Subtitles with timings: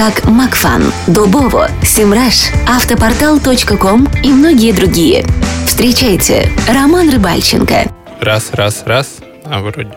[0.00, 5.26] как Макфан, Дубово, Симраш, Автопортал.ком и многие другие.
[5.66, 7.92] Встречайте, Роман Рыбальченко.
[8.18, 9.18] Раз, раз, раз.
[9.44, 9.90] А вроде.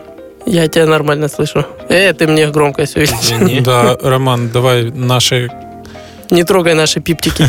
[0.44, 1.64] Я тебя нормально слышу.
[1.88, 3.60] Э, ты мне громко все Извини.
[3.60, 5.50] Да, Роман, давай наши...
[6.30, 7.44] Не трогай наши пиптики.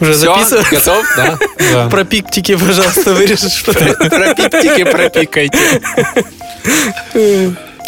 [0.00, 0.70] Уже Все, записываешь?
[0.70, 1.04] готов?
[1.16, 1.88] Да.
[1.90, 3.62] Про пиктики, пожалуйста, вырежешь.
[3.62, 3.74] Про
[4.34, 5.82] пиптики пропикайте.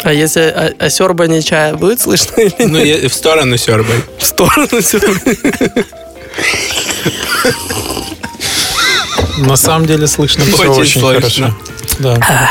[0.03, 2.69] А если о, о сербании чая будет слышно или нет?
[2.71, 3.97] Ну, я- в сторону сербай.
[4.17, 5.85] В сторону сербания.
[9.37, 11.21] На самом деле слышно все Очень очень, слышно.
[11.21, 11.55] хорошо.
[11.99, 12.49] Да.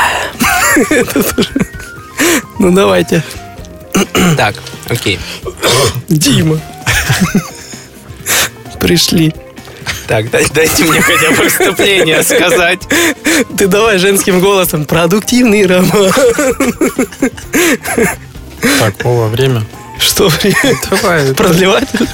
[2.59, 3.23] Ну, давайте.
[4.37, 4.55] Так,
[4.89, 5.19] окей.
[6.09, 6.59] Дима.
[8.79, 9.33] Пришли.
[10.09, 12.79] Так, дай- дайте мне хотя бы вступление сказать.
[13.57, 14.85] Ты давай женским голосом.
[14.85, 16.11] Продуктивный роман.
[18.79, 19.63] Так, Вова, время.
[19.99, 20.75] Что, время?
[20.89, 22.07] Давай, Продлеватель?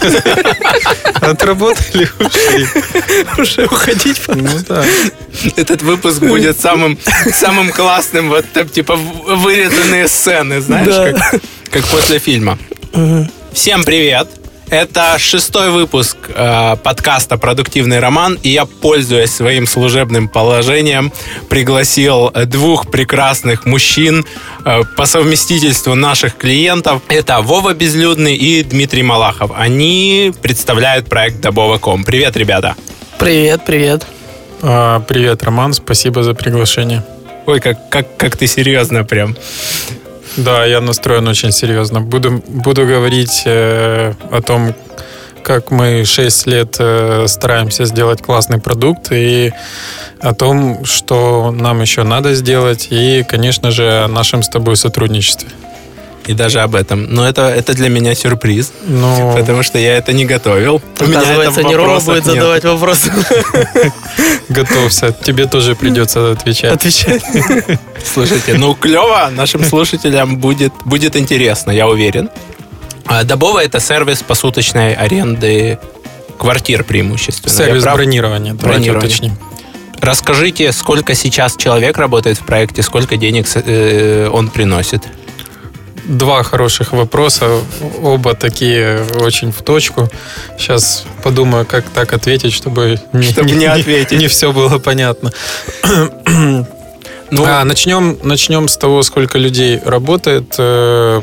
[1.21, 2.67] отработали, ушли.
[3.37, 4.41] Уже уходить пора.
[4.41, 4.83] Ну да.
[5.55, 6.97] Этот выпуск будет самым,
[7.31, 11.13] самым классным, вот там, типа вырезанные сцены, знаешь, Да.
[11.13, 11.41] как,
[11.71, 12.57] как после фильма.
[13.53, 14.27] Всем привет!
[14.69, 21.13] Это шестой выпуск э, подкаста «Продуктивный роман», и я, пользуясь своим служебным положением,
[21.49, 24.25] пригласил двух прекрасных мужчин
[24.65, 27.03] э, по совместительству наших клиентов.
[27.09, 29.51] Это Вова Безлюдный и Дмитрий Малахов.
[29.55, 32.03] Они представляют проект Добова.ком.
[32.03, 32.75] Привет, ребята!
[33.19, 34.05] Привет, привет.
[34.61, 37.03] А, Привет, Роман, спасибо за приглашение.
[37.45, 39.37] Ой, как, как, как ты серьезно прям.
[40.37, 42.01] Да, я настроен очень серьезно.
[42.01, 44.75] Буду, буду говорить э, о том,
[45.43, 49.53] как мы 6 лет э, стараемся сделать классный продукт и
[50.19, 55.49] о том, что нам еще надо сделать, и, конечно же, о нашем с тобой сотрудничестве.
[56.27, 57.05] И даже об этом.
[57.13, 60.81] Но это, это для меня сюрприз, Ну, потому что я это не готовил.
[60.99, 62.33] У меня Оказывается, это не Рома будет нет.
[62.33, 63.11] задавать вопросы.
[64.49, 66.73] готовься, тебе тоже придется отвечать.
[66.73, 67.23] Отвечать.
[68.13, 72.29] Слушайте, ну клево, нашим слушателям будет, будет интересно, я уверен.
[73.05, 75.77] А, Добова это сервис посуточной аренды
[76.39, 77.53] квартир преимущественно.
[77.53, 77.95] Сервис прав?
[77.95, 79.07] бронирования, давайте Бронирование.
[79.07, 79.37] уточним.
[80.01, 85.03] Расскажите, сколько сейчас человек работает в проекте, сколько денег э, он приносит?
[86.05, 87.49] Два хороших вопроса,
[88.03, 90.07] оба такие очень в точку.
[90.57, 94.19] Сейчас подумаю, как так ответить, чтобы не, Чтобы не ответить.
[94.19, 95.31] не все было понятно.
[97.31, 100.53] Ну, А, начнем, начнем с того, сколько людей работает.
[100.59, 101.21] Э,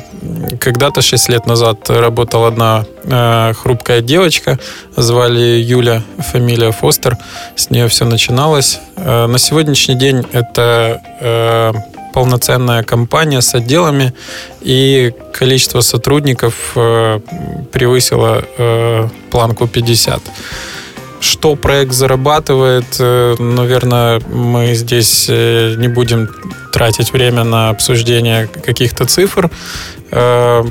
[0.58, 4.58] Когда-то, 6 лет назад, работала одна э, хрупкая девочка.
[4.96, 7.16] Звали Юля, фамилия Фостер.
[7.54, 8.80] С нее все начиналось.
[8.96, 14.12] Э, На сегодняшний день это полноценная компания с отделами,
[14.60, 17.20] и количество сотрудников э,
[17.72, 20.20] превысило э, планку 50.
[21.20, 26.28] Что проект зарабатывает, э, наверное, мы здесь не будем
[26.72, 29.50] тратить время на обсуждение каких-то цифр.
[30.12, 30.64] Э,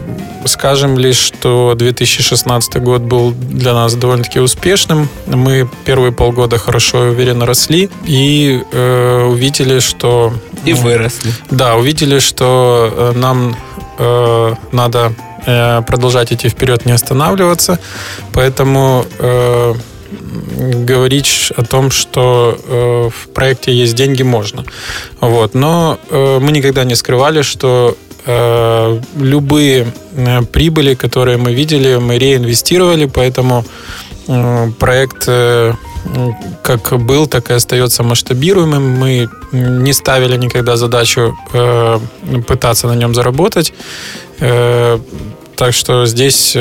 [0.45, 5.07] Скажем лишь, что 2016 год был для нас довольно-таки успешным.
[5.27, 10.33] Мы первые полгода хорошо и уверенно росли и э, увидели, что...
[10.65, 11.31] и выросли.
[11.51, 13.55] да, увидели, что э, нам
[13.99, 15.13] э, надо
[15.45, 17.77] э, продолжать идти вперед, не останавливаться.
[18.33, 19.73] Поэтому э,
[20.85, 24.65] говорить о том, что э, в проекте есть деньги, можно.
[25.19, 25.53] Вот.
[25.53, 27.95] Но э, мы никогда не скрывали, что
[28.25, 33.65] э, любые э, прибыли, которые мы видели, мы реинвестировали, поэтому
[34.27, 35.29] э, проект
[36.63, 38.83] как был, так и остается масштабируемым.
[38.99, 41.37] Мы не ставили никогда задачу
[42.47, 43.71] пытаться на нем заработать.
[44.39, 46.57] Так что здесь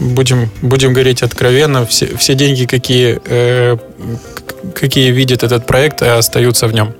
[0.00, 3.20] будем, будем говорить откровенно, все, все деньги, какие,
[4.74, 6.92] какие видит этот проект, остаются в нем.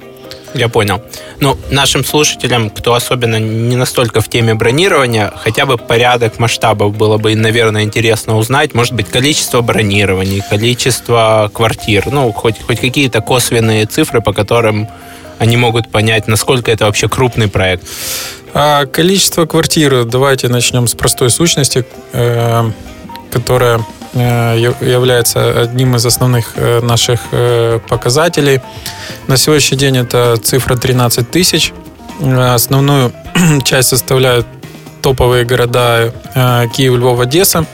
[0.55, 1.03] Я понял.
[1.41, 7.19] Ну, нашим слушателям, кто особенно не настолько в теме бронирования, хотя бы порядок масштабов было
[7.19, 8.73] бы, наверное, интересно узнать.
[8.73, 14.89] Может быть, количество бронирований, количество квартир, ну, хоть, хоть какие-то косвенные цифры, по которым
[15.39, 17.85] они могут понять, насколько это вообще крупный проект.
[18.55, 22.71] А количество квартир, давайте начнем с простой сущности, э,
[23.33, 27.20] которая является одним из основных э, наших
[27.88, 28.61] показателей.
[29.26, 31.72] На сегодняшний день это цифра 13 тысяч.
[32.20, 33.12] Основную
[33.64, 34.46] часть составляют
[35.02, 36.12] топовые города
[36.72, 37.66] Киев, Львов, Одесса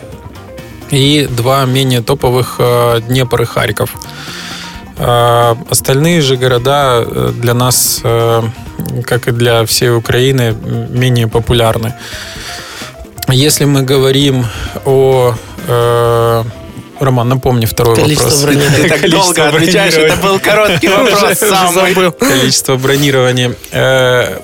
[0.91, 2.59] и два менее топовых
[3.07, 3.95] Днепр и Харьков.
[4.99, 8.03] Остальные же города для нас
[9.07, 10.55] как и для всей Украины,
[10.91, 11.95] менее популярны.
[13.29, 14.47] Если мы говорим
[14.85, 15.35] о...
[15.69, 16.43] Э,
[17.01, 18.43] Роман, напомни второй Количество вопрос.
[18.43, 18.83] Бронирования.
[18.83, 21.95] Ты так долго отвечаешь, это был короткий вопрос самый.
[22.13, 23.55] Количество бронирования.
[23.73, 24.39] Э,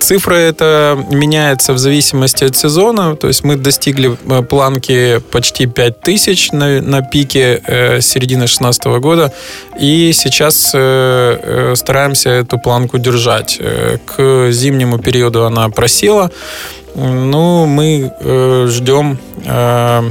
[0.00, 3.16] Цифра это меняется в зависимости от сезона.
[3.16, 9.32] То есть мы достигли э, планки почти 5000 на, на пике э, середины 2016 года.
[9.78, 13.60] И сейчас э, стараемся эту планку держать.
[14.04, 16.30] К зимнему периоду она просела.
[16.98, 20.10] Ну, мы э, ждем, э,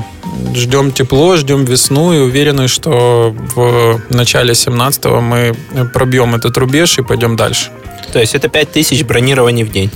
[0.53, 5.55] ждем тепло, ждем весну и уверены, что в начале 17 мы
[5.93, 7.71] пробьем этот рубеж и пойдем дальше.
[8.13, 9.89] То есть это 5000 бронирований в день.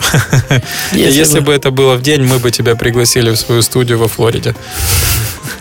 [0.92, 4.08] Если, Если бы это было в день, мы бы тебя пригласили в свою студию во
[4.08, 4.54] Флориде.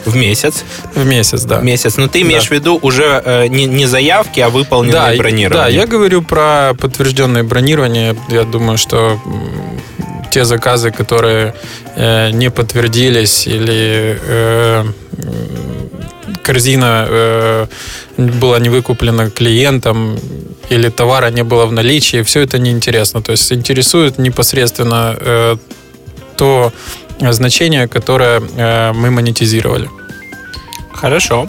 [0.05, 0.63] В месяц?
[0.95, 1.59] В месяц, да.
[1.59, 1.97] В месяц.
[1.97, 2.47] Но ты имеешь да.
[2.47, 5.49] в виду уже э, не, не заявки, а выполненные да, бронирование.
[5.49, 8.15] Да, я говорю про подтвержденное бронирование.
[8.29, 9.19] Я думаю, что
[10.31, 11.53] те заказы, которые
[11.95, 14.85] э, не подтвердились или э,
[16.43, 17.67] корзина э,
[18.17, 20.17] была не выкуплена клиентом
[20.69, 23.21] или товара не было в наличии, все это неинтересно.
[23.21, 25.57] То есть интересует непосредственно э,
[26.37, 26.71] то
[27.31, 29.89] значение, которое э, мы монетизировали.
[30.93, 31.47] Хорошо.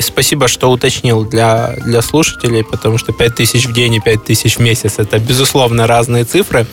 [0.00, 4.94] Спасибо, что уточнил для, для слушателей, потому что 5000 в день и 5000 в месяц–
[4.98, 6.66] это, безусловно, разные цифры.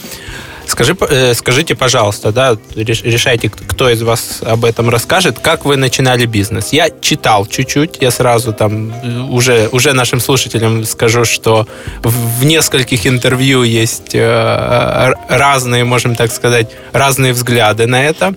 [0.68, 6.26] Скажи, э, скажите, пожалуйста, да, решайте, кто из вас об этом расскажет, как вы начинали
[6.26, 6.74] бизнес.
[6.74, 8.94] Я читал чуть-чуть, я сразу там
[9.32, 11.68] уже, уже нашим слушателям скажу, что
[12.04, 18.34] в нескольких интервью есть э, разные, можем так сказать, разные взгляды на это.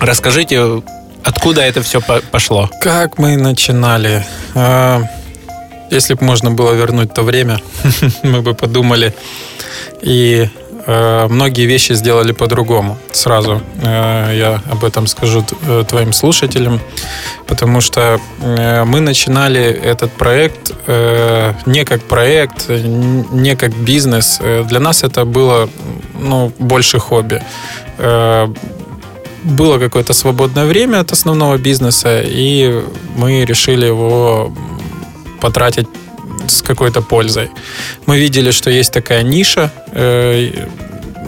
[0.00, 0.82] Расскажите,
[1.22, 2.00] откуда это все
[2.30, 2.70] пошло?
[2.80, 4.24] Как мы начинали?
[5.90, 7.60] Если бы можно было вернуть то время,
[8.22, 9.14] мы бы подумали
[10.00, 12.98] и Э, многие вещи сделали по-другому.
[13.12, 16.80] Сразу э, я об этом скажу э, твоим слушателям,
[17.46, 20.72] потому что мы начинали этот проект
[21.66, 24.40] не как проект, не как бизнес.
[24.68, 25.68] Для нас это было
[26.18, 27.42] ну, больше хобби
[29.44, 32.82] было какое-то свободное время от основного бизнеса, и
[33.16, 34.52] мы решили его
[35.40, 35.88] потратить
[36.52, 37.50] с какой-то пользой.
[38.06, 40.66] Мы видели, что есть такая ниша э,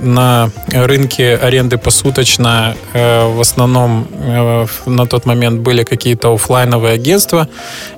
[0.05, 2.76] на рынке аренды посуточно.
[2.93, 7.49] Э, в основном э, на тот момент были какие-то офлайновые агентства.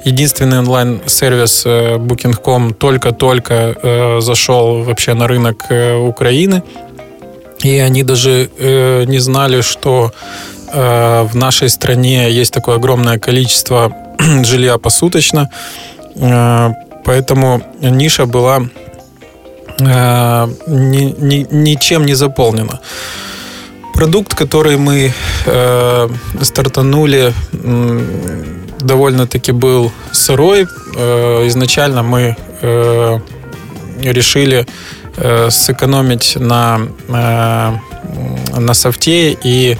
[0.04, 6.62] Единственный онлайн-сервис э, Booking.com только-только э, зашел вообще на рынок э, Украины.
[7.64, 10.12] И они даже э, не знали, что
[10.73, 13.92] э, в нашей стране есть такое огромное количество
[14.45, 15.50] жилья посуточно.
[16.16, 16.71] Э,
[17.06, 18.62] Поэтому ниша была
[19.78, 22.80] э, ни, ни, ничем не заполнена.
[23.94, 25.12] Продукт, который мы
[25.46, 26.08] э,
[26.42, 28.00] стартанули, э,
[28.80, 30.66] довольно-таки был сырой.
[30.96, 33.18] Э, изначально мы э,
[34.02, 34.66] решили
[35.16, 37.72] э, сэкономить на, э,
[38.58, 39.78] на софте, и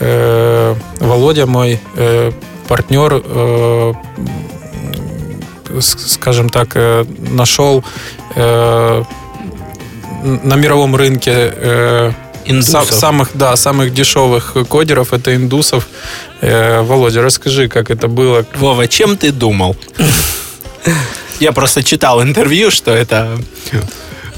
[0.00, 2.32] э, Володя, мой э,
[2.66, 3.92] партнер, э,
[5.80, 7.84] скажем так, э, нашел
[8.34, 9.02] э,
[10.22, 12.12] на мировом рынке э,
[12.44, 12.90] Индусов.
[12.90, 15.86] самых, да, самых дешевых кодеров, это индусов.
[16.40, 18.44] Володя, расскажи, как это было.
[18.56, 19.76] Вова, чем ты думал?
[21.38, 23.38] Я просто читал интервью, что это...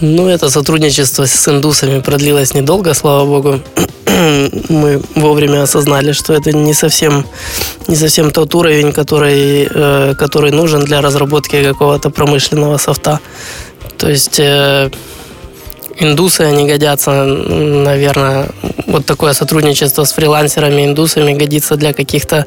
[0.00, 3.60] Ну, это сотрудничество с индусами продлилось недолго, слава богу.
[4.68, 7.24] мы вовремя осознали, что это не совсем,
[7.88, 13.20] не совсем тот уровень, который, э, который нужен для разработки какого-то промышленного софта.
[13.96, 14.90] То есть э,
[15.98, 18.48] индусы, они годятся, наверное,
[18.86, 22.46] вот такое сотрудничество с фрилансерами, индусами годится для каких-то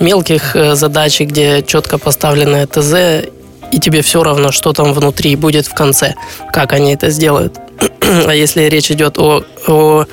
[0.00, 3.28] мелких э, задач, где четко поставленное ТЗ,
[3.72, 6.14] и тебе все равно, что там внутри будет в конце,
[6.52, 7.58] как они это сделают.
[8.26, 10.04] А если речь идет о, о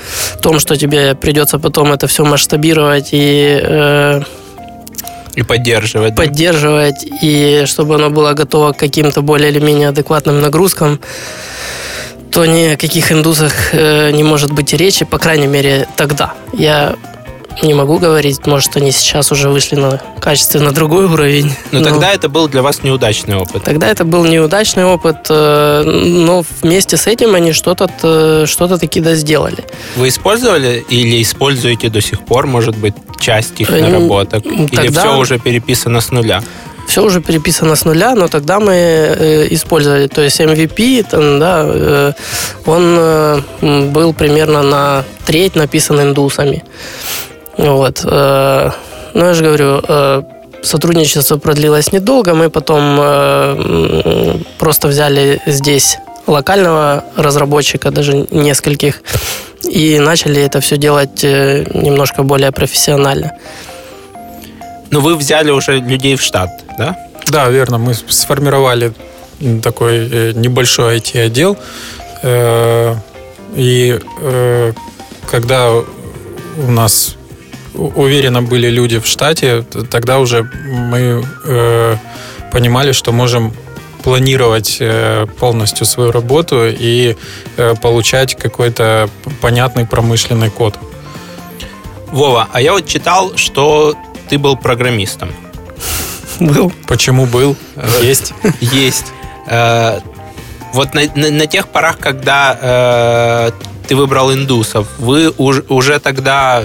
[0.41, 4.21] том, что тебе придется потом это все масштабировать и э,
[5.35, 6.15] и поддерживать.
[6.15, 7.17] Поддерживать, да?
[7.21, 10.99] и чтобы оно было готово к каким-то более или менее адекватным нагрузкам,
[12.31, 16.33] то ни о каких индусах э, не может быть и речи, по крайней мере, тогда.
[16.53, 16.95] Я
[17.61, 21.51] не могу говорить, может, они сейчас уже вышли на качественно другой уровень.
[21.71, 23.63] Но, но тогда это был для вас неудачный опыт.
[23.63, 28.99] Тогда это был неудачный опыт, э, но вместе с этим они что-то э, что таки
[28.99, 29.63] да сделали.
[29.95, 34.43] Вы использовали или используете до сих пор, может быть, часть их э, наработок?
[34.43, 34.83] Тогда...
[34.83, 36.41] Или все уже переписано с нуля?
[36.91, 41.63] все уже переписано с нуля, но тогда мы э, использовали, то есть MVP, там, да,
[41.65, 42.13] э,
[42.65, 43.41] он э,
[43.93, 46.63] был примерно на треть написан индусами.
[47.57, 48.01] Вот.
[48.03, 48.71] Э,
[49.13, 50.23] ну, я же говорю, э,
[50.61, 59.01] сотрудничество продлилось недолго, мы потом э, просто взяли здесь локального разработчика, даже нескольких,
[59.69, 63.31] и начали это все делать немножко более профессионально.
[64.91, 66.95] Но вы взяли уже людей в штат, да?
[67.27, 67.77] Да, верно.
[67.77, 68.93] Мы сформировали
[69.63, 71.57] такой небольшой IT-отдел.
[73.55, 73.99] И
[75.29, 77.15] когда у нас
[77.73, 81.23] уверенно были люди в штате, тогда уже мы
[82.51, 83.53] понимали, что можем
[84.03, 84.81] планировать
[85.39, 87.15] полностью свою работу и
[87.81, 89.09] получать какой-то
[89.41, 90.77] понятный промышленный код.
[92.11, 93.95] Вова, а я вот читал, что
[94.29, 95.33] ты был программистом.
[96.39, 96.71] Был.
[96.87, 97.55] Почему был?
[98.01, 98.33] Есть.
[98.61, 99.07] Есть.
[99.47, 99.99] Э,
[100.73, 103.51] вот на, на, на тех порах, когда э,
[103.87, 106.63] ты выбрал индусов, вы уж, уже тогда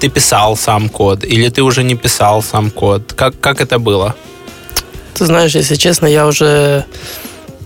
[0.00, 3.12] ты писал сам код, или ты уже не писал сам код?
[3.12, 4.14] Как, как это было?
[5.14, 6.84] Ты знаешь, если честно, я уже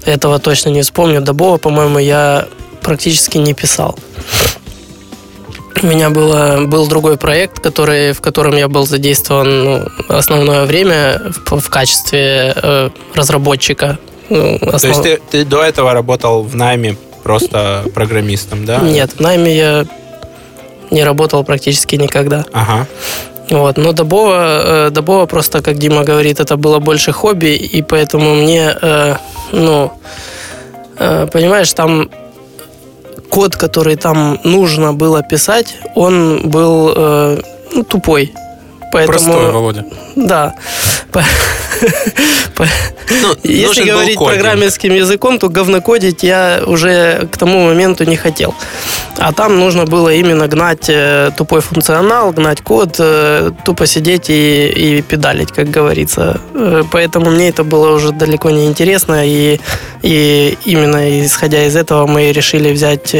[0.04, 1.20] этого точно не вспомню.
[1.20, 2.46] До Бога, по-моему, я
[2.82, 3.96] практически не писал.
[5.82, 11.20] У меня было, был другой проект, который, в котором я был задействован ну, основное время
[11.46, 13.98] в, в качестве э, разработчика.
[14.30, 14.80] Ну, основ...
[14.80, 18.78] То есть ты, ты до этого работал в найме просто программистом, да?
[18.80, 19.86] Нет, в найме я
[20.94, 22.44] не работал практически никогда.
[22.52, 22.86] Ага.
[23.50, 23.76] Вот.
[23.76, 28.74] Но Добова, э, Добова просто, как Дима говорит, это было больше хобби, и поэтому мне,
[28.82, 29.16] э,
[29.52, 29.92] ну,
[30.98, 32.08] э, понимаешь, там
[33.28, 36.94] код, который там нужно было писать, он был
[37.72, 38.32] ну, тупой.
[38.94, 39.84] Поэтому, Простой, Володя.
[40.14, 40.54] Да.
[43.22, 48.54] Ну, Если говорить программерским языком, то говнокодить я уже к тому моменту не хотел.
[49.18, 54.68] А там нужно было именно гнать э, тупой функционал, гнать код, э, тупо сидеть и,
[54.68, 56.40] и педалить, как говорится.
[56.54, 59.26] Э, поэтому мне это было уже далеко не интересно.
[59.26, 59.60] И,
[60.02, 63.14] и именно исходя из этого мы решили взять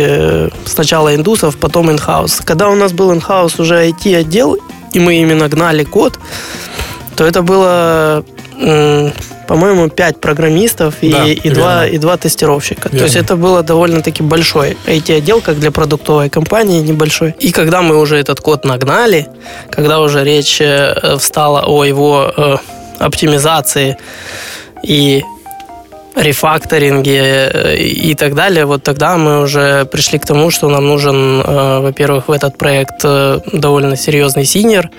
[0.65, 2.41] сначала индусов, потом инхаус.
[2.45, 4.57] Когда у нас был инхаус уже IT-отдел,
[4.95, 6.19] и мы именно гнали код,
[7.17, 8.25] то это было,
[9.47, 12.89] по-моему, пять программистов и, да, и, два, и два тестировщика.
[12.89, 12.99] Верно.
[12.99, 17.35] То есть это было довольно-таки большой IT-отдел, как для продуктовой компании небольшой.
[17.39, 19.29] И когда мы уже этот код нагнали,
[19.71, 22.57] когда уже речь э, встала о его э,
[22.99, 23.97] оптимизации
[24.83, 25.23] и
[26.17, 31.41] рефакторинге э, и так далее, вот тогда мы уже пришли к тому, что нам нужен,
[31.41, 34.91] э, во-первых, в этот проект э, довольно серьезный senior,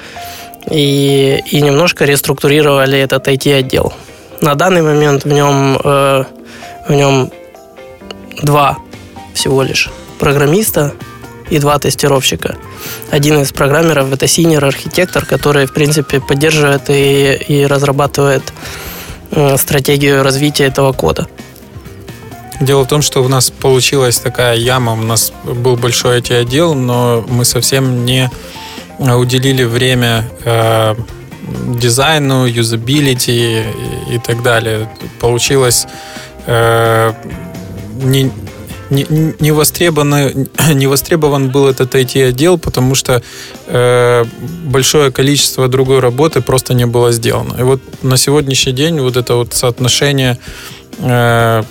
[0.69, 3.93] и, и немножко реструктурировали этот IT-отдел.
[4.41, 6.25] На данный момент в нем, в
[6.89, 7.31] нем
[8.41, 8.79] два
[9.33, 10.93] всего лишь программиста
[11.51, 12.55] и два тестировщика.
[13.11, 18.43] Один из программеров это senior-архитектор, который, в принципе, поддерживает и, и разрабатывает
[19.57, 21.27] стратегию развития этого кода.
[22.61, 27.25] Дело в том, что у нас получилась такая яма, у нас был большой IT-отдел, но
[27.27, 28.29] мы совсем не
[28.97, 30.95] уделили время э,
[31.67, 34.89] дизайну, юзабилити и, и так далее.
[35.19, 35.85] Получилось
[36.45, 37.13] э,
[38.01, 38.31] не,
[38.89, 39.05] не,
[39.39, 43.21] не, востребован, не востребован был этот IT-отдел, потому что
[43.67, 44.25] э,
[44.65, 47.55] большое количество другой работы просто не было сделано.
[47.59, 50.37] И вот на сегодняшний день вот это вот соотношение
[50.99, 51.63] э,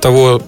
[0.00, 0.42] того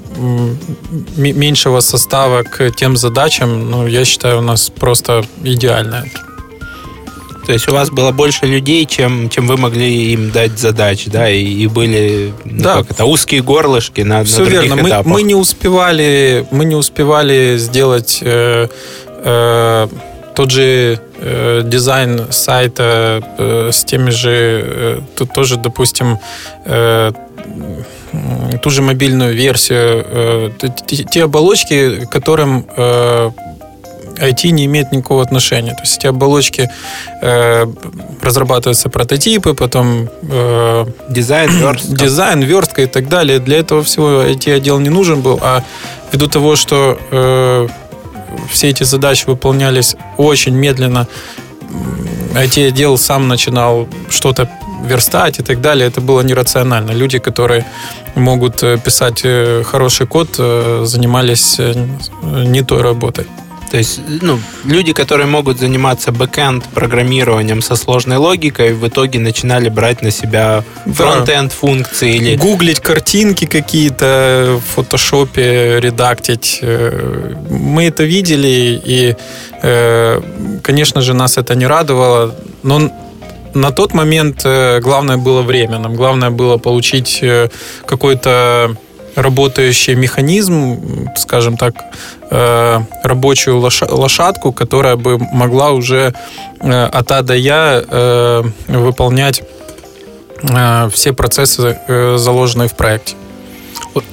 [1.16, 6.04] меньшего состава к тем задачам, ну, я считаю, у нас просто идеальное.
[7.46, 11.30] То есть у вас было больше людей, чем, чем вы могли им дать задач, да,
[11.30, 12.74] и, и были ну, Да.
[12.78, 14.82] как это, узкие горлышки на, Все на других верно.
[14.82, 15.06] Мы, этапах.
[15.06, 18.66] мы не успевали, мы не успевали сделать э,
[19.24, 19.88] э,
[20.34, 24.30] тот же э, дизайн сайта э, с теми же,
[24.64, 26.18] э, тут тоже, допустим,
[26.64, 27.12] э,
[28.62, 33.30] ту же мобильную версию, э, т- т- те оболочки, которым э,
[34.18, 35.75] IT не имеет никакого отношения.
[35.75, 36.70] То есть эти оболочки
[37.23, 37.66] э,
[38.23, 41.96] разрабатываются прототипы, потом э, Дизайн, верстка.
[41.96, 43.38] дизайн, верстка и так далее.
[43.38, 45.62] Для этого всего IT-отдел не нужен был, а
[46.12, 47.68] ввиду того, что э,
[48.50, 51.06] все эти задачи выполнялись очень медленно,
[52.35, 54.49] IT-отдел сам начинал что-то
[54.85, 56.92] верстать и так далее, это было нерационально.
[56.92, 57.64] Люди, которые
[58.14, 61.61] могут э, писать э, хороший код, э, занимались
[62.23, 63.26] не той работой.
[63.70, 69.68] То есть, ну, люди, которые могут заниматься backend программированием со сложной логикой, в итоге начинали
[69.68, 70.92] брать на себя Да.
[70.92, 76.58] front-end функции или Гуглить картинки какие-то в фотошопе, редактить.
[76.62, 79.16] Э, Мы это видели, и,
[79.62, 80.20] э,
[80.62, 82.35] конечно же, нас это не радовало.
[82.62, 82.90] Но
[83.54, 85.78] на тот момент э, главное было время.
[85.78, 87.25] Нам главное было получить
[87.87, 88.76] какой-то
[89.16, 91.75] работающий механизм, скажем так,
[92.30, 96.14] э, рабочую лоша- лошадку, которая бы могла уже
[96.61, 99.42] э, от А до Я э, выполнять
[100.92, 101.78] все процессы,
[102.16, 103.14] заложенные в проекте.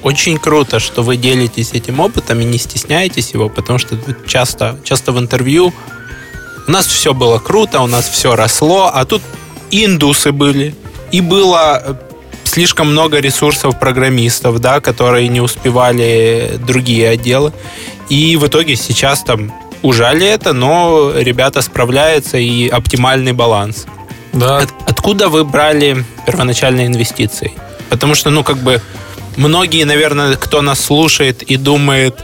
[0.02, 3.96] Очень круто, что вы делитесь этим опытом и не стесняетесь его, потому что
[4.26, 5.74] часто, часто в интервью
[6.66, 9.20] у нас все было круто, у нас все росло, а тут
[9.70, 10.74] индусы были,
[11.12, 11.98] и было
[12.54, 17.52] слишком много ресурсов программистов, да, которые не успевали другие отделы.
[18.08, 23.86] И в итоге сейчас там ужали это, но ребята справляются и оптимальный баланс.
[24.32, 27.50] Да, От- откуда вы брали первоначальные инвестиции?
[27.88, 28.80] Потому что, ну, как бы,
[29.36, 32.14] многие, наверное, кто нас слушает и думает,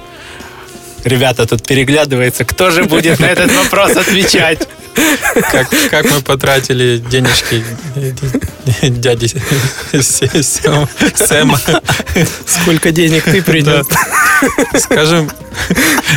[1.04, 4.60] ребята тут переглядывается, кто же будет на этот вопрос отвечать?
[5.52, 7.64] как, как мы потратили денежки
[8.82, 9.28] дяди
[10.00, 11.60] Сэма.
[12.46, 13.86] Сколько денег ты принес?
[14.76, 15.30] Скажем,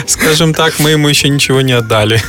[0.07, 2.21] скажем так, мы ему еще ничего не отдали.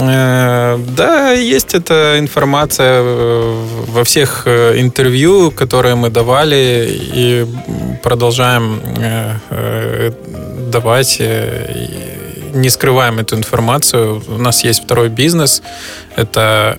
[0.00, 7.46] Э, Да, есть эта информация э, во всех э, интервью, которые мы давали и
[8.02, 8.80] продолжаем
[10.70, 11.20] давать.
[12.54, 14.22] Не скрываем эту информацию.
[14.28, 15.62] У нас есть второй бизнес.
[16.16, 16.76] Это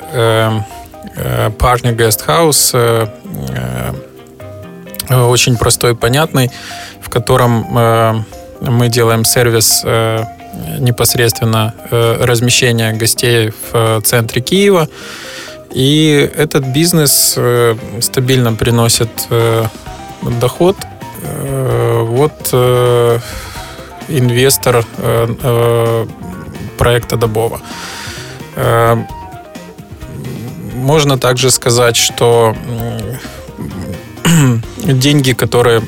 [1.59, 2.73] Partner Guest House.
[5.09, 6.49] очень простой понятный,
[7.01, 7.65] в котором
[8.61, 9.83] мы делаем сервис
[10.79, 14.87] непосредственно э, размещения гостей в э, центре Киева.
[15.71, 19.09] И этот бизнес э, стабильно приносит
[20.41, 20.75] доход.
[21.21, 22.53] Вот
[24.07, 24.85] инвестор
[26.77, 27.61] проекта Добова.
[30.73, 32.55] Можно также сказать, что
[34.77, 35.81] деньги, которые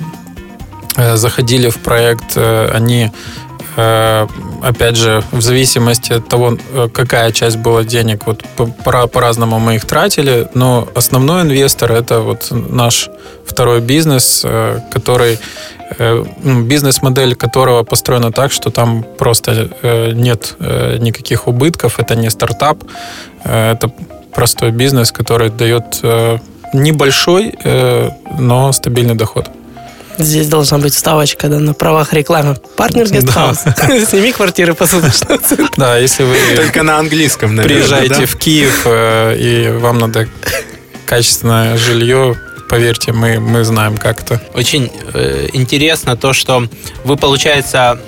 [1.15, 3.12] заходили в проект, они
[4.62, 9.60] опять же, в зависимости от того, э, какая часть была денег, вот по- по- по-разному
[9.60, 13.10] мы их тратили, но основной инвестор это вот наш
[13.45, 15.38] второй бизнес, э, который
[15.99, 22.15] э, м, бизнес-модель которого построена так, что там просто э, нет э, никаких убытков, это
[22.15, 22.77] не стартап,
[23.43, 23.91] э, это
[24.34, 26.38] простой бизнес, который дает э,
[26.73, 29.49] небольшой, э, но стабильный доход.
[30.17, 32.56] Здесь должна быть вставочка да, на правах рекламы.
[32.76, 33.15] Партнер Да.
[33.19, 33.60] Гестхаус.
[34.10, 35.39] Сними квартиры посуточно.
[35.78, 38.26] Да, если вы Только на английском, наверное, приезжаете да?
[38.26, 40.28] в Киев э, и вам надо
[41.06, 42.38] качественное жилье,
[42.69, 44.41] поверьте, мы, мы знаем, как это.
[44.54, 46.67] Очень э, интересно то, что
[47.04, 48.00] вы, получается,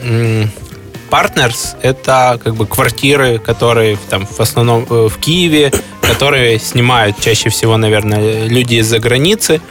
[1.14, 5.72] Partners— это как бы квартиры, которые там в основном э, в Киеве,
[6.02, 9.62] которые снимают чаще всего, наверное, люди из-за границы.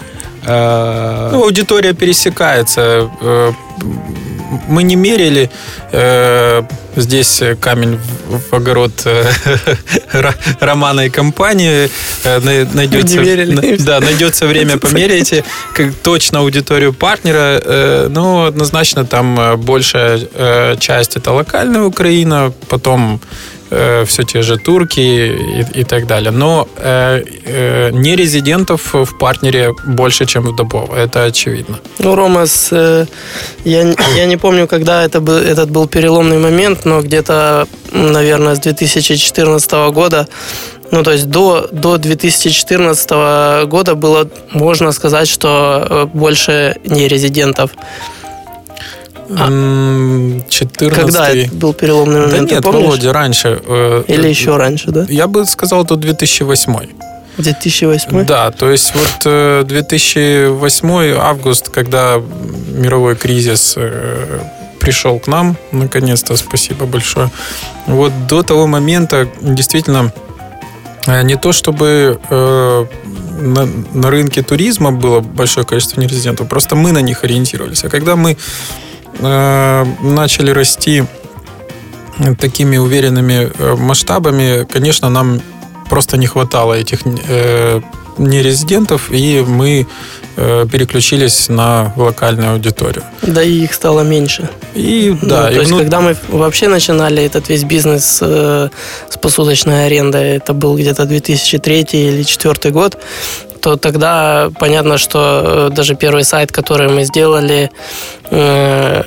[0.46, 3.10] Э, Ну, аудитория пересекается.
[4.52, 5.50] Э, Мы не мерили
[5.92, 6.62] э,
[6.96, 9.24] здесь камень в, в огород э,
[10.12, 11.88] Ро- Романа и компании.
[12.24, 13.76] Э, най- Найдется, не мерили.
[13.76, 17.60] да, найдется время померяйте как точно аудиторию партнера.
[17.64, 23.20] Э, Ну, однозначно там э, большая э, часть это локальная Украина, потом
[23.72, 26.30] э, все те же турки и, и так далее.
[26.30, 30.96] Но э, э, не резидентов в партнере больше, чем в Добово.
[30.96, 31.78] Это очевидно.
[31.98, 33.06] Ну, Ромас, э,
[33.64, 33.82] я,
[34.16, 39.72] я не помню, когда это был, этот был переломный момент, но где-то, наверное, с 2014
[39.92, 40.26] года
[40.92, 47.70] ну, то есть до, до 2014 года было, можно сказать, что э, больше не резидентов.
[50.48, 52.48] 14 Когда это был переломный момент?
[52.48, 52.84] Да нет, помнишь?
[52.84, 53.60] Володя, раньше.
[53.66, 55.06] Э, Или еще раньше, да?
[55.08, 56.88] Я бы сказал, до 2008.
[57.38, 58.24] 2008?
[58.26, 62.20] Да, то есть вот 2008 э, август, когда
[62.68, 63.76] мировой кризис
[64.80, 67.30] пришел к нам, наконец-то, спасибо большое.
[67.86, 70.12] Вот до того момента действительно
[71.06, 72.86] Э, не то чтобы э,
[73.40, 77.84] на, на рынке туризма было большое количество нерезидентов, просто мы на них ориентировались.
[77.84, 78.36] А когда мы
[79.18, 81.04] э, начали расти
[82.38, 85.40] такими уверенными э, масштабами, конечно, нам
[85.88, 87.80] просто не хватало этих э,
[88.18, 89.86] нерезидентов, и мы
[90.36, 93.04] э, переключились на локальную аудиторию.
[93.22, 94.48] Да, и их стало меньше.
[94.74, 95.42] И да.
[95.42, 95.78] Ну, и то есть, вну...
[95.80, 98.68] когда мы вообще начинали этот весь бизнес э,
[99.08, 102.98] с посуточной арендой, это был где-то 2003 или 2004 год,
[103.62, 107.70] то тогда понятно, что э, даже первый сайт, который мы сделали,
[108.30, 109.02] э,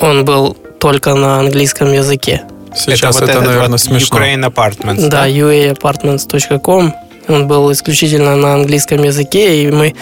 [0.00, 2.42] он был только на английском языке.
[2.74, 4.18] Сейчас это, вот это наверное, вот смешно.
[4.18, 5.08] Ukraine Apartments.
[5.08, 5.28] Да, да?
[5.28, 6.92] uaapartments.com.
[7.28, 9.94] Он был исключительно на английском языке, и мы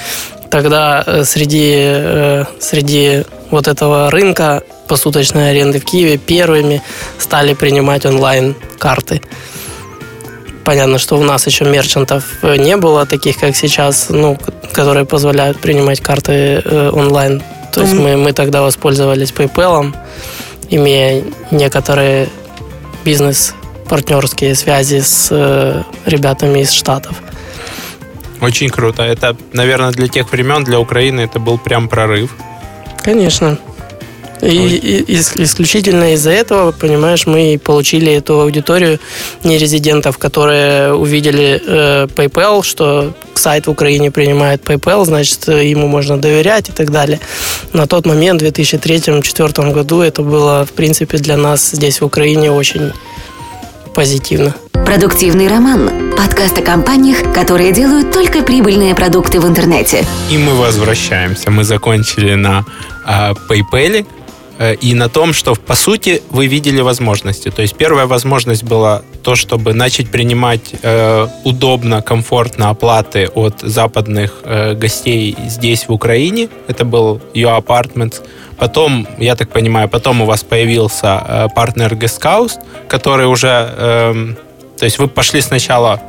[0.51, 6.83] тогда э, среди, среди вот этого рынка посуточной аренды в Киеве первыми
[7.19, 9.21] стали принимать онлайн-карты.
[10.65, 14.39] Понятно, что у нас еще мерчантов э, не было, таких как сейчас, ну,
[14.73, 17.43] которые позволяют принимать карты онлайн.
[17.73, 19.95] То есть мы, мы тогда воспользовались PayPal,
[20.71, 22.29] имея некоторые
[23.05, 23.55] бизнес
[23.89, 27.17] партнерские связи с э, ребятами из Штатов.
[28.41, 29.03] Очень круто.
[29.03, 32.35] Это, наверное, для тех времен, для Украины это был прям прорыв.
[33.03, 33.59] Конечно.
[34.43, 38.99] И, и исключительно из-за этого, понимаешь, мы получили эту аудиторию
[39.45, 46.71] нерезидентов, которые увидели э, PayPal, что сайт в Украине принимает PayPal, значит, ему можно доверять
[46.71, 47.21] и так далее.
[47.73, 52.51] На тот момент, в 2003-2004 году, это было, в принципе, для нас здесь в Украине
[52.51, 52.93] очень
[53.95, 54.55] позитивно.
[54.73, 56.13] Продуктивный роман.
[56.17, 60.05] Подкаст о компаниях, которые делают только прибыльные продукты в интернете.
[60.31, 61.51] И мы возвращаемся.
[61.51, 62.65] Мы закончили на
[63.07, 64.05] э, PayPal э,
[64.71, 67.51] и на том, что по сути вы видели возможности.
[67.51, 74.41] То есть первая возможность была то, чтобы начать принимать э, удобно, комфортно оплаты от западных
[74.45, 76.49] э, гостей здесь в Украине.
[76.69, 78.21] Это был Your Apartments.
[78.59, 83.49] Потом, я так понимаю, потом у вас появился э, партнер Guesthouse, который уже...
[83.77, 84.35] Э,
[84.79, 86.01] то есть вы пошли сначала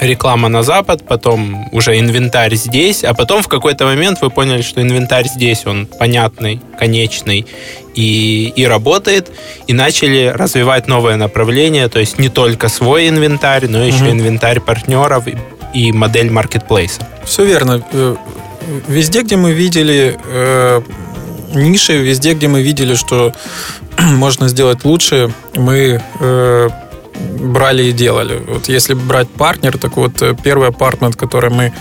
[0.00, 4.80] реклама на Запад, потом уже инвентарь здесь, а потом в какой-то момент вы поняли, что
[4.80, 7.46] инвентарь здесь, он понятный, конечный
[7.94, 9.30] и, и работает,
[9.66, 14.12] и начали развивать новое направление, то есть не только свой инвентарь, но еще угу.
[14.12, 15.36] инвентарь партнеров и,
[15.72, 17.06] и модель маркетплейса.
[17.24, 17.84] Все верно.
[17.92, 18.16] Э,
[18.88, 20.80] везде, где мы видели э,
[21.54, 23.32] ниши, везде, где мы видели, что
[23.98, 26.68] можно сделать лучше, мы э,
[27.14, 28.40] брали и делали.
[28.46, 31.72] Вот если брать партнер, так вот э, первый апартмент, который мы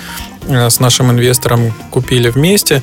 [0.47, 2.81] э, с нашим инвестором купили вместе,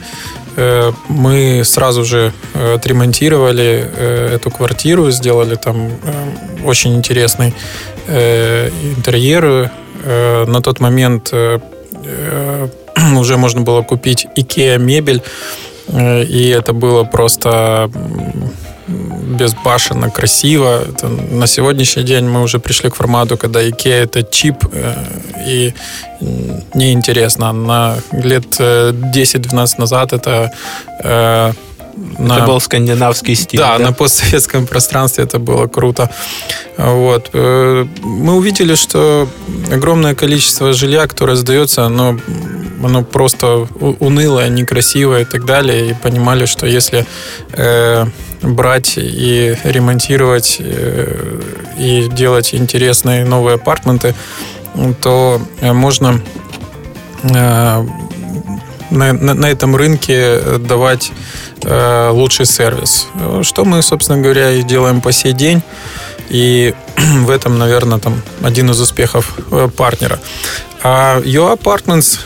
[0.56, 5.90] э, мы сразу же отремонтировали эту квартиру, сделали там
[6.64, 7.54] очень интересный
[8.08, 9.70] интерьер.
[10.04, 11.32] На тот момент
[13.16, 15.22] уже можно было купить IKEA мебель
[15.92, 17.90] и это было просто
[19.38, 20.82] безбашенно, красиво.
[20.88, 24.94] Это на сегодняшний день мы уже пришли к формату, когда IKEA это чип э,
[25.46, 25.74] и
[26.74, 27.52] неинтересно.
[27.52, 30.52] На лет 10-12 э, назад это
[32.18, 32.36] на...
[32.36, 33.60] Это был скандинавский стиль.
[33.60, 36.10] Да, да, на постсоветском пространстве это было круто.
[36.76, 37.30] Вот.
[37.34, 39.28] Мы увидели, что
[39.72, 42.18] огромное количество жилья, которое сдается, оно
[42.82, 43.66] оно просто
[44.00, 45.90] унылое, некрасивое и так далее.
[45.90, 47.06] И понимали, что если
[47.52, 48.06] э,
[48.42, 51.40] брать и ремонтировать э,
[51.78, 54.14] и делать интересные новые апартменты,
[55.00, 56.20] то э, можно
[57.22, 57.28] э,
[58.90, 61.12] на, на, на этом рынке давать
[61.62, 63.06] лучший сервис.
[63.42, 65.62] Что мы, собственно говоря, и делаем по сей день.
[66.30, 69.36] И в этом, наверное, там один из успехов
[69.76, 70.18] партнера.
[70.82, 72.18] А Your Apartments,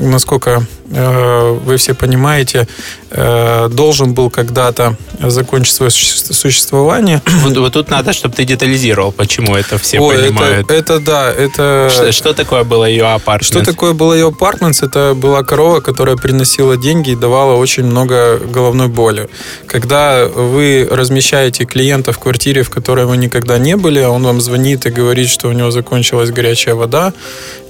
[0.00, 2.68] насколько вы все понимаете,
[3.14, 7.20] должен был когда-то закончить свое существование.
[7.26, 10.70] Вот, вот тут надо, чтобы ты детализировал, почему это все Ой, понимают.
[10.70, 11.88] Это, это да, это...
[11.90, 13.44] Что, что такое было ее апартмент?
[13.44, 14.82] Что такое было ее апартментс?
[14.82, 19.28] Это была корова, которая приносила деньги и давала очень много головной боли.
[19.66, 24.40] Когда вы размещаете клиента в квартире, в которой вы никогда не были, а он вам
[24.40, 27.12] звонит и говорит, что у него закончилась горячая вода,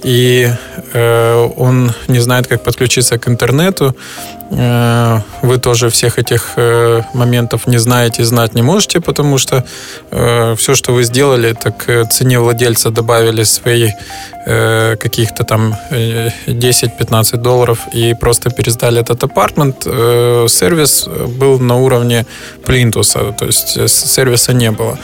[0.03, 0.49] и
[0.93, 7.67] э, он не знает, как подключиться к интернету, э, вы тоже всех этих э, моментов
[7.67, 9.65] не знаете, знать не можете, потому что
[10.11, 13.89] э, все, что вы сделали, так цене владельца добавили свои
[14.45, 19.83] э, каких-то там 10-15 долларов и просто пересдали этот апартмент.
[19.85, 21.07] Э, сервис
[21.39, 22.25] был на уровне
[22.65, 24.97] плинтуса, то есть сервиса не было.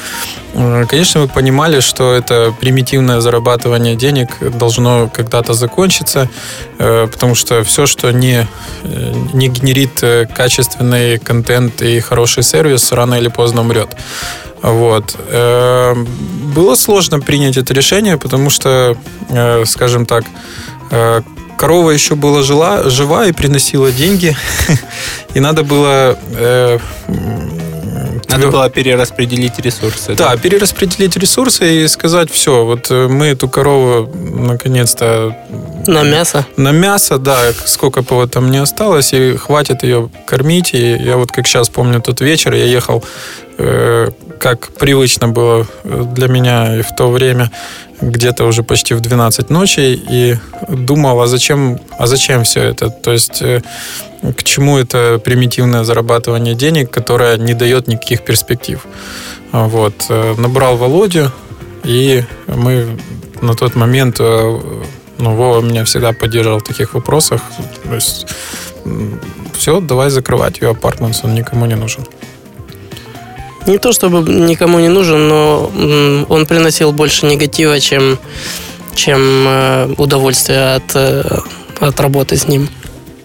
[0.90, 6.28] Конечно, мы понимали, что это примитивное зарабатывание денег должно когда-то закончиться,
[6.78, 8.48] потому что все, что не,
[9.34, 10.04] не генерит
[10.36, 13.96] качественный контент и хороший сервис, рано или поздно умрет.
[14.62, 15.16] Вот.
[15.30, 15.96] Э,
[16.54, 18.98] было сложно принять это решение, потому что,
[19.30, 20.26] э, скажем так,
[20.92, 21.22] э,
[21.58, 24.36] корова еще была жила, жива и приносила деньги,
[25.34, 26.18] и надо было
[28.30, 30.16] надо было перераспределить ресурсы.
[30.16, 35.36] Да, да, перераспределить ресурсы и сказать, все, вот мы эту корову наконец-то...
[35.88, 36.46] На мясо?
[36.58, 40.74] На мясо, да, сколько бы вот там не осталось, и хватит ее кормить.
[40.74, 43.04] И я вот как сейчас помню тот вечер, я ехал
[44.40, 47.52] как привычно было для меня и в то время,
[48.02, 50.38] где-то уже почти в 12 ночи, и
[50.70, 52.90] думал, а зачем, а зачем все это?
[52.90, 53.62] То есть э,
[54.38, 58.86] к чему это примитивное зарабатывание денег, которое не дает никаких перспектив?
[59.52, 60.06] Вот.
[60.10, 61.32] Э, набрал Володю,
[61.84, 62.98] и мы
[63.42, 64.60] на тот момент, э,
[65.18, 67.42] ну, Вова меня всегда поддерживал в таких вопросах.
[67.84, 68.28] То есть
[69.54, 72.06] все, давай закрывать ее апартмент, он никому не нужен
[73.70, 75.72] не то чтобы никому не нужен, но
[76.28, 78.18] он приносил больше негатива, чем,
[78.96, 81.40] чем э, удовольствие от, э,
[81.80, 82.68] от работы с ним.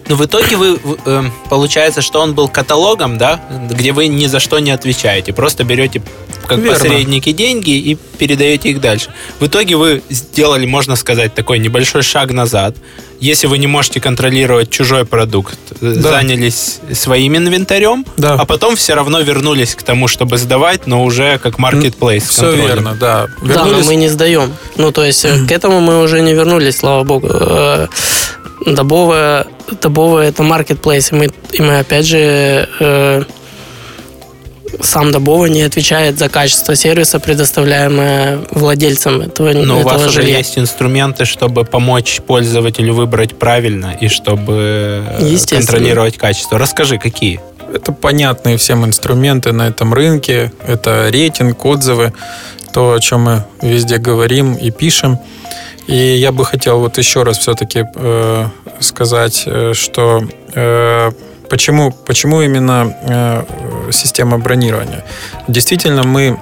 [0.07, 4.39] Но в итоге вы, э, получается, что он был каталогом, да, где вы ни за
[4.39, 6.01] что не отвечаете, просто берете
[6.47, 6.73] как Верно.
[6.73, 9.09] посредники деньги и передаете их дальше.
[9.39, 12.75] В итоге вы сделали, можно сказать, такой небольшой шаг назад.
[13.19, 16.11] Если вы не можете контролировать чужой продукт, э, да.
[16.11, 18.33] занялись своим инвентарем, да.
[18.33, 22.27] а потом все равно вернулись к тому, чтобы сдавать, но уже как marketplace.
[22.27, 23.27] Все верно, да.
[23.41, 23.55] Вернулись...
[23.55, 24.53] Да, но мы не сдаем.
[24.77, 25.47] Ну, то есть mm-hmm.
[25.47, 27.27] к этому мы уже не вернулись, слава богу.
[28.65, 29.47] Добовая,
[29.81, 33.23] Добовая это marketplace, и мы, и мы опять же э,
[34.81, 40.29] сам Добова не отвечает за качество сервиса, предоставляемое владельцам этого, Но этого у вас жилья.
[40.29, 45.03] уже есть инструменты, чтобы помочь пользователю выбрать правильно и чтобы
[45.49, 46.57] контролировать качество.
[46.57, 47.39] Расскажи, какие?
[47.73, 50.51] Это понятные всем инструменты на этом рынке.
[50.65, 52.13] Это рейтинг, отзывы,
[52.73, 55.19] то, о чем мы везде говорим и пишем.
[55.87, 58.47] И я бы хотел вот еще раз все-таки э,
[58.79, 61.11] сказать, э, что э,
[61.49, 63.43] почему, почему именно э,
[63.91, 65.03] система бронирования.
[65.47, 66.39] Действительно, мы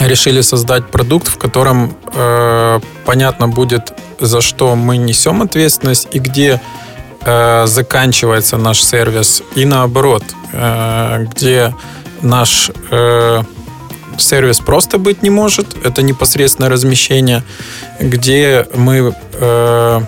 [0.00, 6.60] решили создать продукт, в котором э, понятно будет, за что мы несем ответственность и где
[7.24, 11.74] э, заканчивается наш сервис, и наоборот, э, где
[12.22, 13.42] наш э,
[14.20, 17.42] сервис просто быть не может, это непосредственное размещение,
[17.98, 20.00] где мы э,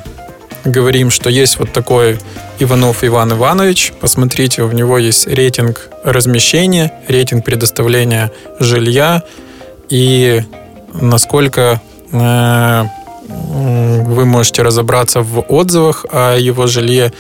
[0.64, 2.18] говорим, что есть вот такой
[2.58, 9.22] Иванов Иван Иванович, посмотрите, у него есть рейтинг размещения, рейтинг предоставления жилья.
[9.88, 10.42] И
[10.94, 11.80] насколько
[12.12, 12.84] э,
[13.28, 17.12] вы можете разобраться в отзывах о его жилье,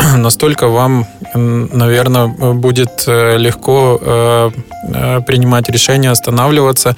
[0.16, 4.50] настолько вам, наверное, будет э, легко э,
[4.94, 6.96] э, принимать решение останавливаться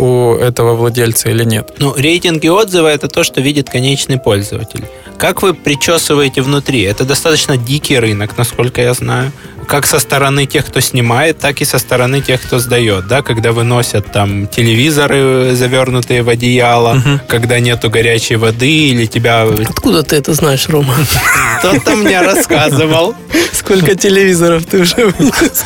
[0.00, 1.74] у этого владельца или нет.
[1.78, 4.84] Ну, рейтинги отзывы это то, что видит конечный пользователь.
[5.18, 6.80] Как вы причесываете внутри?
[6.82, 9.30] Это достаточно дикий рынок, насколько я знаю.
[9.68, 13.06] Как со стороны тех, кто снимает, так и со стороны тех, кто сдает.
[13.08, 13.20] Да?
[13.20, 17.20] Когда выносят там телевизоры, завернутые в одеяло, угу.
[17.28, 19.46] когда нету горячей воды или тебя...
[19.68, 20.94] Откуда ты это знаешь, Рома?
[21.58, 23.14] Кто-то мне рассказывал.
[23.52, 25.64] Сколько телевизоров ты уже вынес?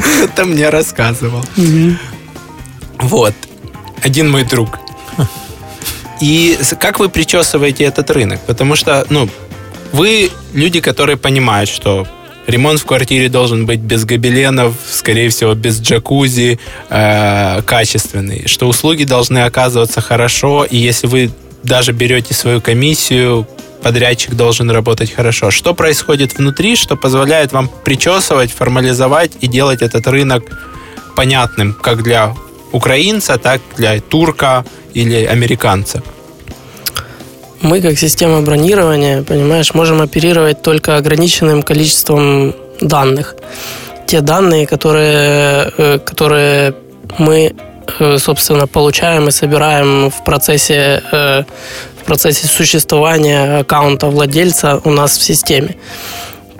[0.00, 1.44] Кто-то мне рассказывал.
[2.98, 3.34] Вот.
[4.02, 4.78] Один мой друг
[6.20, 8.40] и как вы причесываете этот рынок?
[8.46, 9.28] Потому что, ну,
[9.92, 12.06] вы люди, которые понимают, что
[12.46, 19.04] ремонт в квартире должен быть без гобеленов, скорее всего, без джакузи, э, качественный, что услуги
[19.04, 21.30] должны оказываться хорошо, и если вы
[21.62, 23.46] даже берете свою комиссию,
[23.82, 25.50] подрядчик должен работать хорошо.
[25.50, 30.44] Что происходит внутри, что позволяет вам причесывать, формализовать и делать этот рынок
[31.14, 32.34] понятным как для
[32.72, 36.02] украинца, так для турка или американца?
[37.62, 43.34] Мы, как система бронирования, понимаешь, можем оперировать только ограниченным количеством данных.
[44.06, 46.74] Те данные, которые, э, которые
[47.18, 47.54] мы,
[47.98, 51.44] э, собственно, получаем и собираем в процессе, э,
[52.00, 55.76] в процессе существования аккаунта владельца у нас в системе.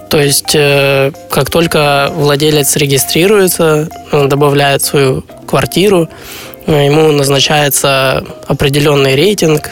[0.09, 0.57] То есть,
[1.31, 6.09] как только владелец регистрируется, добавляет свою квартиру,
[6.67, 9.71] ему назначается определенный рейтинг,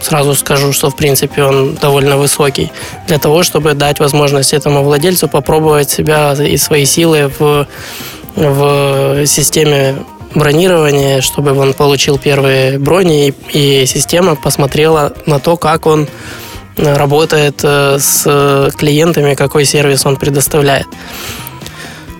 [0.00, 2.70] сразу скажу, что в принципе он довольно высокий,
[3.06, 7.66] для того, чтобы дать возможность этому владельцу попробовать себя и свои силы в,
[8.36, 9.96] в системе
[10.34, 16.08] бронирования, чтобы он получил первые брони, и, и система посмотрела на то, как он
[16.76, 20.86] работает э, с клиентами, какой сервис он предоставляет.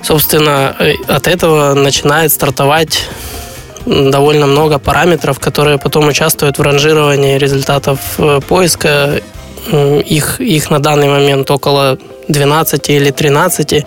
[0.03, 3.05] Собственно, э, от этого начинает стартовать
[3.87, 9.21] довольно много параметров, которые потом участвуют в ранжировании результатов э, поиска.
[9.71, 13.85] Их, их на данный момент около 12 или 13.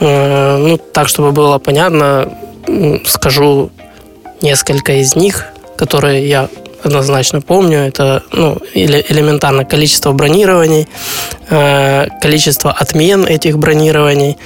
[0.00, 2.28] Э, ну, так, чтобы было понятно,
[3.06, 3.70] скажу
[4.40, 6.48] несколько из них, которые я
[6.82, 7.78] однозначно помню.
[7.78, 10.88] Это ну, элементарно количество бронирований,
[12.20, 14.36] количество отмен этих бронирований,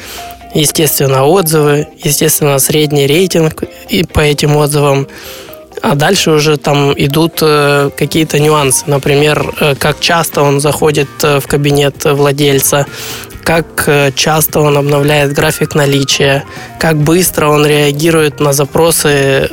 [0.55, 5.07] естественно, отзывы, естественно, средний рейтинг и по этим отзывам.
[5.83, 8.85] А дальше уже там идут э, какие-то нюансы.
[8.87, 12.87] Например, э, как часто он заходит э, в кабинет владельца,
[13.49, 16.45] как часто он обновляет график наличия,
[16.79, 19.49] как быстро он реагирует на запросы,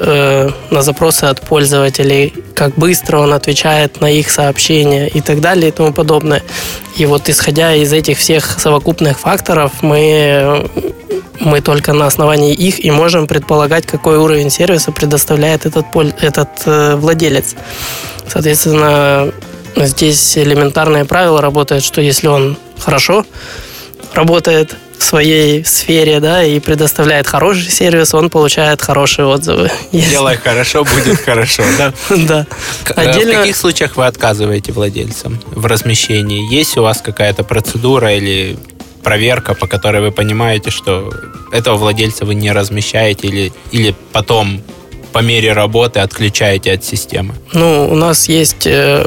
[0.69, 5.71] на запросы от пользователей, как быстро он отвечает на их сообщения и так далее и
[5.71, 6.43] тому подобное.
[6.97, 10.69] И вот исходя из этих всех совокупных факторов, мы
[11.39, 15.85] мы только на основании их и можем предполагать, какой уровень сервиса предоставляет этот,
[16.21, 17.55] этот э, владелец.
[18.27, 19.31] Соответственно,
[19.75, 23.25] здесь элементарное правило работает, что если он хорошо
[24.15, 29.69] работает в своей сфере, да, и предоставляет хороший сервис, он получает хорошие отзывы.
[29.91, 31.93] Делай хорошо, будет хорошо, да?
[32.09, 32.47] Да.
[32.95, 33.33] Отдельно...
[33.33, 36.51] В каких случаях вы отказываете владельцам в размещении?
[36.51, 38.57] Есть у вас какая-то процедура или
[39.03, 41.13] проверка, по которой вы понимаете, что
[41.51, 44.61] этого владельца вы не размещаете или, или потом
[45.11, 47.35] по мере работы отключаете от системы?
[47.53, 49.05] Ну, у нас есть э,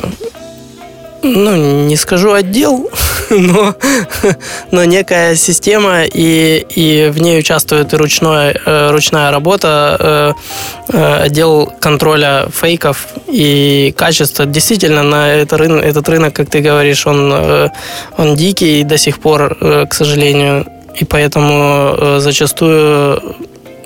[1.23, 2.91] ну, не скажу отдел,
[3.31, 3.75] но,
[4.71, 10.33] но некая система, и, и в ней участвует и ручной, э, ручная работа, э,
[10.93, 14.47] э, отдел контроля фейков и качества.
[14.47, 17.33] Действительно, на этот рынок, этот рынок, как ты говоришь, он,
[18.17, 19.57] он дикий до сих пор,
[19.89, 23.37] к сожалению, и поэтому зачастую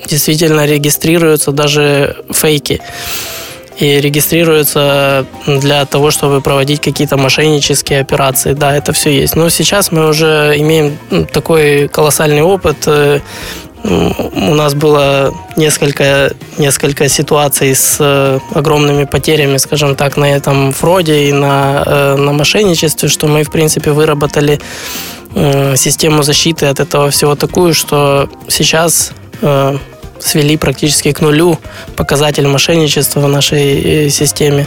[0.07, 2.81] действительно регистрируются даже фейки
[3.83, 8.53] и регистрируются для того, чтобы проводить какие-то мошеннические операции.
[8.53, 9.35] Да, это все есть.
[9.35, 10.97] Но сейчас мы уже имеем
[11.33, 12.77] такой колоссальный опыт.
[12.87, 13.18] Э,
[13.83, 21.29] у нас было несколько, несколько ситуаций с э, огромными потерями, скажем так, на этом фроде
[21.29, 24.61] и на, э, на мошенничестве, что мы, в принципе, выработали
[25.77, 29.12] систему защиты от этого всего такую, что сейчас
[30.23, 31.59] свели практически к нулю
[31.97, 34.67] показатель мошенничества в нашей э, системе.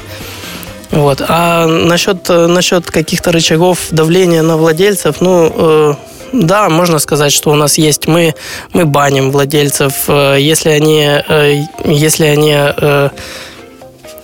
[0.91, 1.22] Вот.
[1.28, 5.94] А насчет, э, насчет каких-то рычагов давления на владельцев, ну, э,
[6.34, 8.08] да, можно сказать, что у нас есть.
[8.08, 8.36] Мы,
[8.74, 13.10] мы баним владельцев, э, если они, э, если они э,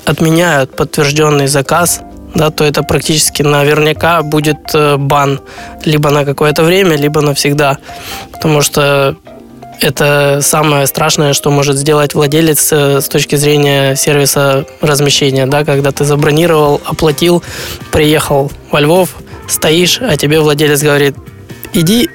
[0.05, 2.01] отменяют подтвержденный заказ,
[2.35, 5.41] да, то это практически наверняка будет э, бан
[5.83, 7.77] либо на какое-то время, либо навсегда.
[8.31, 9.15] Потому что
[9.83, 15.91] это самое страшное, что может сделать владелец э, с точки зрения сервиса размещения, да, когда
[15.91, 17.43] ты забронировал, оплатил,
[17.91, 19.09] приехал во Львов,
[19.47, 21.15] стоишь, а тебе владелец говорит,
[21.73, 22.09] иди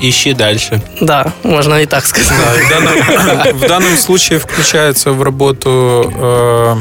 [0.00, 0.82] Ищи дальше.
[1.00, 2.36] Да, можно и так сказать.
[2.36, 6.76] Да, в, данном, в данном случае включается в работу э,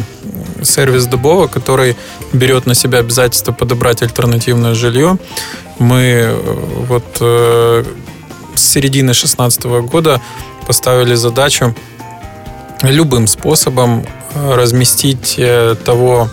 [0.64, 1.96] сервис Дубова, который
[2.34, 5.18] берет на себя обязательство подобрать альтернативное жилье.
[5.78, 6.42] Мы э,
[6.88, 7.84] вот э,
[8.58, 10.22] с середины 2016 года
[10.66, 11.76] поставили задачу
[12.82, 16.30] любым способом э, разместить э, того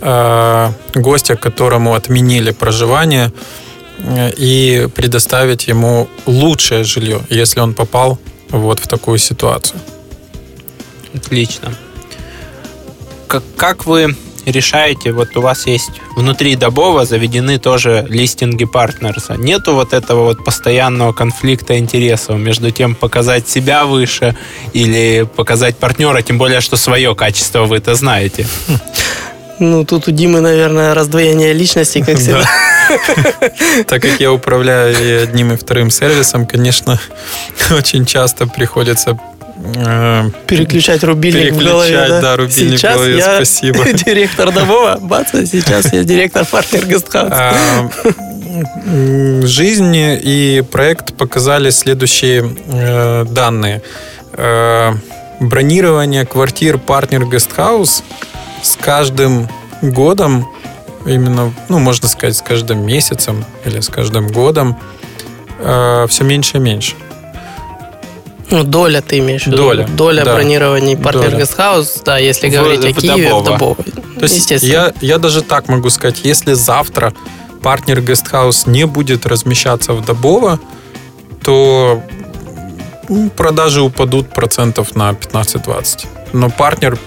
[0.00, 3.32] э, гостя, которому отменили проживание,
[4.38, 8.20] и предоставить ему лучшее жилье, если он попал
[8.50, 9.80] вот в такую ситуацию.
[11.12, 11.74] Отлично.
[13.26, 14.16] Как, как вы
[14.50, 19.34] решаете, вот у вас есть внутри Добова заведены тоже листинги партнерса.
[19.36, 24.36] Нету вот этого вот постоянного конфликта интересов между тем показать себя выше
[24.72, 28.46] или показать партнера, тем более, что свое качество вы это знаете.
[29.60, 32.48] Ну, тут у Димы, наверное, раздвоение личности, как всегда.
[33.86, 37.00] Так как я управляю и одним, и вторым сервисом, конечно,
[37.70, 39.18] очень часто приходится
[39.76, 42.06] э, переключать рубильник в голове.
[42.08, 43.84] Да, да рубильник сейчас в голове, я спасибо.
[43.92, 47.32] директор Домова, бац, а сейчас я директор партнер Гестхаус.
[47.32, 47.88] А,
[49.42, 53.82] жизнь и проект показали следующие э, данные.
[54.32, 54.92] Э,
[55.40, 58.02] бронирование квартир партнер Гестхаус
[58.62, 59.48] с каждым
[59.82, 60.48] годом,
[61.06, 64.78] именно, ну, можно сказать, с каждым месяцем или с каждым годом
[65.58, 66.94] э, все меньше и меньше.
[68.50, 69.56] Ну, доля ты имеешь в виду?
[69.58, 69.86] Доля.
[69.88, 70.34] Доля да.
[70.34, 73.42] бронирований партнер Гестхаус, да, если В- говорить о в Киеве, Добово.
[73.42, 73.74] в Добово.
[73.74, 74.72] То есть Естественно.
[74.72, 77.12] я, я даже так могу сказать, если завтра
[77.62, 80.58] партнер Гестхаус не будет размещаться в Добово,
[81.42, 82.02] то
[83.08, 86.06] м, продажи упадут процентов на 15-20.
[86.32, 86.98] Но партнер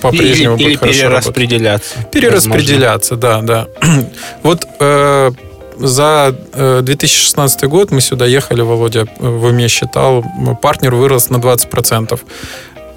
[0.00, 1.34] по-прежнему или, или будет хорошо работать.
[1.34, 1.94] перераспределяться.
[2.12, 3.66] Перераспределяться, да, да.
[4.42, 5.30] Вот э,
[5.78, 10.24] за э, 2016 год мы сюда ехали, Володя в уме считал,
[10.62, 12.20] партнер вырос на 20%.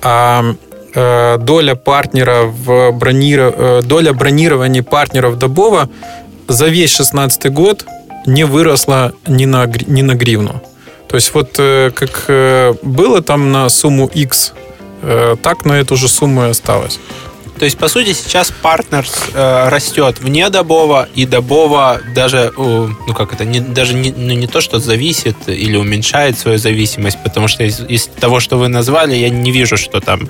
[0.02, 0.44] А
[0.94, 3.54] э, доля партнера в бронира...
[3.56, 5.90] э, доля бронирований партнеров Добова
[6.48, 7.86] за весь 2016 год
[8.26, 10.62] не выросла ни на, ни на гривну.
[11.08, 14.54] То есть вот э, как э, было там на сумму X,
[15.02, 17.00] э, так на эту же сумму и осталось.
[17.62, 19.06] То есть, по сути, сейчас партнер
[19.36, 24.34] э, растет вне Добова, и Добова даже, э, ну как это, не, даже не, ну,
[24.34, 28.68] не то, что зависит или уменьшает свою зависимость, потому что из, из того, что вы
[28.68, 30.28] назвали, я не вижу, что там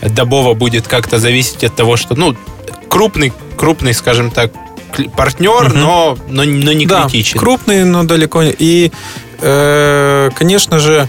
[0.00, 2.34] Добова будет как-то зависеть от того, что, ну,
[2.88, 4.50] крупный, крупный, скажем так,
[5.16, 5.78] партнер, Мгм.
[5.78, 7.38] но, но, но не да, критичен.
[7.38, 8.56] крупные, но далеко не.
[8.58, 8.90] И,
[9.40, 11.08] э, конечно же,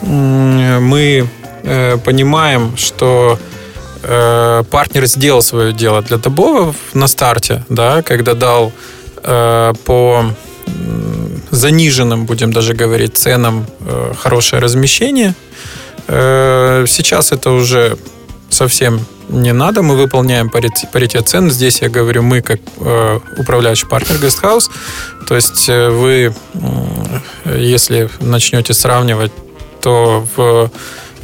[0.00, 1.28] мы
[1.64, 3.36] э, понимаем, что
[4.02, 8.72] э, партнер сделал свое дело для Добова в- на старте, да, когда дал
[9.22, 10.24] э, по
[11.50, 15.34] заниженным, будем даже говорить, ценам э, хорошее размещение.
[16.08, 17.96] Э, Сейчас это уже
[18.50, 19.82] совсем не надо.
[19.82, 21.50] Мы выполняем паритет, цен.
[21.50, 24.70] Здесь я говорю мы как э, управляющий партнер Гестхаус.
[25.26, 29.32] То есть э, вы, м, если начнете сравнивать,
[29.82, 30.68] то в э,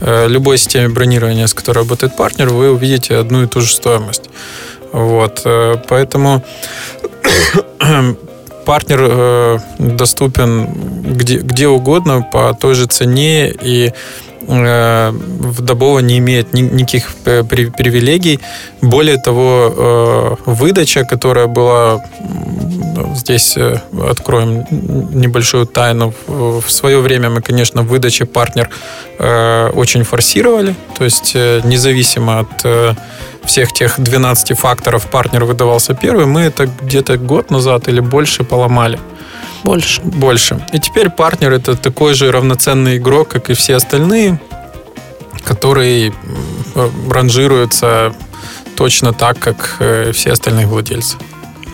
[0.01, 4.31] любой системе бронирования, с которой работает партнер, вы увидите одну и ту же стоимость.
[4.95, 6.45] Вот, э, поэтому
[8.65, 10.69] партнер э, доступен
[11.17, 13.93] где, где угодно по той же цене и
[14.49, 18.41] э, в Добово не имеет ни- никаких э, при- привилегий.
[18.83, 22.01] Более того, э, выдача, которая была
[23.17, 23.57] здесь
[24.11, 26.13] откроем небольшую тайну.
[26.27, 28.69] В свое время мы, конечно, в выдаче партнер
[29.77, 31.35] очень форсировали, то есть
[31.65, 32.97] независимо от
[33.45, 38.99] всех тех 12 факторов партнер выдавался первый, мы это где-то год назад или больше поломали.
[39.65, 40.01] Больше.
[40.03, 40.65] Больше.
[40.73, 44.39] И теперь партнер это такой же равноценный игрок, как и все остальные,
[45.45, 46.13] который
[47.09, 48.15] ранжируется
[48.77, 51.17] точно так, как э, все остальные владельцы.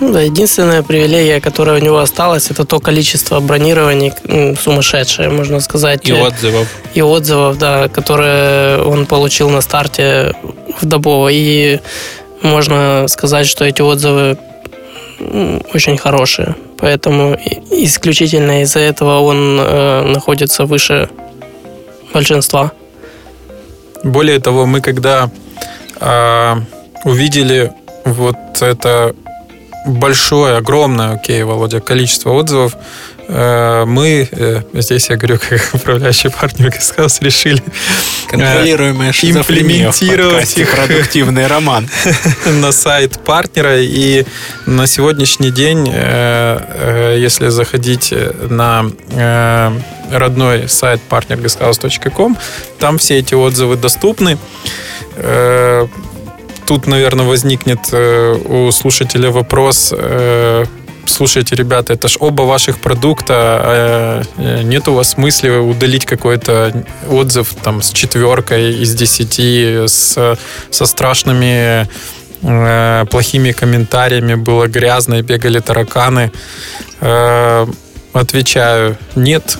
[0.01, 4.13] Ну да, единственная привилегия, которая у него осталась, это то количество бронирований
[4.57, 6.09] сумасшедшее, можно сказать.
[6.09, 6.69] И отзывов.
[6.95, 10.35] и отзывов, да, которые он получил на старте
[10.81, 11.29] в Добово.
[11.31, 11.81] И
[12.41, 14.39] можно сказать, что эти отзывы
[15.75, 16.55] очень хорошие.
[16.79, 17.37] Поэтому
[17.71, 21.09] исключительно из-за этого он э, находится выше
[22.13, 22.73] большинства.
[24.03, 25.31] Более того, мы когда
[26.01, 26.63] а,
[27.05, 27.73] увидели
[28.05, 29.15] вот это
[29.87, 32.79] большое, огромное, окей, Володя, количество отзывов, э,
[33.31, 37.63] мы, э, здесь я говорю, как управляющий партнер Гестхаус, решили
[38.29, 40.71] Контролируемая шизофрения в имплементировать их.
[40.75, 41.89] «Продуктивный роман».
[42.47, 43.81] на сайт партнера.
[43.81, 44.25] И
[44.67, 46.59] на сегодняшний день, э,
[47.15, 48.13] э, если заходить
[48.49, 49.73] на э,
[50.11, 52.37] родной сайт partnerguesthouse.com,
[52.79, 54.39] там все эти отзывы доступны.
[55.17, 55.87] Э,
[56.67, 59.93] Тут, наверное, возникнет э, у слушателя вопрос.
[61.07, 63.35] Слушайте, ребята, это ж оба ваших продукта.
[63.35, 70.37] а, э, Нет у вас смысла удалить какой-то отзыв там с четверкой из десяти, с,
[70.71, 71.89] со страшными
[72.43, 76.33] э, плохими комментариями, было грязно и бегали тараканы.
[77.01, 77.67] Э,
[78.13, 79.59] Отвечаю, нет.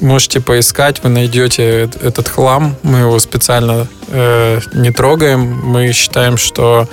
[0.00, 2.76] Можете поискать, вы найдете этот хлам.
[2.82, 5.60] Мы его специально э, не трогаем.
[5.64, 6.88] Мы считаем, что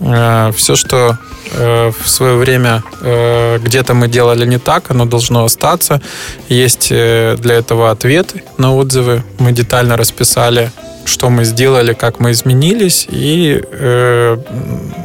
[0.00, 1.18] все, что
[1.52, 6.00] э, в свое время э, где-то мы делали не так, оно должно остаться.
[6.48, 9.22] Есть для этого ответы на отзывы.
[9.38, 10.70] Мы детально расписали,
[11.04, 13.60] что мы сделали, как мы изменились, и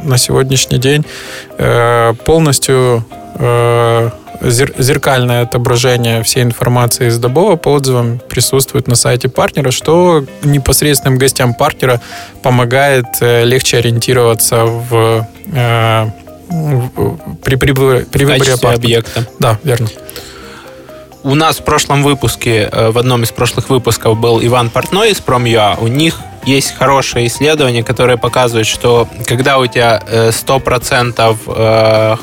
[0.04, 1.04] на сегодняшний день
[2.24, 3.04] полностью
[4.50, 11.54] зеркальное отображение всей информации из Добова по отзывам присутствует на сайте партнера, что непосредственным гостям
[11.54, 12.00] партнера
[12.42, 16.06] помогает э, легче ориентироваться в, э,
[16.48, 17.72] в при, при,
[18.04, 19.26] при выборе объекта.
[19.38, 19.88] Да, верно.
[21.22, 25.20] У нас в прошлом выпуске, э, в одном из прошлых выпусков был Иван Портной из
[25.20, 25.76] Промьюа.
[25.80, 32.18] У них есть хорошее исследование, которое показывает, что когда у тебя 100%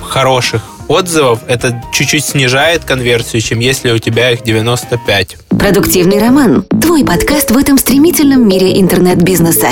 [0.00, 5.36] хороших отзывов, это чуть-чуть снижает конверсию, чем если у тебя их 95.
[5.50, 6.64] Продуктивный роман.
[6.80, 9.68] Твой подкаст в этом стремительном мире интернет-бизнеса.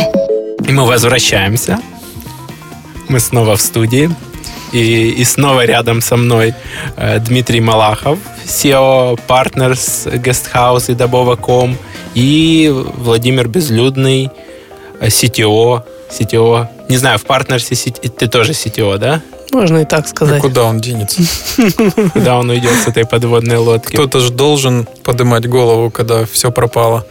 [0.67, 1.79] И мы возвращаемся.
[3.09, 4.11] Мы снова в студии.
[4.73, 6.53] И, и снова рядом со мной
[6.97, 11.77] э, Дмитрий Малахов, SEO Partners Guesthouse и Добова.com
[12.15, 14.31] и Владимир Безлюдный,
[15.01, 16.67] CTO, э, CTO.
[16.89, 19.23] Не знаю, в партнерсе ты тоже CTO, да?
[19.55, 20.39] Можно и так сказать.
[20.39, 21.23] И куда он денется?
[22.13, 23.95] Куда он уйдет с этой подводной лодки?
[23.95, 27.07] Кто-то же должен поднимать голову, когда все пропало.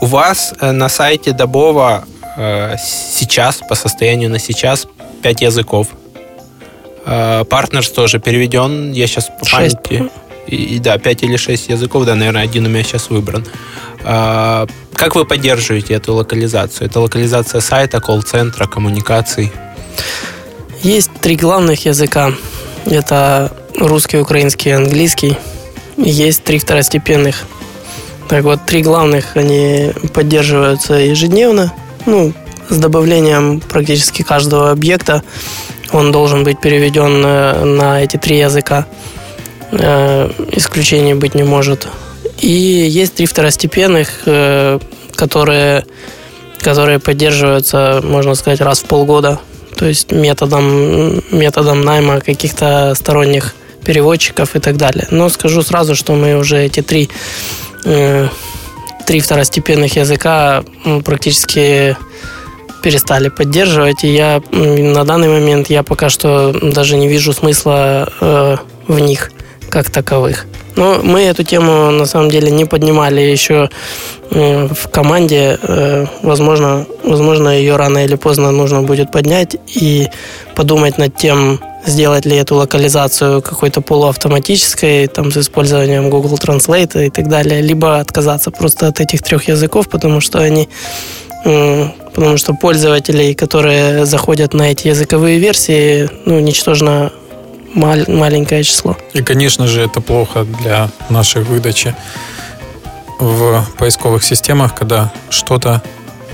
[0.00, 2.04] У вас э, на сайте Добова
[2.36, 4.86] э, сейчас, по состоянию на сейчас,
[5.22, 5.88] 5 языков.
[7.04, 9.82] Э, партнерс тоже переведен, я сейчас по 6.
[9.82, 10.10] памяти.
[10.46, 13.44] И, и, да, 5 или 6 языков, да, наверное, один у меня сейчас выбран.
[14.04, 16.88] Как вы поддерживаете эту локализацию?
[16.88, 19.52] Это локализация сайта, колл-центра, коммуникаций?
[20.82, 22.32] Есть три главных языка.
[22.86, 25.36] Это русский, украинский и английский.
[25.96, 27.44] Есть три второстепенных.
[28.28, 31.72] Так вот, три главных, они поддерживаются ежедневно.
[32.06, 32.32] Ну,
[32.68, 35.22] с добавлением практически каждого объекта
[35.92, 38.86] он должен быть переведен э, на эти три языка.
[39.72, 41.88] Э, исключений быть не может.
[42.38, 44.78] И есть три второстепенных, э,
[45.14, 45.84] которые,
[46.60, 49.40] которые поддерживаются, можно сказать, раз в полгода
[49.78, 53.54] то есть методом, методом найма каких-то сторонних
[53.84, 55.06] переводчиков и так далее.
[55.10, 57.08] Но скажу сразу, что мы уже эти три,
[57.84, 58.28] э,
[59.06, 60.64] три второстепенных языка
[61.04, 61.96] практически
[62.82, 68.56] перестали поддерживать, и я на данный момент я пока что даже не вижу смысла э,
[68.88, 69.30] в них
[69.70, 70.46] как таковых.
[70.78, 73.68] Но мы эту тему на самом деле не поднимали еще
[74.30, 75.58] э, в команде.
[75.60, 80.06] Э, возможно, возможно, ее рано или поздно нужно будет поднять и
[80.54, 87.10] подумать над тем, сделать ли эту локализацию какой-то полуавтоматической, там, с использованием Google Translate и
[87.10, 90.68] так далее, либо отказаться просто от этих трех языков, потому что они
[92.14, 97.12] потому что пользователей, которые заходят на эти языковые версии, ну, ничтожно
[97.74, 98.96] мал- маленькое число.
[99.14, 101.94] И, конечно же, это плохо для нашей выдачи
[103.18, 105.82] в поисковых системах, когда что-то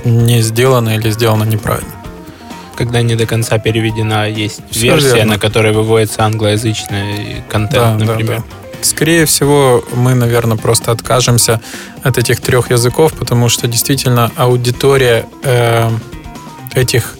[0.05, 1.91] не сделано или сделано неправильно.
[2.77, 5.35] Когда не до конца переведена, есть Все версия, верно.
[5.35, 8.37] на которой выводится англоязычный контент, да, например.
[8.39, 8.83] Да, да.
[8.83, 11.61] Скорее всего, мы, наверное, просто откажемся
[12.03, 15.89] от этих трех языков, потому что действительно аудитория э,
[16.75, 17.17] этих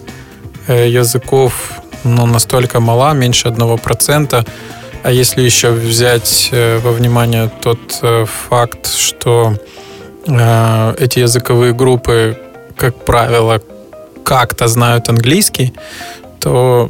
[0.67, 1.71] э, языков
[2.05, 4.45] ну, настолько мала, меньше одного процента.
[5.03, 9.53] А если еще взять э, во внимание тот э, факт, что
[10.27, 12.37] э, эти языковые группы,
[12.77, 13.61] как правило,
[14.23, 15.73] как-то знают английский,
[16.39, 16.89] то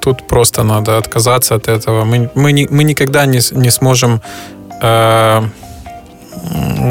[0.00, 2.04] тут просто надо отказаться от этого.
[2.04, 4.20] Мы, мы, не, мы никогда не, не сможем
[4.82, 5.42] э,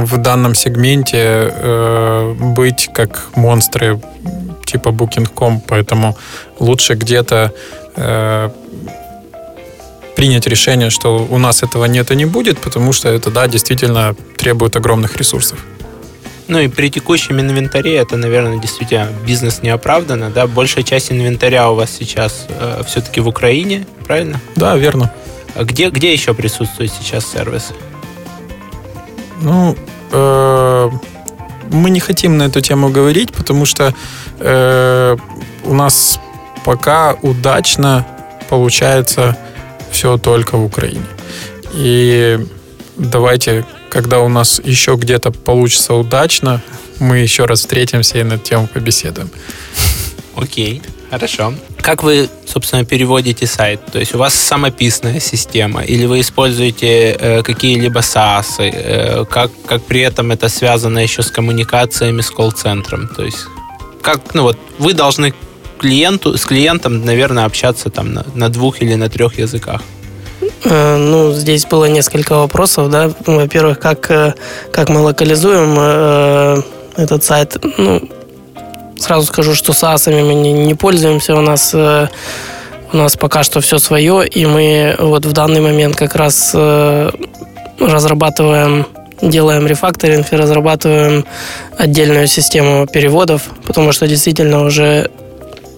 [0.05, 3.99] в данном сегменте э, быть как монстры
[4.65, 6.17] типа Booking.com, поэтому
[6.59, 7.51] лучше где-то
[7.95, 8.49] э,
[10.15, 14.15] принять решение, что у нас этого нет и не будет, потому что это, да, действительно
[14.37, 15.59] требует огромных ресурсов.
[16.47, 20.45] Ну и при текущем инвентаре это, наверное, действительно бизнес неоправданно, да?
[20.45, 24.39] Большая часть инвентаря у вас сейчас э, все-таки в Украине, правильно?
[24.55, 25.11] Да, верно.
[25.55, 27.71] А где, где еще присутствует сейчас сервис?
[29.41, 29.75] Ну,
[30.11, 30.89] э,
[31.71, 33.93] мы не хотим на эту тему говорить, потому что
[34.39, 35.17] э,
[35.63, 36.19] у нас
[36.63, 38.05] пока удачно
[38.49, 39.37] получается
[39.91, 41.05] все только в Украине.
[41.73, 42.39] И
[42.97, 46.61] давайте, когда у нас еще где-то получится удачно,
[46.99, 49.29] мы еще раз встретимся и над тем побеседуем.
[50.35, 50.81] Окей,
[51.15, 51.53] хорошо.
[51.81, 53.79] Как вы, собственно, переводите сайт?
[53.91, 58.59] То есть у вас самописная система или вы используете э, какие-либо SaaS?
[58.59, 63.07] Э, как, как при этом это связано еще с коммуникациями с колл-центром?
[63.15, 63.45] То есть
[64.01, 65.33] как, ну вот, вы должны
[65.79, 69.81] клиенту, с клиентом, наверное, общаться там на, на двух или на трех языках.
[70.63, 73.11] Э, ну, здесь было несколько вопросов, да.
[73.25, 74.33] Во-первых, как, э,
[74.71, 76.61] как мы локализуем э,
[76.97, 77.57] этот сайт.
[77.77, 78.09] Ну,
[78.99, 81.35] сразу скажу, что SaaS мы не, не пользуемся.
[81.35, 82.07] У нас, э,
[82.93, 87.11] у нас пока что все свое, и мы вот в данный момент как раз э,
[87.79, 88.85] разрабатываем
[89.21, 91.25] делаем рефакторинг и разрабатываем
[91.77, 95.09] отдельную систему переводов, потому что действительно уже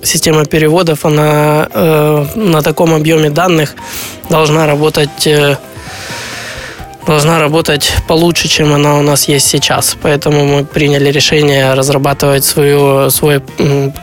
[0.04, 3.76] система переводов, она э, на таком объеме данных
[4.30, 5.58] должна работать э,
[7.08, 9.96] должна работать получше, чем она у нас есть сейчас.
[10.02, 13.42] Поэтому мы приняли решение разрабатывать свою, свой,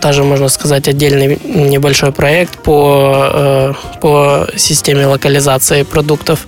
[0.02, 6.46] даже можно сказать, отдельный небольшой проект по, э, по системе локализации продуктов.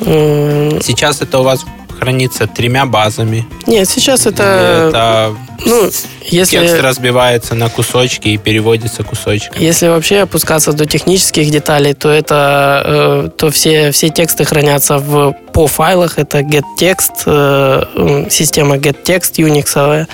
[0.00, 1.64] Сейчас это у вас
[1.98, 3.46] хранится тремя базами.
[3.66, 4.42] Нет, сейчас это...
[4.88, 5.34] Это
[5.64, 5.90] ну,
[6.22, 6.58] если...
[6.58, 9.62] Текст разбивается на кусочки и переводится кусочками.
[9.62, 15.32] Если вообще опускаться до технических деталей, то это э, то все, все тексты хранятся в,
[15.52, 16.18] по файлах.
[16.18, 20.06] Это getText, э, система getText Unix.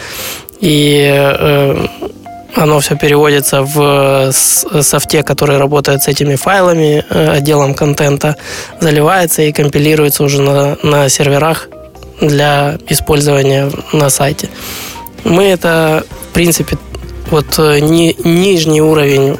[0.60, 1.86] И э,
[2.54, 8.36] оно все переводится в софте, который работает с этими файлами, отделом контента,
[8.80, 11.68] заливается и компилируется уже на, на серверах
[12.20, 14.48] для использования на сайте.
[15.24, 16.76] Мы это, в принципе,
[17.30, 19.38] вот э, ни, нижний уровень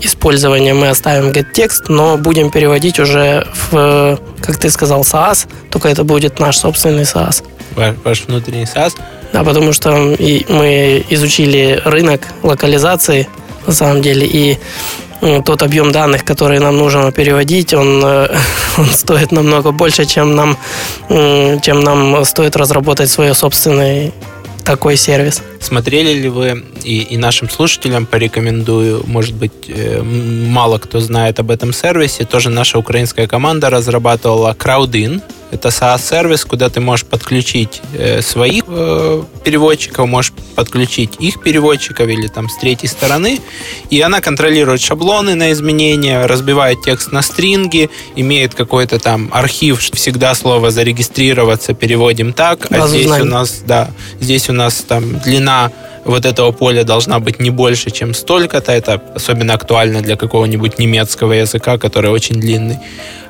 [0.00, 6.04] использования мы оставим get-текст, но будем переводить уже в, как ты сказал, SaaS, только это
[6.04, 7.42] будет наш собственный SaaS.
[7.74, 8.94] Ваш, ваш внутренний SaaS?
[9.32, 13.28] Да, потому что мы изучили рынок локализации,
[13.66, 14.58] на самом деле, и
[15.44, 18.36] тот объем данных, который нам нужно переводить, он, э,
[18.78, 20.56] он стоит намного больше, чем нам,
[21.08, 24.12] чем нам стоит разработать свой собственный
[24.64, 25.42] такой сервис.
[25.60, 31.50] Смотрели ли вы, и, и нашим слушателям порекомендую, может быть, э, мало кто знает об
[31.50, 38.22] этом сервисе, тоже наша украинская команда разрабатывала Crowdin, это SaaS-сервис, куда ты можешь подключить э,
[38.22, 43.40] своих э, переводчиков, можешь подключить их переводчиков или там с третьей стороны,
[43.90, 50.34] и она контролирует шаблоны на изменения, разбивает текст на стринги, имеет какой-то там архив, всегда
[50.34, 53.90] слово зарегистрироваться переводим так, а Базу здесь у нас, да,
[54.20, 55.72] здесь у нас там длина
[56.08, 58.72] вот этого поля должна быть не больше, чем столько-то.
[58.72, 62.78] Это особенно актуально для какого-нибудь немецкого языка, который очень длинный.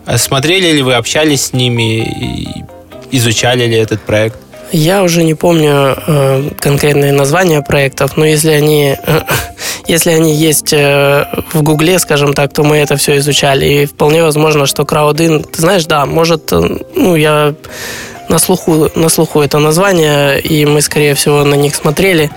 [0.07, 2.65] А смотрели ли вы, общались с ними,
[3.11, 4.37] изучали ли этот проект?
[4.73, 9.21] Я уже не помню э, конкретные названия проектов, но если они, э,
[9.87, 11.25] если они есть э,
[11.55, 13.67] в Гугле, скажем так, то мы это все изучали.
[13.67, 16.61] И вполне возможно, что Crowdin, ты знаешь, да, может, э,
[16.95, 17.55] ну, я
[18.29, 22.31] на слуху, на слуху это название, и мы, скорее всего, на них смотрели.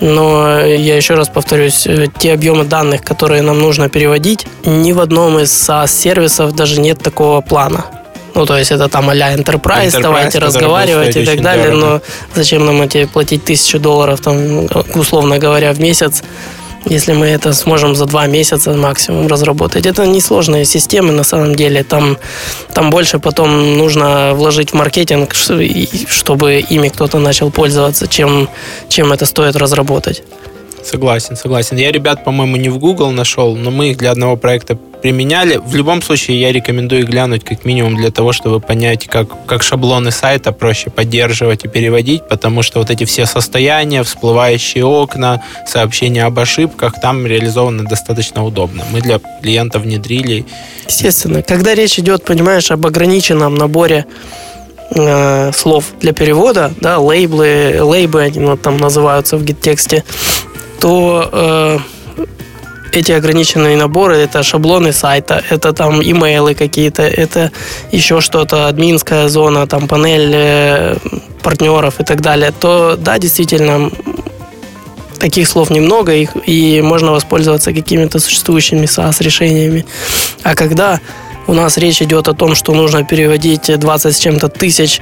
[0.00, 1.86] Но я еще раз повторюсь,
[2.18, 7.40] те объемы данных, которые нам нужно переводить, ни в одном из SaaS-сервисов даже нет такого
[7.40, 7.86] плана.
[8.34, 11.86] Ну, то есть это там а-ля Enterprise, Enterprise давайте разговаривать и так далее, дорого.
[11.86, 12.02] но
[12.34, 16.22] зачем нам эти платить тысячу долларов, там, условно говоря, в месяц,
[16.86, 19.86] если мы это сможем за два месяца максимум разработать.
[19.86, 21.82] Это несложные системы на самом деле.
[21.82, 22.16] Там,
[22.72, 28.48] там больше потом нужно вложить в маркетинг, чтобы ими кто-то начал пользоваться, чем,
[28.88, 30.22] чем это стоит разработать.
[30.86, 31.76] Согласен, согласен.
[31.78, 35.56] Я ребят, по-моему, не в Google нашел, но мы их для одного проекта применяли.
[35.56, 40.12] В любом случае, я рекомендую глянуть как минимум для того, чтобы понять, как, как шаблоны
[40.12, 46.38] сайта проще поддерживать и переводить, потому что вот эти все состояния, всплывающие окна, сообщения об
[46.38, 48.84] ошибках, там реализованы достаточно удобно.
[48.92, 50.44] Мы для клиента внедрили.
[50.86, 51.42] Естественно.
[51.42, 54.06] Когда речь идет, понимаешь, об ограниченном наборе
[54.94, 60.04] э, слов для перевода, да, лейблы, лейбы они вот, там называются в гид-тексте,
[60.80, 61.78] то э,
[62.92, 67.52] эти ограниченные наборы это шаблоны сайта, это там имейлы какие-то, это
[67.92, 70.96] еще что-то, админская зона, там панель э,
[71.42, 73.90] партнеров и так далее, то да, действительно,
[75.18, 79.84] таких слов немного, их, и можно воспользоваться какими-то существующими SaaS-решениями.
[80.42, 81.00] А когда
[81.46, 85.00] у нас речь идет о том, что нужно переводить 20 с чем-то тысяч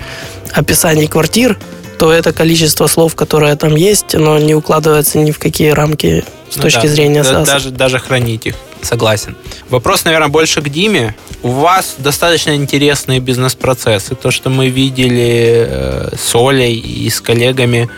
[0.53, 1.57] описаний квартир,
[1.99, 6.57] то это количество слов, которое там есть, оно не укладывается ни в какие рамки с
[6.57, 8.55] ну точки да, зрения да, Даже, даже хранить их.
[8.83, 9.37] Согласен.
[9.71, 11.15] Вопрос, наверное, больше к Диме.
[11.43, 14.15] У вас достаточно интересные бизнес-процессы.
[14.15, 17.89] То, что мы видели э, с Олей и с коллегами,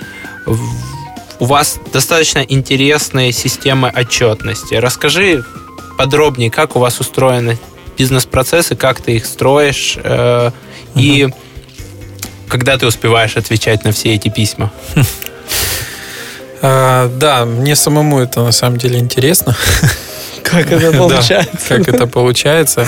[1.39, 4.75] у вас достаточно интересные системы отчетности.
[4.75, 5.45] Расскажи
[5.99, 7.59] подробнее, как у вас устроены
[7.99, 10.51] бизнес-процессы, как ты их строишь, э,
[10.95, 11.01] угу.
[11.01, 11.29] и
[12.49, 14.73] когда ты успеваешь отвечать на все эти письма?
[16.63, 19.55] А, да, мне самому это на самом деле интересно.
[20.43, 21.69] Как это получается?
[21.69, 22.87] как это получается.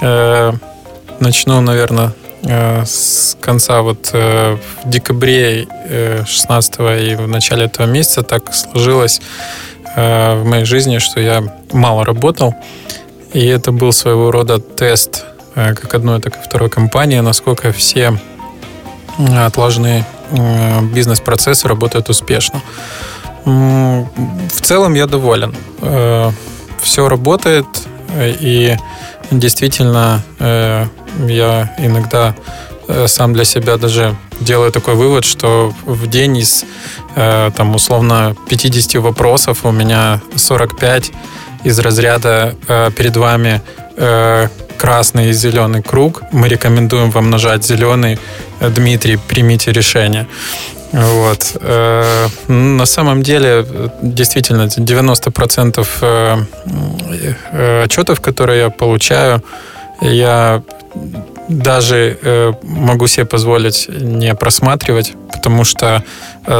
[0.00, 0.52] Э,
[1.20, 2.12] начну, наверное,
[2.42, 5.66] э, с конца вот э, в декабре
[6.26, 9.20] 16 и в начале этого месяца так сложилось
[9.96, 12.54] в моей жизни, что я мало работал.
[13.32, 15.24] И это был своего рода тест
[15.54, 18.18] как одной, так и второй компании, насколько все
[19.18, 20.04] отлаженные
[20.82, 22.62] бизнес-процессы работают успешно.
[23.44, 25.54] В целом я доволен.
[26.80, 27.66] Все работает,
[28.18, 28.76] и
[29.30, 32.34] действительно я иногда
[33.06, 36.64] сам для себя даже делаю такой вывод, что в день из
[37.14, 41.12] там условно 50 вопросов у меня 45
[41.64, 42.54] из разряда
[42.96, 43.62] перед вами
[44.76, 46.22] красный и зеленый круг.
[46.32, 48.18] Мы рекомендуем вам нажать зеленый.
[48.60, 50.26] Дмитрий, примите решение.
[50.94, 51.56] Вот.
[51.60, 53.66] Э, на самом деле,
[54.02, 56.36] действительно, 90% э,
[57.52, 59.42] э, отчетов, которые я получаю,
[60.00, 60.62] я
[61.48, 66.02] даже могу себе позволить не просматривать, потому что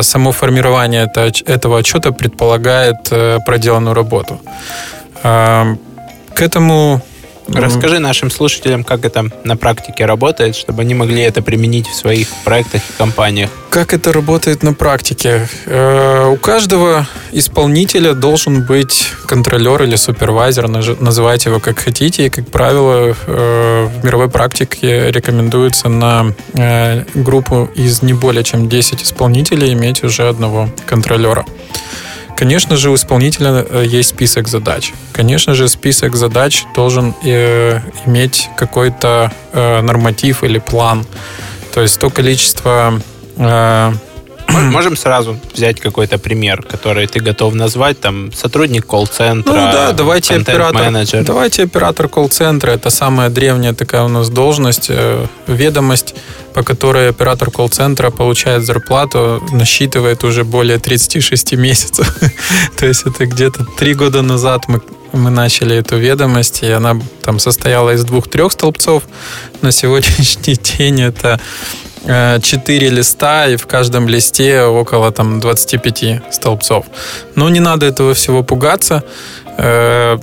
[0.03, 1.11] само формирование
[1.47, 3.13] этого отчета предполагает
[3.47, 4.41] проделанную работу.
[5.23, 5.77] К
[6.37, 7.01] этому
[7.49, 12.29] Расскажи нашим слушателям, как это на практике работает, чтобы они могли это применить в своих
[12.45, 13.51] проектах и компаниях.
[13.71, 15.47] Как это работает на практике?
[15.67, 22.27] Э, у каждого исполнителя должен быть контролер или супервайзер, называйте его как хотите.
[22.27, 28.69] И, как правило, э, в мировой практике рекомендуется на э, группу из не более чем
[28.69, 31.45] 10 исполнителей иметь уже одного контролера.
[32.37, 34.93] Конечно же, у исполнителя э, есть список задач.
[35.13, 41.07] Конечно же, список задач должен э, иметь какой-то э, норматив или план.
[41.73, 43.01] То есть то количество
[43.37, 43.93] э,
[44.49, 50.37] Можем сразу взять какой-то пример, который ты готов назвать, там, сотрудник колл-центра, ну, да, давайте
[50.37, 51.25] оператор, менеджер.
[51.25, 56.15] Давайте оператор колл-центра, это самая древняя такая у нас должность, э, ведомость,
[56.53, 62.17] по которой оператор колл-центра получает зарплату, насчитывает уже более 36 месяцев.
[62.77, 64.81] То есть это где-то три года назад мы
[65.15, 69.05] мы начали эту ведомость, и она там состояла из двух-трех столбцов.
[69.63, 71.41] На сегодняшний день это
[72.07, 76.85] Э, четыре листа, и в каждом листе около там 25 столбцов.
[77.35, 79.03] Но не надо этого всего пугаться.
[79.57, 80.19] Э,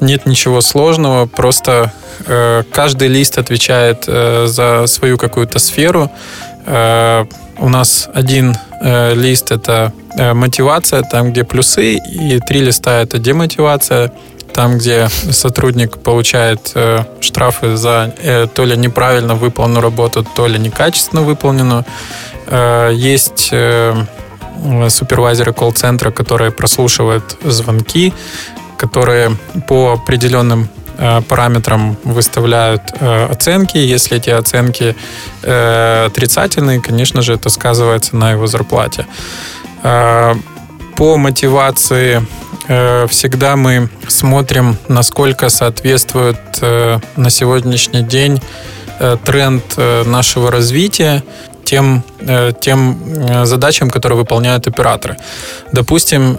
[0.00, 1.92] нет ничего сложного, просто
[2.26, 6.10] э, каждый лист отвечает за свою какую-то сферу.
[6.66, 14.12] У нас один лист это мотивация, там где плюсы, и три листа это демотивация
[14.54, 20.58] там, где сотрудник получает э, штрафы за э, то ли неправильно выполненную работу, то ли
[20.58, 21.84] некачественно выполненную.
[22.46, 23.94] Э, есть э,
[24.88, 28.12] супервайзеры колл-центра, которые прослушивают звонки,
[28.78, 29.36] которые
[29.68, 33.78] по определенным э, параметрам выставляют э, оценки.
[33.78, 34.94] Если эти оценки
[35.42, 39.06] э, отрицательные, конечно же, это сказывается на его зарплате.
[39.82, 40.34] Э,
[40.96, 42.24] по мотивации
[42.66, 48.40] всегда мы смотрим, насколько соответствует э, на сегодняшний день
[48.98, 51.22] э, тренд нашего развития
[51.64, 52.02] тем,
[52.60, 55.16] тем задачам, которые выполняют операторы.
[55.72, 56.38] Допустим,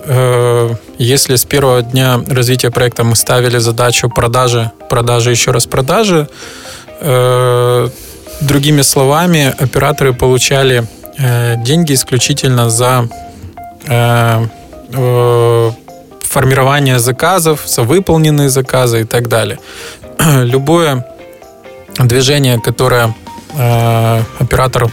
[1.00, 6.28] если с первого дня развития проекта мы ставили задачу продажи, продажи, еще раз продажи,
[8.40, 10.86] другими словами, операторы получали
[11.64, 13.10] деньги исключительно за
[16.36, 19.58] формирование заказов, за выполненные заказы и так далее.
[20.44, 21.06] Любое
[21.98, 23.16] движение, которое
[23.54, 24.92] э, оператор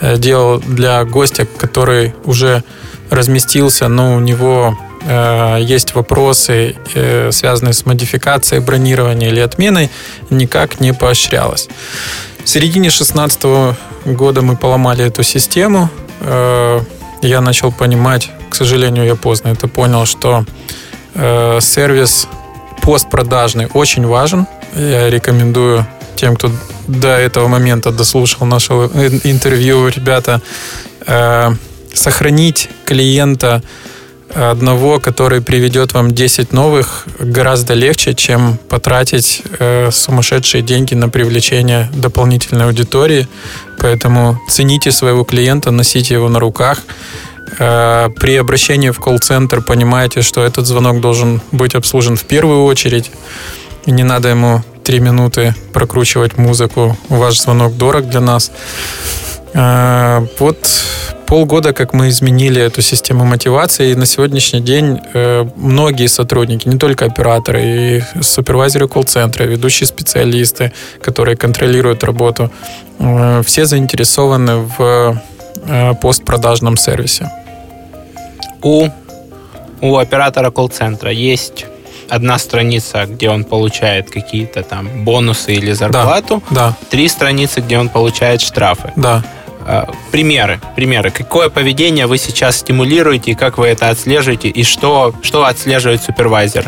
[0.00, 2.62] э, делал для гостя, который уже
[3.10, 9.90] разместился, но у него э, есть вопросы, э, связанные с модификацией бронирования или отменой,
[10.30, 11.68] никак не поощрялось.
[12.44, 13.44] В середине 2016
[14.04, 15.90] года мы поломали эту систему.
[16.20, 16.80] Э,
[17.22, 20.44] я начал понимать, к сожалению, я поздно это понял, что
[21.14, 22.28] Э, сервис
[22.82, 24.46] постпродажный очень важен.
[24.74, 25.86] Я рекомендую
[26.16, 26.50] тем, кто
[26.86, 30.40] до этого момента дослушал наше интервью, ребята,
[31.06, 31.54] э,
[31.92, 33.62] сохранить клиента
[34.34, 41.88] одного, который приведет вам 10 новых, гораздо легче, чем потратить э, сумасшедшие деньги на привлечение
[41.94, 43.28] дополнительной аудитории.
[43.78, 46.80] Поэтому цените своего клиента, носите его на руках.
[47.58, 53.10] Э, при обращении в колл-центр понимаете, что этот звонок должен быть обслужен в первую очередь,
[53.86, 56.96] и не надо ему три минуты прокручивать музыку.
[57.08, 58.50] Ваш звонок дорог для нас.
[59.52, 60.58] Э, вот
[61.26, 66.78] полгода, как мы изменили эту систему мотивации, и на сегодняшний день э, многие сотрудники, не
[66.78, 72.50] только операторы, и супервайзеры колл-центра, ведущие специалисты, которые контролируют работу,
[73.44, 75.20] все заинтересованы в
[76.00, 77.28] постпродажном сервисе.
[78.64, 78.88] У,
[79.80, 81.66] у оператора колл-центра есть
[82.08, 87.88] одна страница, где он получает какие-то там бонусы или зарплату, Да, три страницы, где он
[87.88, 88.92] получает штрафы.
[88.96, 89.22] да.
[89.66, 91.10] Э, Примеры, примеры.
[91.10, 96.66] Какое поведение вы сейчас стимулируете, и как вы это отслеживаете, и что, что отслеживает супервайзер?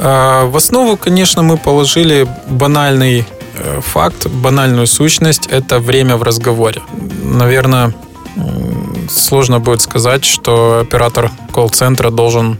[0.00, 3.24] А, В основу, конечно, мы положили банальный
[3.56, 6.82] э, факт, банальную сущность– это время в разговоре.
[7.22, 7.94] Наверное,
[9.10, 12.58] сложно будет сказать, что оператор колл-центра должен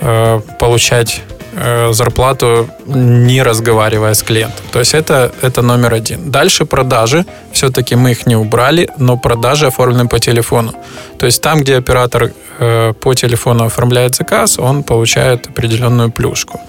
[0.00, 1.22] э, получать
[1.52, 4.64] э, зарплату, не разговаривая с клиентом.
[4.72, 6.30] То есть это, это номер один.
[6.30, 7.24] Дальше продажи.
[7.52, 10.72] Все-таки мы их не убрали, но продажи оформлены по телефону.
[11.18, 16.60] То есть там, где оператор э, по телефону оформляет заказ, он получает определенную плюшку.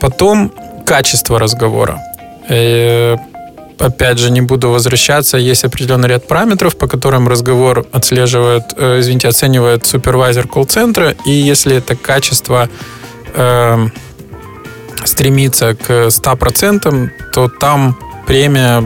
[0.00, 0.52] Потом
[0.84, 2.00] качество разговора.
[3.78, 5.36] Опять же, не буду возвращаться.
[5.36, 11.14] Есть определенный ряд параметров, по которым разговор отслеживает, э, извините, оценивает супервайзер колл-центра.
[11.26, 12.68] И если это качество
[13.34, 13.86] э,
[15.04, 17.96] стремится к 100%, то там
[18.26, 18.80] премия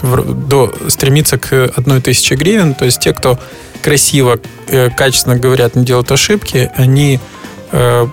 [0.00, 2.74] в- до, стремится к 1000 гривен.
[2.74, 3.38] То есть те, кто
[3.82, 7.18] красиво, э, качественно говорят, не делают ошибки, они
[7.72, 8.06] э,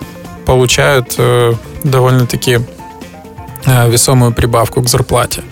[0.46, 1.54] получают э,
[1.84, 2.58] довольно-таки
[3.66, 5.42] э, весомую прибавку к зарплате.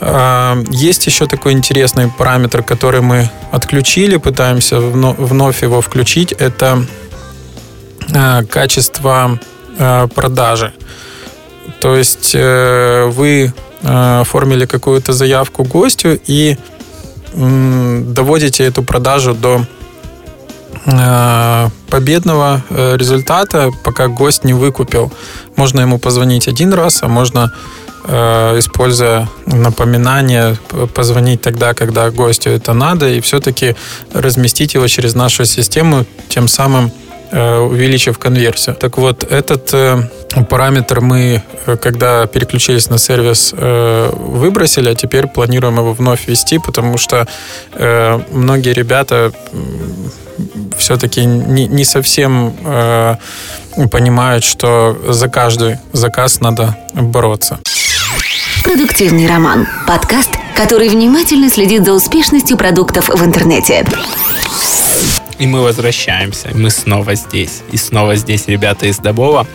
[0.00, 6.32] А, Есть еще такой интересный параметр, который мы отключили, пытаемся вно- вновь его включить.
[6.32, 6.84] Это
[8.12, 9.38] э, качество
[9.78, 10.72] э, продажи.
[11.80, 16.56] То есть э, вы оформили какую-то заявку гостю и
[17.34, 19.60] доводите эту продажу до
[21.90, 25.12] победного э, результата, пока гость не выкупил.
[25.56, 27.52] Можно ему позвонить один раз, а можно,
[28.06, 30.56] используя напоминание,
[30.94, 33.74] позвонить тогда, когда гостю это надо, и все-таки
[34.12, 36.92] разместить его через нашу систему, тем самым
[37.30, 38.76] э, увеличив конверсию.
[38.76, 40.08] Так вот, этот э,
[40.48, 46.58] параметр мы, э, когда переключились на сервис, э, выбросили, а теперь планируем его вновь ввести,
[46.58, 47.26] потому что
[47.72, 49.32] э, многие ребята
[50.78, 53.16] все-таки не, не совсем э,
[53.90, 57.58] понимают, что за каждый заказ надо бороться.
[58.66, 59.68] Продуктивный роман.
[59.86, 63.86] Подкаст, который внимательно следит за успешностью продуктов в интернете.
[65.38, 66.50] И мы возвращаемся.
[66.52, 67.62] Мы снова здесь.
[67.70, 69.46] И снова здесь ребята из Добова.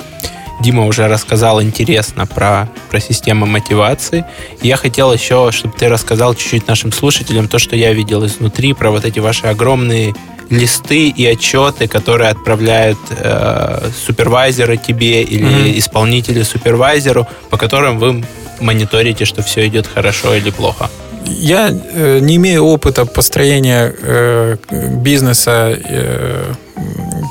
[0.62, 4.24] Дима уже рассказал интересно про, про систему мотивации.
[4.62, 8.91] Я хотел еще, чтобы ты рассказал чуть-чуть нашим слушателям то, что я видел изнутри, про
[8.91, 10.16] вот эти ваши огромные
[10.49, 15.80] листы и отчеты, которые отправляют э, супервайзеры тебе или Мгм.
[15.80, 18.24] исполнители супервайзеру, по которым вы
[18.62, 20.89] мониторите, что все идет хорошо или плохо.
[21.26, 24.57] Я э, не имею опыта построения э,
[25.03, 26.53] бизнеса, э,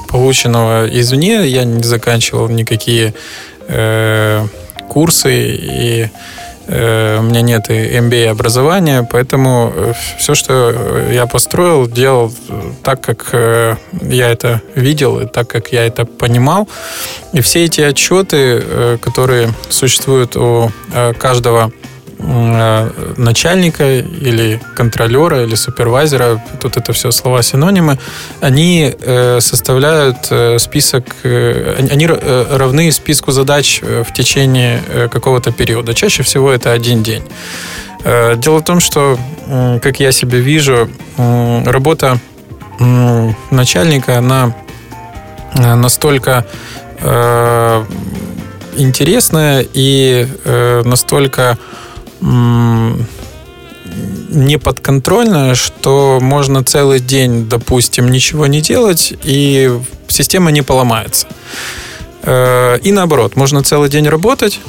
[0.09, 1.47] полученного извне.
[1.47, 3.15] Я не заканчивал никакие
[3.69, 4.47] э,
[4.89, 6.09] курсы, и
[6.71, 9.73] у меня нет и MBA образования, поэтому
[10.19, 12.33] все, что я построил, делал
[12.83, 16.69] так, как э, я это видел, и так, как я это понимал.
[17.33, 21.80] И все эти отчеты, э, которые существуют у э, каждого э,
[23.17, 27.99] начальника или контролера или супервайзера, тут это все слова синонимы,
[28.41, 35.09] они э, составляют э, список, э, они- э, равны списку задач э, в течение э,
[35.09, 35.95] какого-то периода.
[35.95, 37.23] Чаще всего это один день.
[38.05, 39.19] Э, Дело в том, что,
[39.83, 40.89] как я себе вижу,
[41.67, 42.19] работа
[43.51, 44.55] начальника, она
[45.55, 46.47] э, настолько
[47.01, 47.85] э,
[48.77, 51.59] интересная и э, настолько
[52.21, 53.07] м,
[54.31, 59.71] неподконтрольная, что можно целый день, допустим, ничего не делать, и
[60.09, 61.27] система не поломается.
[62.23, 64.61] Э, И наоборот, можно целый день работать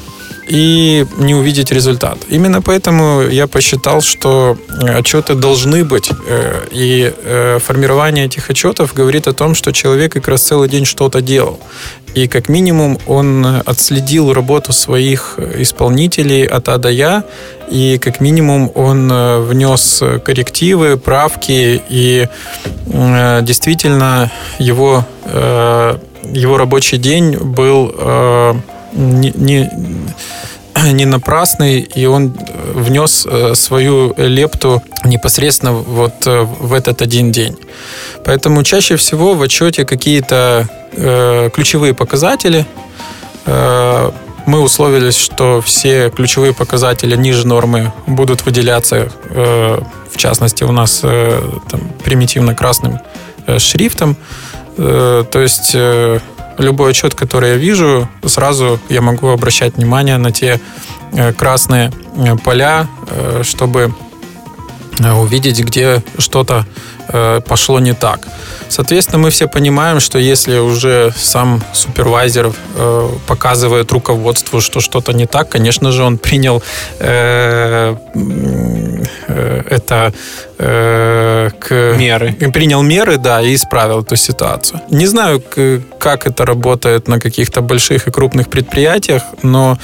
[0.47, 2.17] и не увидеть результат.
[2.29, 6.09] Именно поэтому я посчитал, что э, отчеты должны быть.
[6.27, 10.85] э, И э, формирование этих отчетов говорит о том, что человек как раз целый день
[10.85, 11.59] что-то делал.
[12.13, 17.23] И как минимум он отследил работу своих исполнителей от А до Я,
[17.71, 19.07] и как минимум он
[19.47, 22.27] внес коррективы, правки, и
[22.85, 24.29] действительно
[24.59, 27.95] его, его рабочий день был
[28.93, 29.71] не, не-
[30.93, 32.33] не напрасный, и он
[32.73, 37.57] внес свою лепту непосредственно вот в этот один день.
[38.23, 40.67] Поэтому чаще всего в отчете какие-то
[41.53, 42.65] ключевые показатели,
[43.45, 51.81] мы условились, что все ключевые показатели ниже нормы будут выделяться, в частности, у нас там,
[52.03, 52.99] примитивно красным
[53.57, 54.15] шрифтом.
[54.77, 55.75] То есть
[56.61, 60.59] любой отчет, который я вижу, сразу я могу обращать внимание на те
[61.13, 63.93] э, красные э, поля, э, чтобы
[64.99, 66.67] увидеть, где что-то
[67.47, 68.19] пошло не так.
[68.69, 75.25] Соответственно, мы все понимаем, что если уже сам супервайзер э, показывает руководству, что что-то не
[75.25, 76.63] так, конечно же, он принял
[76.99, 77.95] э,
[79.27, 80.13] э, это
[80.57, 81.95] э, к...
[81.97, 82.33] Меры.
[82.53, 84.79] Принял меры, да, и исправил эту ситуацию.
[84.89, 85.43] Не знаю,
[85.99, 89.77] как это работает на каких-то больших и крупных предприятиях, но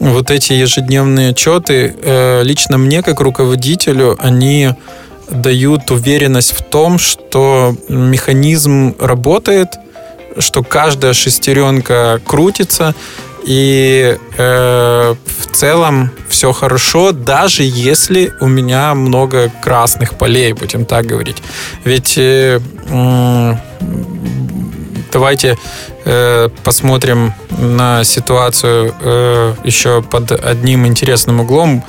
[0.00, 4.74] вот эти ежедневные отчеты э, лично мне, как руководителю, они
[5.30, 9.68] дают уверенность в том, что механизм работает,
[10.38, 12.94] что каждая шестеренка крутится,
[13.44, 21.04] и э, в целом все хорошо, даже если у меня много красных полей, будем так
[21.04, 21.42] говорить.
[21.84, 22.58] Ведь э,
[22.88, 23.54] э,
[25.12, 25.58] давайте
[26.04, 31.84] э, посмотрим на ситуацию э, еще под одним интересным углом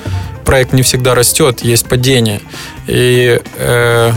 [0.46, 2.40] проект не всегда растет, есть падение.
[2.86, 4.12] И э,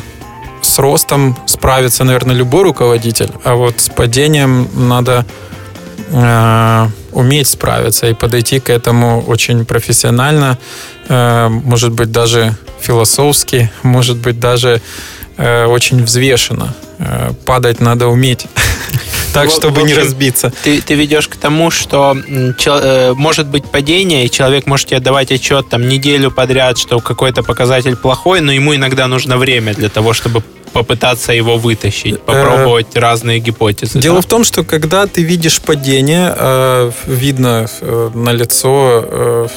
[0.61, 5.25] с ростом справится, наверное, любой руководитель, а вот с падением надо
[6.11, 10.57] э, уметь справиться и подойти к этому очень профессионально,
[11.09, 14.81] э, может быть, даже философски, может быть, даже
[15.67, 16.73] очень взвешенно.
[16.99, 18.45] Э, падать надо уметь.
[19.33, 20.51] так, чтобы не разбиться.
[20.63, 25.31] Ты, ты ведешь к тому, что э, может быть падение, и человек может тебе давать
[25.31, 30.13] отчет там неделю подряд, что какой-то показатель плохой, но ему иногда нужно время для того,
[30.13, 33.99] чтобы попытаться его вытащить, э, попробовать э, разные гипотезы.
[33.99, 34.21] Дело да?
[34.21, 39.47] в том, что когда ты видишь падение, э, видно э, на лицо, э,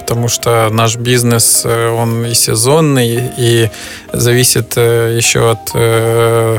[0.00, 3.70] потому что наш бизнес, э, он и сезонный, и
[4.12, 6.58] зависит э, еще от э,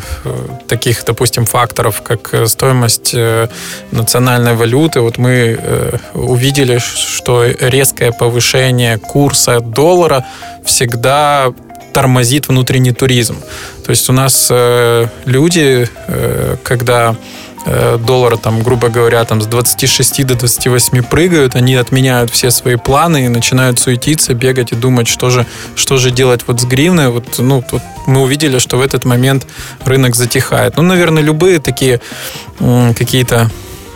[0.67, 3.47] таких, допустим, факторов, как стоимость э,
[3.91, 5.01] национальной валюты.
[5.01, 10.25] Вот мы э, увидели, что резкое повышение курса доллара
[10.65, 11.53] всегда
[11.93, 13.37] тормозит внутренний туризм.
[13.85, 17.15] То есть у нас э, люди, э, когда
[17.65, 22.75] э, доллара, там, грубо говоря, там, с 26 до 28 прыгают, они отменяют все свои
[22.75, 27.09] планы и начинают суетиться, бегать и думать, что же, что же делать вот с гривной.
[27.09, 29.47] Вот, ну, вот мы увидели, что в этот момент
[29.85, 30.77] рынок затихает.
[30.77, 32.01] Ну, наверное, любые такие
[32.59, 33.49] э, какие-то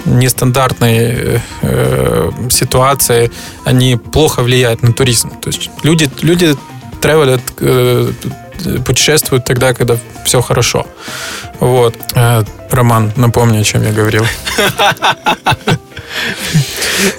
[0.06, 3.32] нестандартные э, ситуации,
[3.66, 5.32] они плохо влияют на туризм.
[5.41, 6.56] То есть люди, люди
[7.02, 8.12] тревелят, э,
[8.86, 10.86] путешествуют тогда, когда все хорошо.
[11.60, 11.95] Вот.
[12.16, 14.26] Э, Роман, напомни, о чем я говорил.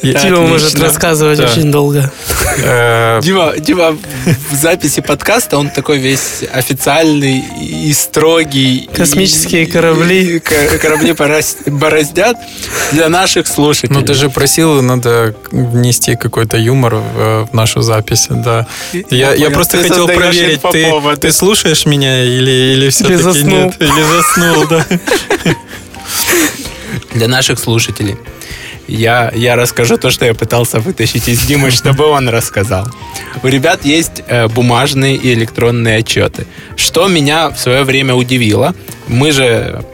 [0.02, 2.10] Дима может рассказывать очень долго.
[2.58, 3.96] Э, Дима, Дима
[4.50, 8.88] в записи подкаста, он такой весь официальный и строгий.
[8.94, 10.40] Космические корабли.
[10.40, 11.14] Корабли
[11.66, 12.36] бороздят
[12.92, 14.00] для наших слушателей.
[14.00, 18.66] Ну, ты же просил, надо внести какой-то юмор в нашу запись, да.
[19.10, 20.60] Я, просто хотел проверить,
[21.20, 23.76] ты, слушаешь меня или, или все-таки нет?
[23.80, 24.86] Или заснул, да.
[27.14, 28.16] Для наших слушателей
[28.88, 32.88] я, я расскажу то, что я пытался вытащить из Димы, чтобы он рассказал.
[33.42, 36.46] У ребят есть э, бумажные и электронные отчеты.
[36.76, 38.74] Что меня в свое время удивило,
[39.06, 39.84] мы же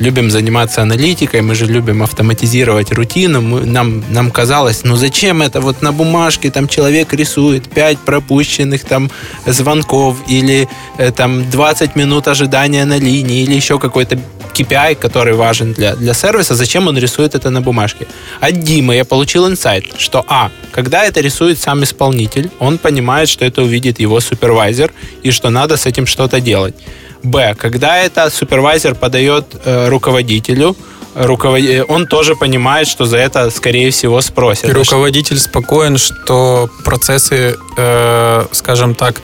[0.00, 3.40] любим заниматься аналитикой, мы же любим автоматизировать рутину.
[3.40, 8.84] Мы, нам, нам казалось, ну зачем это вот на бумажке там человек рисует 5 пропущенных
[8.84, 9.10] там
[9.46, 10.68] звонков или
[10.98, 14.18] э, там 20 минут ожидания на линии или еще какой-то
[14.58, 18.06] KPI, который важен для, для сервиса, зачем он рисует это на бумажке.
[18.40, 23.44] От Димы я получил инсайт, что а, когда это рисует сам исполнитель, он понимает, что
[23.44, 24.92] это увидит его супервайзер
[25.22, 26.74] и что надо с этим что-то делать.
[27.22, 27.54] Б.
[27.54, 30.76] Когда это супервайзер подает э, руководителю,
[31.14, 31.60] руковод...
[31.60, 34.70] Э, он тоже понимает, что за это, скорее всего, спросят.
[34.70, 39.20] И руководитель спокоен, что процессы, э, скажем так,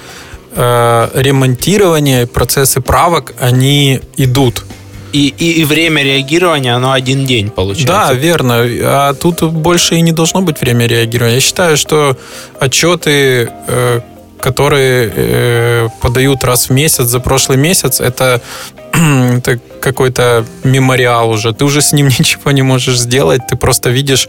[0.57, 4.65] э, ремонтирования, процессы правок, они идут.
[5.13, 7.87] И, и, и время реагирования, оно один день получается.
[7.87, 8.65] Да, верно.
[8.83, 11.37] А тут больше и не должно быть время реагирования.
[11.37, 12.17] Я считаю, что
[12.59, 14.01] отчеты, э,
[14.45, 18.43] которые э, подают раз в месяц за прошлый месяц, это,
[18.93, 21.53] это какой-то мемориал уже.
[21.53, 23.43] Ты уже с ним ничего не можешь сделать.
[23.51, 24.29] Ты просто видишь,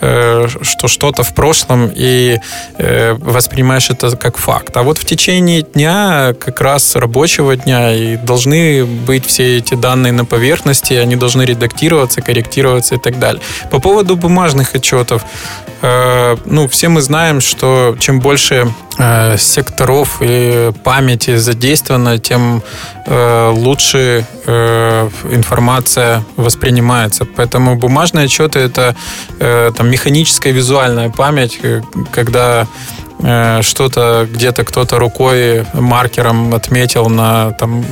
[0.00, 2.40] э, что что-то в прошлом и
[2.78, 4.76] э, воспринимаешь это как факт.
[4.76, 10.12] А вот в течение дня, как раз рабочего дня, и должны быть все эти данные
[10.12, 13.42] на поверхности, они должны редактироваться, корректироваться и так далее.
[13.70, 15.22] По поводу бумажных отчетов.
[15.82, 22.62] Э, ну, все мы знаем, что чем больше э, секторов и памяти задействовано, тем
[23.06, 24.24] э, лучше
[25.30, 27.24] информация воспринимается.
[27.24, 28.96] Поэтому бумажные отчеты это
[29.38, 31.58] там, механическая визуальная память,
[32.12, 32.66] когда Э,
[33.62, 37.84] что-то где-то кто-то рукой маркером отметил на там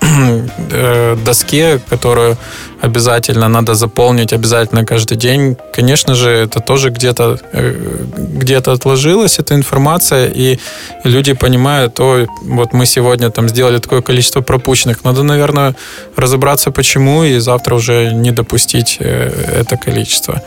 [0.70, 2.36] э, доске, которую
[2.80, 5.56] обязательно надо заполнить обязательно каждый день.
[5.72, 10.58] Конечно же, это тоже где-то э, где-то отложилась эта информация, и
[11.04, 15.04] люди понимают, ой, вот мы сегодня там сделали такое количество пропущенных.
[15.04, 15.76] Надо, наверное,
[16.16, 20.42] разобраться, почему, и завтра уже не допустить это количество.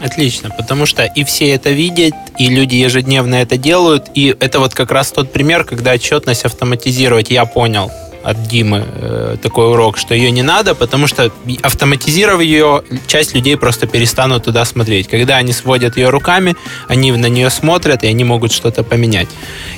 [0.00, 4.74] Отлично, потому что и все это видят, и люди ежедневно это делают, и это вот
[4.74, 7.90] как раз тот пример, когда отчетность автоматизировать, я понял
[8.22, 11.30] от Димы э, такой урок, что ее не надо, потому что
[11.62, 15.08] автоматизировав ее, часть людей просто перестанут туда смотреть.
[15.08, 16.54] Когда они сводят ее руками,
[16.88, 19.28] они на нее смотрят, и они могут что-то поменять.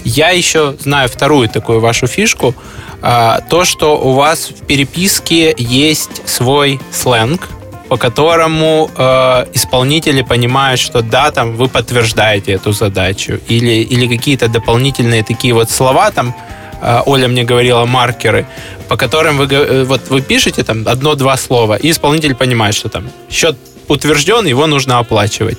[0.04, 2.54] Я еще знаю вторую такую вашу фишку,
[3.00, 7.48] э, то, что у вас в переписке есть свой сленг,
[7.92, 14.48] по которому э, исполнители понимают, что да, там вы подтверждаете эту задачу, или, или какие-то
[14.48, 16.34] дополнительные такие вот слова, там
[16.80, 18.46] э, Оля мне говорила маркеры,
[18.88, 23.10] по которым вы, э, вот вы пишете там одно-два слова, и исполнитель понимает, что там
[23.30, 23.56] счет
[23.88, 25.58] утвержден, его нужно оплачивать.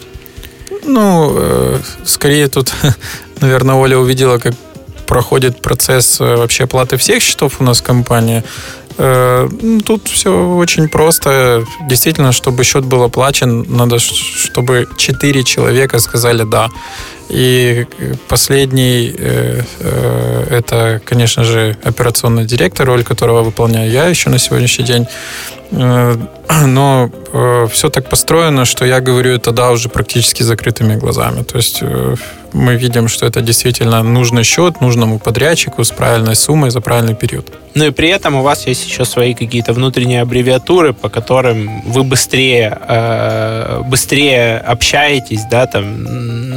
[0.86, 2.73] Ну, э, скорее тут,
[3.41, 4.53] наверное, Оля увидела, как
[5.05, 8.43] проходит процесс вообще оплаты всех счетов у нас в компании.
[8.97, 11.63] Э, ну, тут все очень просто.
[11.89, 16.69] Действительно, чтобы счет был оплачен, надо, чтобы четыре человека сказали «да».
[17.30, 17.86] И
[18.28, 24.86] последний э, э, это, конечно же, операционный директор, роль которого выполняю я еще на сегодняшний
[24.86, 25.07] день.
[25.71, 27.09] Но
[27.71, 31.43] все так построено, что я говорю это да уже практически закрытыми глазами.
[31.43, 31.82] То есть
[32.53, 37.51] мы видим, что это действительно нужный счет нужному подрядчику с правильной суммой за правильный период.
[37.74, 42.03] Ну и при этом у вас есть еще свои какие-то внутренние аббревиатуры, по которым вы
[42.03, 46.03] быстрее, э, быстрее общаетесь, да, там,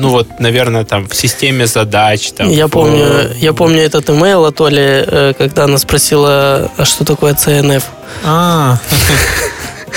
[0.01, 2.33] ну вот, наверное, там в системе задач.
[2.33, 2.71] Там, я, в...
[2.71, 7.83] помню, я помню этот имейл от Оли, э, когда она спросила, а что такое CNF?
[8.25, 8.79] А,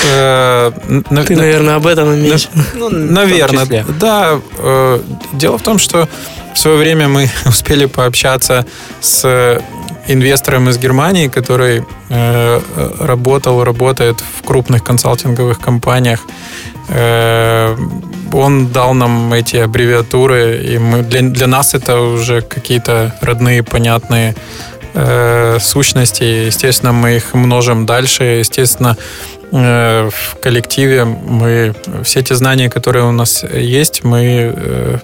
[0.12, 0.72] э,
[1.28, 2.50] Ты, наверное, об этом имеешь.
[2.74, 4.40] Ну, наверное, да.
[4.58, 5.02] Э,
[5.34, 6.08] дело в том, что
[6.54, 8.66] в свое время мы успели пообщаться
[9.02, 9.62] с
[10.10, 12.62] инвестором из Германии, который э,
[13.00, 16.22] работал, работает в крупных консалтинговых компаниях.
[16.90, 17.76] Э,
[18.34, 24.36] он дал нам эти аббревиатуры, и мы, для, для нас это уже какие-то родные, понятные
[24.94, 26.24] э, сущности.
[26.24, 28.24] Естественно, мы их множим дальше.
[28.24, 28.98] Естественно,
[29.52, 31.74] в коллективе мы
[32.04, 34.98] все те знания, которые у нас есть, мы э,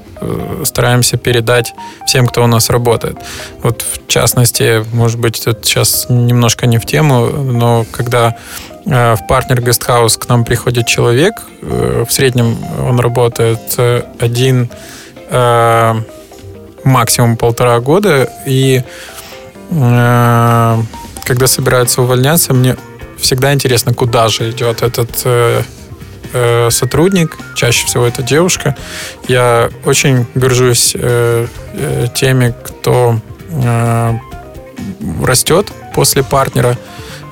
[0.63, 1.73] стараемся передать
[2.05, 3.17] всем, кто у нас работает.
[3.63, 8.35] Вот в частности, может быть, это сейчас немножко не в тему, но когда
[8.85, 13.79] э, в партнер гестхаус к нам приходит человек, в среднем он работает
[14.19, 14.69] один,
[16.83, 18.83] максимум полтора года, и
[19.71, 22.75] когда собирается увольняться, мне
[23.17, 25.61] всегда интересно, куда же идет этот э,
[26.33, 27.37] э, сотрудник.
[27.55, 28.75] Чаще всего это девушка.
[29.27, 34.13] Я очень горжусь э, э, теми, кто э,
[35.23, 36.77] растет после партнера.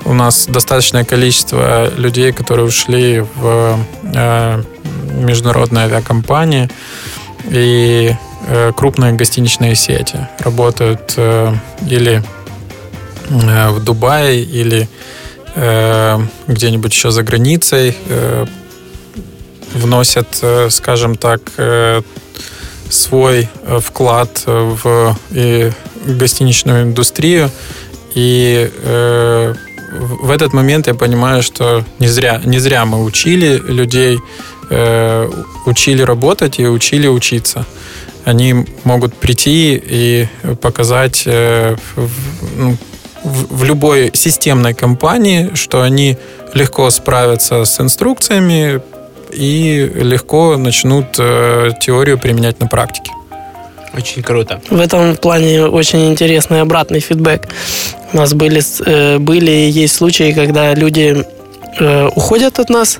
[0.04, 4.62] У нас достаточное количество людей, которые ушли в э,
[5.14, 6.68] международные авиакомпании
[7.50, 8.14] и
[8.46, 10.28] э, крупные гостиничные сети.
[10.40, 11.54] Работают э,
[11.88, 12.22] или
[13.30, 14.88] э, в Дубае, или
[15.56, 18.44] Э, где-нибудь еще за границей, э,
[19.72, 21.40] вносят, э, скажем так,
[22.90, 23.48] свой
[23.80, 25.16] вклад в
[26.06, 27.50] гостиничную индустрию.
[28.14, 28.70] И
[29.90, 34.18] в этот момент я понимаю, что не зря, не зря мы учили людей,
[35.66, 37.64] учили работать и учили учиться.
[38.24, 40.28] Они могут прийти и
[40.60, 42.76] показать ну,
[43.24, 46.16] в, в любой системной компании, что они
[46.52, 48.80] легко справятся с инструкциями
[49.32, 53.10] и легко начнут э, теорию применять на практике.
[53.96, 54.60] Очень круто.
[54.70, 57.48] В этом плане очень интересный обратный фидбэк.
[58.12, 61.24] У нас были, э, были и есть случаи, когда люди
[61.78, 62.98] э, уходят от нас,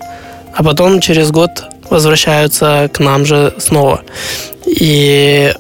[0.55, 1.51] а потом через год
[1.91, 4.03] возвращаются к нам же снова.
[4.67, 5.53] И,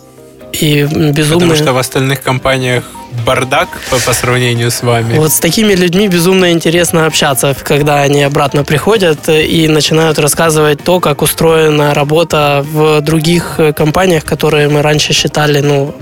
[0.60, 1.40] и безумно...
[1.40, 2.84] Потому что в остальных компаниях
[3.26, 5.18] бардак по, по сравнению с вами.
[5.18, 11.00] Вот с такими людьми безумно интересно общаться, когда они обратно приходят и начинают рассказывать то,
[11.00, 15.94] как устроена работа в других компаниях, которые мы раньше считали, ну,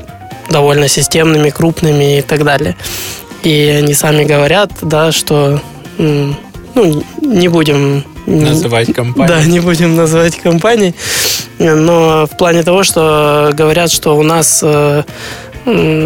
[0.50, 2.76] довольно системными, крупными и так далее.
[3.42, 5.60] И они сами говорят, да, что
[5.98, 9.28] ну, не будем называть компании.
[9.28, 10.94] Да, не будем называть компании.
[11.62, 15.02] Но в плане того, что говорят, что у нас э,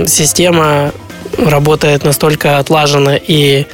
[0.07, 0.93] система
[1.39, 3.67] работает настолько отлаженно и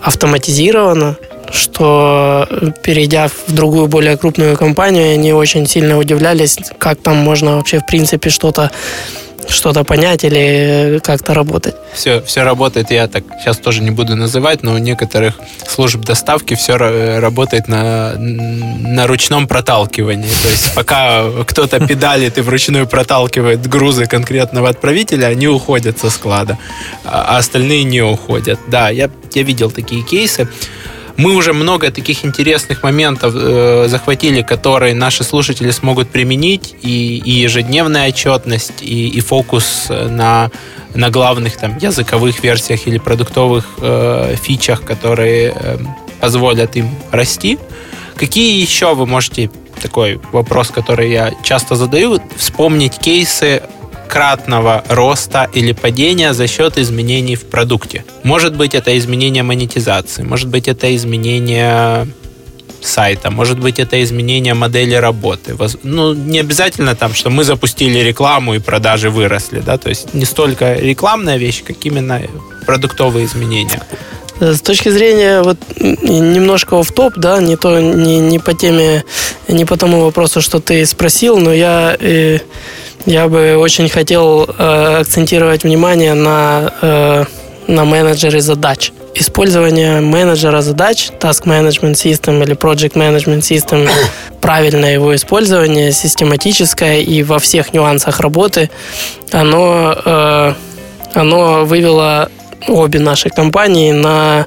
[0.00, 1.16] автоматизирована,
[1.52, 2.46] что
[2.82, 7.86] перейдя в другую, более крупную компанию, они очень сильно удивлялись, как там можно вообще в
[7.86, 8.70] принципе что-то
[9.48, 11.74] что-то понять или как-то работать.
[11.92, 15.34] Все, все работает, я так сейчас тоже не буду называть, но у некоторых
[15.66, 20.28] служб доставки все работает на, на ручном проталкивании.
[20.42, 26.58] То есть пока кто-то педалит и вручную проталкивает грузы конкретного отправителя, они уходят со склада,
[27.04, 28.58] а остальные не уходят.
[28.68, 30.48] Да, я, я видел такие кейсы.
[31.16, 37.30] Мы уже много таких интересных моментов э, захватили, которые наши слушатели смогут применить, и, и
[37.30, 40.50] ежедневная отчетность, и, и фокус на,
[40.94, 45.78] на главных там языковых версиях или продуктовых э, фичах, которые э,
[46.20, 47.58] позволят им расти.
[48.16, 53.62] Какие еще вы можете такой вопрос, который я часто задаю, вспомнить кейсы
[54.06, 58.04] кратного роста или падения за счет изменений в продукте.
[58.22, 62.06] Может быть, это изменение монетизации, может быть, это изменение
[62.82, 65.56] сайта, может быть, это изменение модели работы.
[65.82, 70.24] Ну, не обязательно там, что мы запустили рекламу и продажи выросли, да, то есть не
[70.24, 72.22] столько рекламная вещь, как именно
[72.66, 73.82] продуктовые изменения.
[74.40, 79.04] С точки зрения вот немножко в топ, да, не то не, не по теме,
[79.48, 82.40] не по тому вопросу, что ты спросил, но я э,
[83.06, 87.24] я бы очень хотел э, акцентировать внимание на, э,
[87.68, 88.92] на менеджере задач.
[89.14, 93.88] Использование менеджера задач, Task Management System или Project Management System,
[94.40, 98.70] правильное его использование, систематическое и во всех нюансах работы,
[99.30, 100.52] оно, э,
[101.14, 102.28] оно вывело
[102.66, 104.46] обе наши компании на,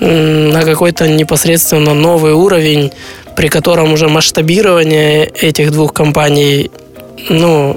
[0.00, 2.90] на какой-то непосредственно новый уровень,
[3.36, 6.70] при котором уже масштабирование этих двух компаний
[7.28, 7.76] ну,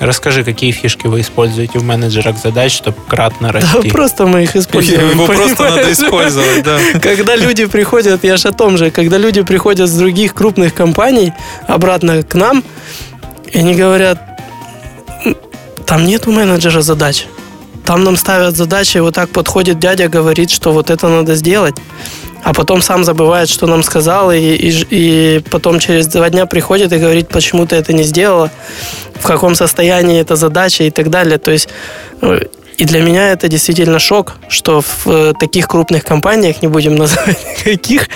[0.00, 3.82] Расскажи, какие фишки вы используете в менеджерах задач, чтобы кратно расти?
[3.82, 5.10] Да, просто мы их используем.
[5.10, 6.78] Его просто надо использовать, да.
[7.00, 11.32] Когда люди приходят, я же о том же, когда люди приходят с других крупных компаний
[11.68, 12.64] обратно к нам,
[13.52, 14.18] и они говорят,
[15.86, 17.26] там нету менеджера задач.
[17.84, 21.76] Там нам ставят задачи, вот так подходит дядя, говорит, что вот это надо сделать
[22.44, 26.92] а потом сам забывает, что нам сказал, и, и, и потом через два дня приходит
[26.92, 28.50] и говорит, почему ты это не сделала,
[29.14, 31.38] в каком состоянии эта задача и так далее.
[31.38, 31.68] То есть
[32.20, 32.40] э,
[32.76, 37.38] и для меня это действительно шок, что в э, таких крупных компаниях, не будем называть
[37.64, 38.08] каких,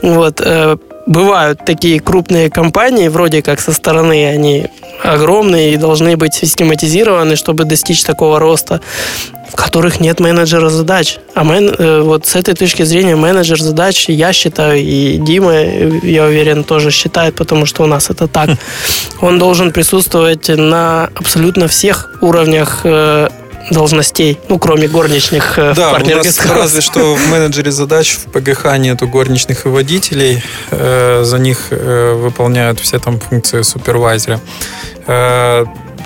[0.00, 4.66] вот, э, бывают такие крупные компании, вроде как со стороны они
[5.02, 8.80] огромные и должны быть систематизированы, чтобы достичь такого роста
[9.54, 11.18] в которых нет менеджера задач.
[11.34, 15.54] А мен, э, вот с этой точки зрения менеджер задач, я считаю, и Дима,
[16.02, 18.50] я уверен, тоже считает, потому что у нас это так.
[19.20, 23.28] Он должен присутствовать на абсолютно всех уровнях э,
[23.70, 28.76] должностей, ну, кроме горничных э, да, у нас разве что в менеджере задач в ПГХ
[28.78, 30.42] нету горничных и водителей.
[30.70, 34.40] За них выполняют все там функции супервайзера.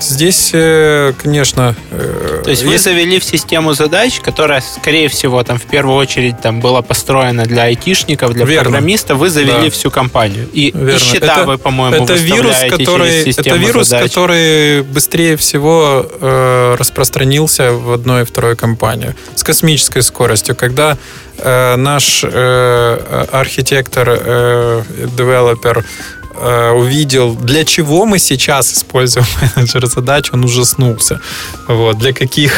[0.00, 1.74] Здесь, э, конечно...
[1.90, 6.40] Э, То есть вы завели в систему задач, которая, скорее всего, там в первую очередь
[6.40, 8.64] там была построена для айтишников, для Верно.
[8.64, 9.18] программистов.
[9.18, 9.70] Вы завели да.
[9.70, 10.48] всю компанию.
[10.52, 14.10] И, и счета это, вы, по-моему, это вирус, который, Это вирус, задач.
[14.10, 19.14] который быстрее всего э, распространился в одной и второй компании.
[19.34, 20.54] С космической скоростью.
[20.54, 20.96] Когда
[21.38, 24.82] э, наш э, архитектор, э,
[25.16, 25.84] девелопер
[26.40, 31.20] э, увидел, для чего мы сейчас используем менеджер задач, он ужаснулся.
[31.66, 32.52] Вот, для каких,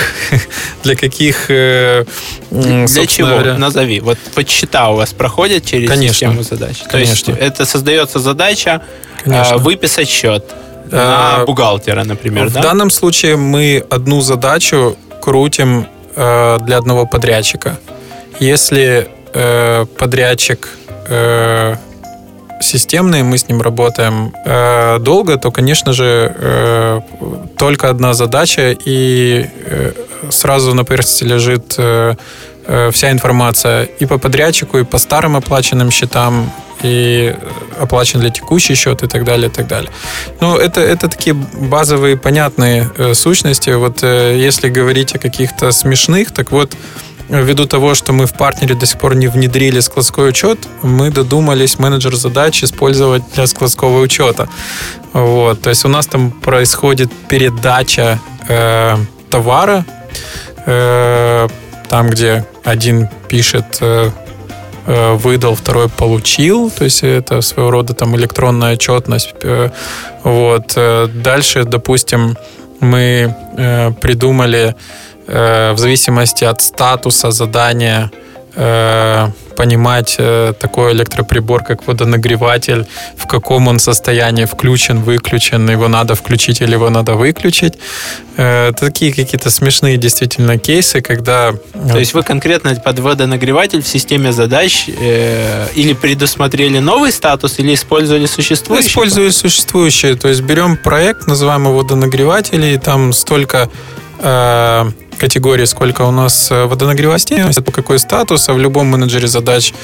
[0.85, 2.05] для каких, э,
[2.51, 3.29] для чего?
[3.29, 3.59] Говоря...
[3.59, 4.01] Назови.
[4.01, 6.83] Вот подсчета у вас проходят через конечно, систему задач.
[6.91, 7.35] Конечно.
[7.35, 8.83] То есть это создается задача
[9.25, 9.55] конечно.
[9.55, 10.45] Э, выписать счет
[10.91, 12.49] на бухгалтера, например.
[12.49, 12.63] В да?
[12.63, 15.87] данном случае мы одну задачу крутим
[16.17, 17.79] э, для одного подрядчика.
[18.41, 20.69] Если э, подрядчик
[21.09, 21.77] э,
[22.61, 27.01] системный, мы с ним работаем э, долго, то, конечно же, э,
[27.57, 29.93] только одна задача, и э,
[30.31, 32.15] сразу на поверхности лежит э,
[32.93, 37.35] вся информация и по подрядчику, и по старым оплаченным счетам, и
[37.79, 39.91] оплачен для текущий счет и так далее, и так далее.
[40.41, 43.71] Ну, это, это такие базовые, понятные э, сущности.
[43.71, 46.73] Вот э, если говорить о каких-то смешных, так вот,
[47.31, 51.79] ввиду того, что мы в партнере до сих пор не внедрили складской учет, мы додумались
[51.79, 54.49] менеджер задач использовать для складского учета.
[55.13, 58.97] Вот, то есть у нас там происходит передача э,
[59.31, 59.85] товара,
[60.67, 61.49] э,
[61.89, 64.11] там, где один пишет э,
[64.87, 69.35] э выдал, второй получил, то есть это своего рода там электронная отчетность.
[69.43, 69.71] Э,
[70.25, 70.73] вот.
[70.77, 72.37] Э, дальше, допустим,
[72.81, 73.35] мы
[74.01, 74.75] придумали
[75.31, 78.11] в зависимости от статуса задания
[79.61, 82.87] понимать э, такой электроприбор, как водонагреватель,
[83.17, 87.75] в каком он состоянии, включен, выключен, его надо включить или его надо выключить.
[88.39, 91.53] Э, такие какие-то смешные действительно кейсы, когда...
[91.93, 97.75] То есть вы конкретно под водонагреватель в системе задач э, или предусмотрели новый статус, или
[97.75, 98.89] использовали существующий?
[98.89, 100.15] Использовали существующий.
[100.15, 103.69] То есть берем проект, называем его водонагреватели, и там столько
[104.21, 104.91] э,
[105.21, 109.75] категории, сколько у нас э, водонагревателей, по какой статус, а в любом менеджере задач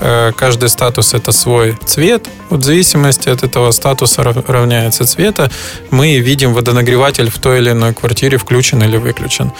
[0.00, 2.28] э, каждый статус это свой цвет.
[2.50, 5.50] Вот в зависимости от этого статуса равняется цвета,
[5.90, 9.52] мы видим водонагреватель в той или иной квартире включен или выключен.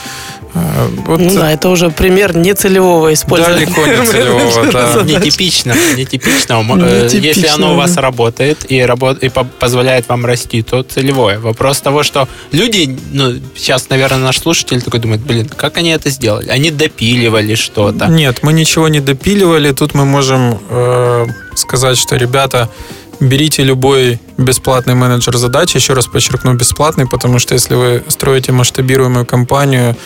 [0.56, 1.20] Э, вот.
[1.20, 3.66] Ну да, это уже пример нецелевого использования.
[3.66, 5.02] Далеко не целевого, да.
[5.02, 6.64] Нетипично, нетипично.
[7.12, 11.38] Если оно у вас работает и, работ, и позволяет вам расти, то целевое.
[11.38, 16.10] Вопрос того, что люди, ну, сейчас, наверное, наш слушатель такой думает, блин, как они это
[16.10, 16.48] сделали?
[16.48, 18.06] Они допиливали что-то.
[18.06, 19.72] Нет, мы ничего не допиливали.
[19.72, 22.70] Тут мы можем э, сказать, что ребята
[23.20, 25.74] берите любой бесплатный менеджер задач.
[25.74, 29.97] Еще раз подчеркну, бесплатный, потому что если вы строите масштабируемую компанию,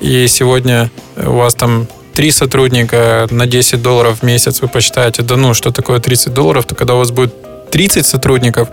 [0.00, 5.36] и сегодня у вас там три сотрудника на 10 долларов в месяц, вы посчитаете, да
[5.36, 7.34] ну, что такое 30 долларов, то когда у вас будет
[7.70, 8.68] 30 сотрудников,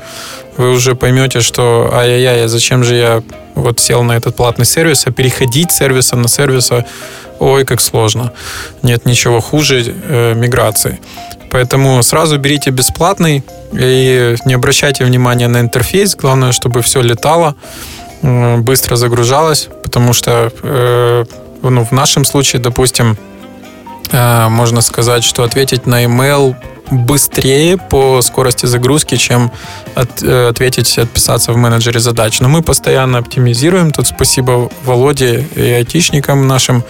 [0.58, 3.24] вы уже поймете, что ай-яй-яй, зачем же я
[3.56, 6.86] вот сел на этот платный сервис, а переходить с сервиса на сервиса,
[7.40, 8.34] ой, как сложно.
[8.82, 11.00] Нет ничего хуже э, миграции.
[11.50, 13.44] Поэтому сразу берите бесплатный
[13.74, 16.16] и не обращайте внимания на интерфейс.
[16.16, 17.56] Главное, чтобы все летало,
[18.22, 21.26] быстро загружалось, потому что э,
[21.62, 23.18] ну, в нашем случае, допустим,
[24.12, 26.56] э, можно сказать, что ответить на email
[26.92, 29.52] быстрее по скорости загрузки, чем
[29.96, 32.40] от, э, ответить, отписаться в менеджере задач.
[32.40, 33.92] Но мы постоянно оптимизируем.
[33.92, 36.84] Тут спасибо Володе и айтишникам нашим.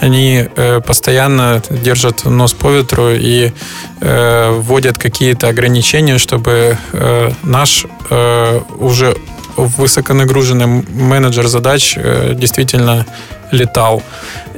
[0.00, 3.52] Они э, постоянно держат нос по ветру и
[4.00, 9.16] э, вводят какие-то ограничения, чтобы э, наш э, уже
[9.56, 13.06] высоконагруженный менеджер задач э, действительно
[13.50, 14.02] летал.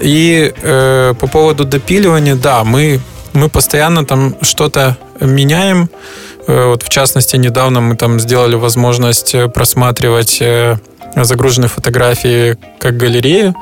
[0.01, 3.01] И э, по поводу допиливания, да, мы
[3.37, 5.89] мы постоянно там что-то меняем.
[6.47, 10.77] Э, вот в частности, недавно мы там сделали возможность э, просматривать э,
[11.15, 13.55] загруженные фотографии как галерею.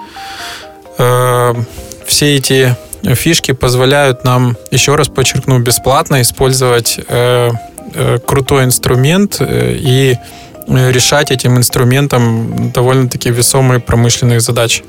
[2.07, 7.01] Все эти фишки позволяют нам, еще раз подчеркну, бесплатно использовать
[8.27, 10.17] крутой инструмент и
[10.69, 14.85] решать этим инструментом довольно-таки весомые промышленные задачи.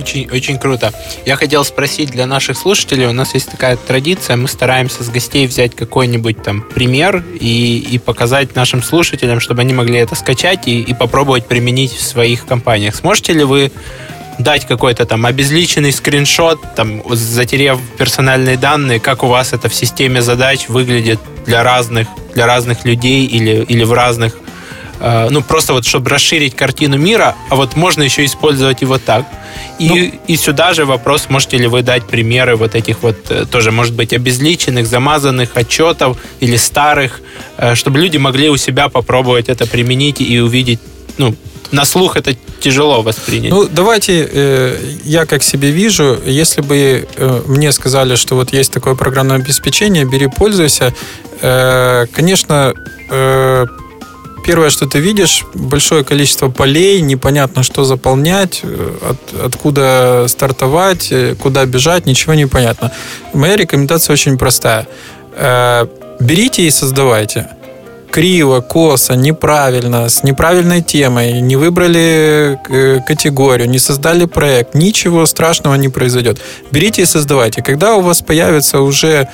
[0.00, 0.92] Очень, очень круто.
[1.26, 5.46] Я хотел спросить для наших слушателей, у нас есть такая традиция, мы стараемся с гостей
[5.46, 10.80] взять какой-нибудь там пример и, и показать нашим слушателям, чтобы они могли это скачать и,
[10.80, 12.96] и попробовать применить в своих компаниях.
[12.96, 13.70] Сможете ли вы
[14.38, 20.22] дать какой-то там обезличенный скриншот, там, затерев персональные данные, как у вас это в системе
[20.22, 24.38] задач выглядит для разных, для разных людей или, или в разных
[25.30, 29.24] ну, просто вот, чтобы расширить картину мира, а вот можно еще использовать его так.
[29.78, 33.46] И, ну, и сюда же вопрос, можете ли вы дать примеры вот этих вот, э,
[33.50, 37.20] тоже, может быть, обезличенных, замазанных отчетов или старых,
[37.56, 40.80] э, чтобы люди могли у себя попробовать это применить и увидеть,
[41.18, 41.34] ну,
[41.72, 43.50] на слух это тяжело воспринять.
[43.50, 48.72] Ну, давайте э, я как себе вижу, если бы э, мне сказали, что вот есть
[48.72, 50.92] такое программное обеспечение, бери, пользуйся.
[51.40, 52.74] Э, конечно,
[53.08, 53.66] э,
[54.50, 61.36] первое, что ты видишь, большое количество полей, непонятно, что заполнять, э, от, откуда стартовать, э,
[61.42, 62.90] куда бежать, ничего не понятно.
[63.32, 64.86] Моя рекомендация очень простая.
[65.36, 65.86] Э,
[66.20, 67.46] берите и создавайте.
[68.10, 72.58] Криво, косо, неправильно, с неправильной темой, не выбрали
[73.06, 76.40] категорию, не создали проект, ничего страшного не произойдет.
[76.72, 77.62] Берите и создавайте.
[77.62, 79.28] Когда у вас появится уже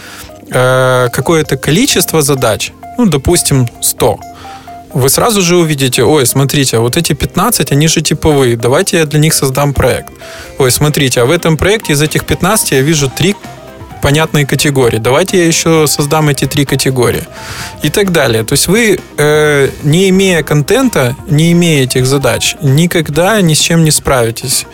[0.51, 4.19] какое-то количество задач, ну, допустим, 100,
[4.93, 9.05] вы сразу же увидите, ой, смотрите, а вот эти 15, они же типовые, давайте я
[9.05, 10.13] для них создам проект.
[10.59, 13.35] Ой, смотрите, а в этом проекте из этих 15 я вижу три
[14.03, 14.99] понятные категории.
[14.99, 17.25] Давайте я еще создам эти три категории.
[17.83, 18.45] И так далее.
[18.45, 23.85] То есть вы, э, не имея контента, не имея этих задач, никогда ни с чем
[23.85, 24.67] не справитесь.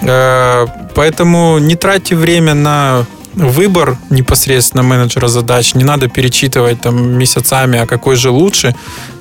[0.00, 5.74] Э, поэтому не тратьте время на выбор непосредственно менеджера задач.
[5.74, 8.74] Не надо перечитывать там месяцами, а какой же лучше.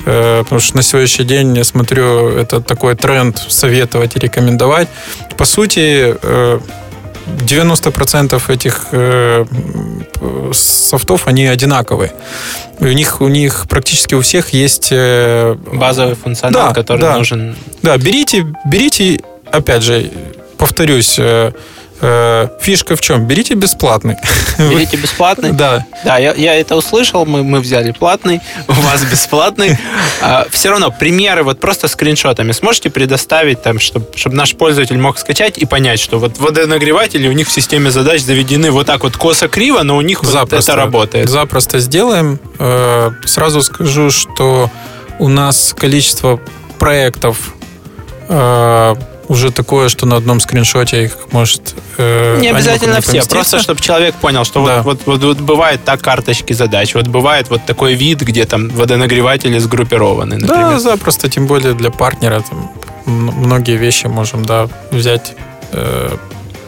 [0.06, 4.88] Э, потому что на сегодняшний день я смотрю, это такой тренд советовать и рекомендовать.
[5.38, 6.60] По сути, э,
[7.28, 9.46] 90% этих э,
[10.54, 12.12] софтов, они одинаковые.
[12.80, 14.90] И у них, у них практически у всех есть...
[14.92, 17.18] Э, Базовый функционал, да, который да.
[17.18, 17.56] нужен.
[17.82, 19.22] Да, берите, берите,
[19.52, 20.12] опять же,
[20.58, 21.52] повторюсь, э, э,
[22.60, 23.26] фишка в чем?
[23.26, 24.16] Берите бесплатный.
[24.58, 25.52] Берите бесплатный.
[25.52, 25.86] Да.
[26.04, 29.78] Да, я, я это услышал, мы, мы взяли платный, у вас бесплатный.
[30.22, 35.18] А, все равно примеры вот просто скриншотами сможете предоставить, там, чтобы, чтобы наш пользователь мог
[35.20, 39.16] скачать и понять, что вот водонагреватели у них в системе задач заведены вот так вот
[39.18, 40.72] косо-криво, но у них вот Запросто.
[40.72, 41.30] это работает.
[41.30, 42.40] Запросто сделаем.
[42.60, 44.70] Э, Сразу скажу, что
[45.20, 46.40] у нас количество
[46.80, 47.54] проектов
[48.28, 48.96] э,
[49.32, 51.74] уже такое, что на одном скриншоте их может...
[51.98, 54.82] э, Не обязательно все, просто чтобы человек понял, что Да.
[54.82, 58.68] вот, вот, вот, вот бывает так карточки задач, вот бывает вот такой вид, где там
[58.68, 60.72] водонагреватели сгруппированы, например.
[60.72, 62.42] Да, запросто, тем более для партнера.
[62.42, 62.72] Там,
[63.06, 65.34] многие вещи можем, да, взять,
[65.72, 66.18] э,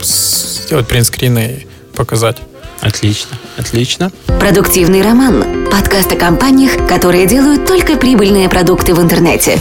[0.02, 1.50] сделать принтскрин и
[1.98, 2.38] показать.
[2.80, 4.10] Отлично, отлично.
[4.40, 5.68] Продуктивный роман.
[5.70, 9.60] Подкаст о компаниях, которые делают только прибыльные продукты в интернете.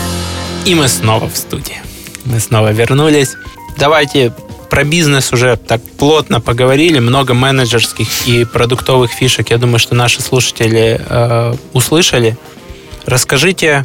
[0.66, 1.82] И мы снова в студии.
[2.24, 3.36] Мы снова вернулись.
[3.78, 4.32] Давайте
[4.70, 6.98] про бизнес уже так плотно поговорили.
[6.98, 9.50] Много менеджерских и продуктовых фишек.
[9.50, 12.36] Я думаю, что наши слушатели э, услышали.
[13.04, 13.84] Расскажите,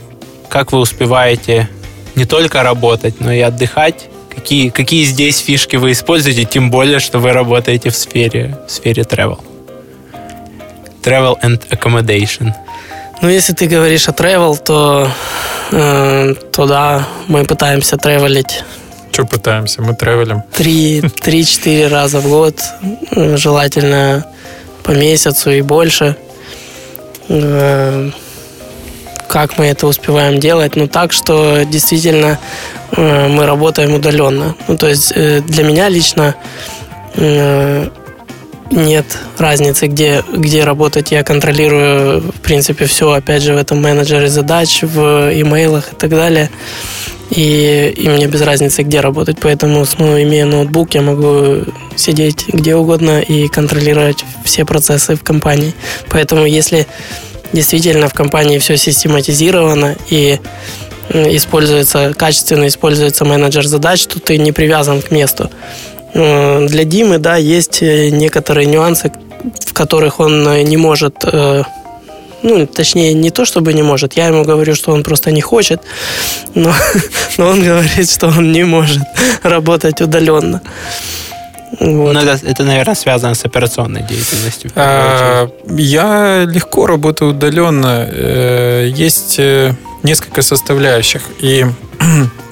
[0.49, 1.69] как вы успеваете
[2.15, 4.09] не только работать, но и отдыхать.
[4.33, 9.03] Какие, какие здесь фишки вы используете, тем более, что вы работаете в сфере, в сфере
[9.03, 9.39] travel.
[11.03, 12.53] Travel and accommodation.
[13.21, 15.09] Ну, если ты говоришь о travel, то,
[15.71, 18.63] э, то да, мы пытаемся тревелить
[19.11, 19.81] Что пытаемся?
[19.81, 20.43] Мы тревелим.
[20.53, 22.59] три- 3-4 раза в год,
[23.11, 24.25] э, желательно
[24.83, 26.15] по месяцу и больше.
[27.29, 28.11] Э,
[29.27, 30.75] Как мы это успеваем делать?
[30.77, 32.39] Ну, так, что действительно
[32.95, 34.55] э, мы работаем удаленно.
[34.69, 36.33] Ну, то есть э, для меня лично
[37.15, 37.89] э,
[38.71, 39.05] нет
[39.37, 41.11] разницы, где, где работать.
[41.11, 46.09] Я контролирую, в принципе, все, опять же, в этом менеджере задач, в имейлах и так
[46.09, 46.49] далее.
[47.29, 49.37] И, и мне без разницы, где работать.
[49.41, 51.63] Поэтому, ну, имея ноутбук, я могу
[51.95, 55.73] сидеть где угодно и контролировать все процессы в компании.
[56.09, 56.87] Поэтому, если
[57.53, 60.39] действительно в компании все систематизировано и
[61.13, 65.49] используется, качественно используется менеджер задач, то ты не привязан к месту.
[66.13, 69.11] Э, Для Димы, да, есть э, некоторые нюансы,
[69.65, 71.25] в которых он э, не может,
[72.43, 75.81] ну, точнее, не то чтобы не может, я ему говорю, что он просто не хочет,
[76.55, 76.73] но,
[77.37, 79.03] но он говорит, что он не может
[79.43, 80.61] работать удаленно.
[81.79, 82.13] Вот.
[82.13, 84.71] Ну, это, это, наверное, связано с операционной деятельностью.
[84.75, 88.07] А, Я легко работаю удаленно.
[88.85, 89.37] Есть
[90.03, 91.23] несколько составляющих.
[91.41, 91.65] И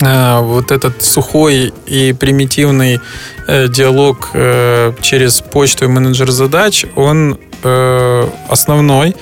[0.00, 3.00] вот этот сухой и примитивный
[3.46, 9.14] э, диалог э, через почту и менеджер задач, он э, основной.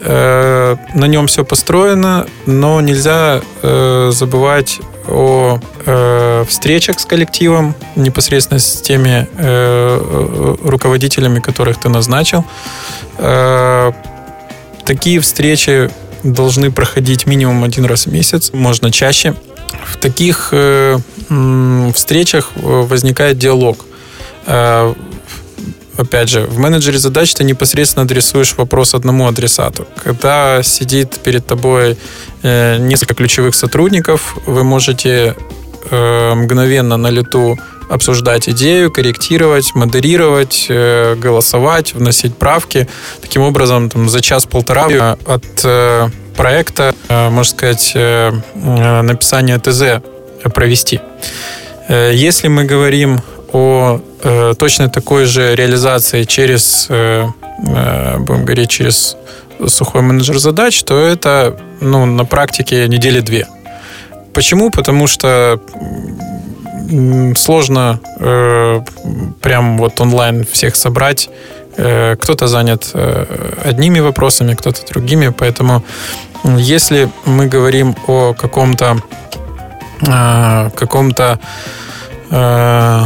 [0.00, 8.60] Э, На нем все построено, но нельзя э, забывать о э, встречах с коллективом, непосредственно
[8.60, 12.44] с теми э, э, руководителями, которых ты назначил.
[13.18, 13.92] Э,
[14.84, 15.90] Такие встречи
[16.22, 19.34] должны проходить минимум один раз в месяц, можно чаще.
[19.86, 20.98] В таких э,
[21.94, 23.84] встречах э, возникает диалог.
[24.46, 24.94] Э,
[25.98, 29.88] Опять же, в менеджере задач ты непосредственно адресуешь вопрос одному адресату.
[30.04, 31.96] Когда сидит перед тобой
[32.42, 35.34] несколько ключевых сотрудников, вы можете
[35.90, 37.58] э, мгновенно на лету
[37.88, 42.88] обсуждать идею, корректировать, модерировать, э, голосовать, вносить правки.
[43.20, 50.02] Таким образом, там, за час-полтора от э, проекта, э, можно сказать, э, э, написания ТЗ
[50.54, 51.00] провести.
[51.88, 53.20] Э, Если мы говорим
[53.52, 57.26] о э, точно такой же реализации через, э,
[57.66, 59.16] э, будем говорить, через
[59.68, 63.46] сухой менеджер задач, то это ну, на практике недели две.
[64.36, 64.70] Почему?
[64.70, 65.58] Потому что
[67.36, 68.80] сложно э,
[69.40, 71.30] прям вот онлайн всех собрать.
[71.78, 73.24] Э, кто-то занят э,
[73.64, 75.82] одними вопросами, кто-то другими, поэтому
[76.44, 78.98] Если мы говорим о каком-то
[80.06, 81.40] э, каком-то
[82.30, 83.04] э,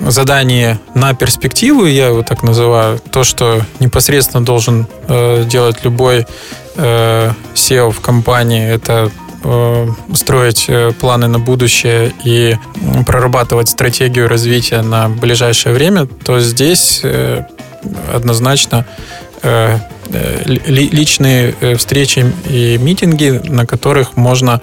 [0.00, 6.26] задании на перспективу, я его так называю, то, что непосредственно должен э, делать любой
[6.76, 9.10] э, SEO в компании, это
[10.14, 12.56] строить э, планы на будущее и
[13.06, 17.44] прорабатывать стратегию развития на ближайшее время, то здесь э,
[18.12, 18.84] однозначно
[19.42, 19.78] э,
[20.10, 24.60] э личные э, встречи и митинги, на которых можно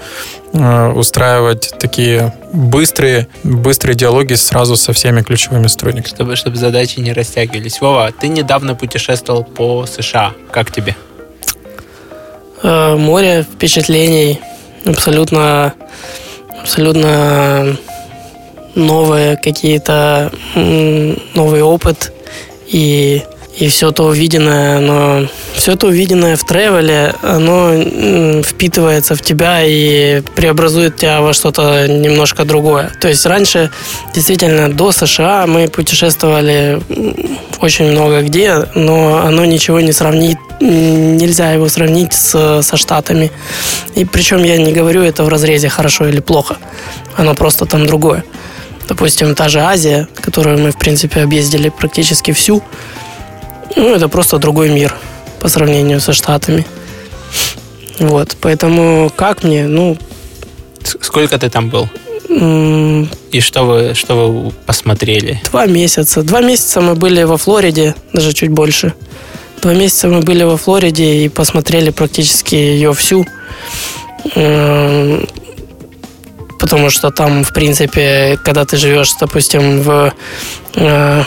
[0.58, 6.14] Э, устраивать такие быстрые, быстрые диалоги сразу со всеми ключевыми сотрудниками.
[6.14, 7.82] Чтобы, чтобы задачи не растягивались.
[7.82, 10.32] Вова, ты недавно путешествовал по США.
[10.52, 10.96] Как тебе?
[12.64, 14.40] Э, море впечатлений.
[14.86, 15.74] Абсолютно,
[16.62, 17.78] абсолютно
[18.76, 20.32] новые какие-то,
[21.34, 22.14] новый опыт.
[22.68, 23.24] И
[23.58, 30.22] и все то увиденное, оно, все то увиденное в тревеле, оно впитывается в тебя и
[30.36, 32.92] преобразует тебя во что-то немножко другое.
[33.02, 33.72] То есть раньше,
[34.14, 36.82] действительно, до США мы путешествовали
[37.62, 43.32] очень много где, но оно ничего не сравнит, нельзя его сравнить с, со Штатами.
[43.96, 46.58] И причем я не говорю это в разрезе хорошо или плохо,
[47.16, 48.24] оно просто там другое.
[48.88, 52.62] Допустим, та же Азия, которую мы, в принципе, объездили практически всю,
[53.76, 54.94] ну, это просто другой мир
[55.46, 56.66] по сравнению со Штатами.
[58.00, 59.96] Вот, поэтому как мне, ну...
[61.02, 61.88] Сколько ты там был?
[63.32, 65.40] И что вы, что вы посмотрели?
[65.52, 66.24] Два месяца.
[66.24, 68.96] Два месяца мы были во Флориде, даже чуть больше.
[69.62, 73.28] Два месяца мы были во Флориде и посмотрели практически ее всю.
[76.60, 80.12] Потому что там, в принципе, когда ты живешь, допустим, в
[80.74, 81.24] э,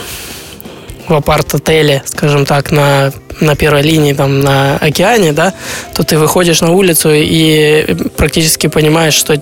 [1.09, 5.55] в апарт-отеле, скажем так, на, на первой линии, там, на океане, да,
[5.94, 9.40] то ты выходишь на улицу и практически понимаешь, что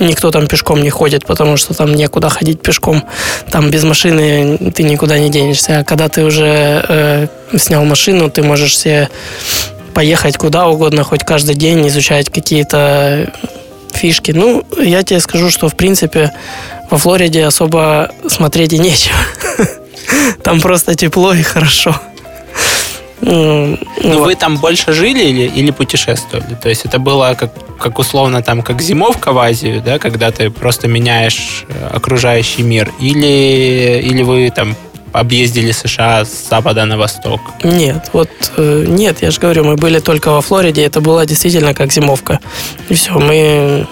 [0.00, 3.04] никто там пешком не ходит, потому что там некуда ходить пешком.
[3.50, 5.80] Там без машины ты никуда не денешься.
[5.80, 7.26] А когда ты уже э,
[7.56, 9.08] снял машину, ты можешь себе
[9.94, 13.32] поехать куда угодно, хоть каждый день, изучать какие-то
[13.92, 14.32] фишки.
[14.32, 16.32] Ну, я тебе скажу, что в принципе
[16.90, 19.16] во Флориде особо смотреть и нечего.
[20.42, 21.94] Там просто тепло и хорошо.
[23.20, 26.54] Ну, вы там больше жили или, или путешествовали?
[26.54, 30.50] То есть это было как, как условно там, как зимовка в Азию, да, когда ты
[30.50, 32.92] просто меняешь э, окружающий мир?
[33.00, 34.76] Или, или вы там
[35.12, 37.40] объездили США с запада на восток?
[37.64, 41.74] Нет, вот э, нет, я же говорю, мы были только во Флориде, это была действительно
[41.74, 42.38] как зимовка.
[42.88, 43.86] И все, мы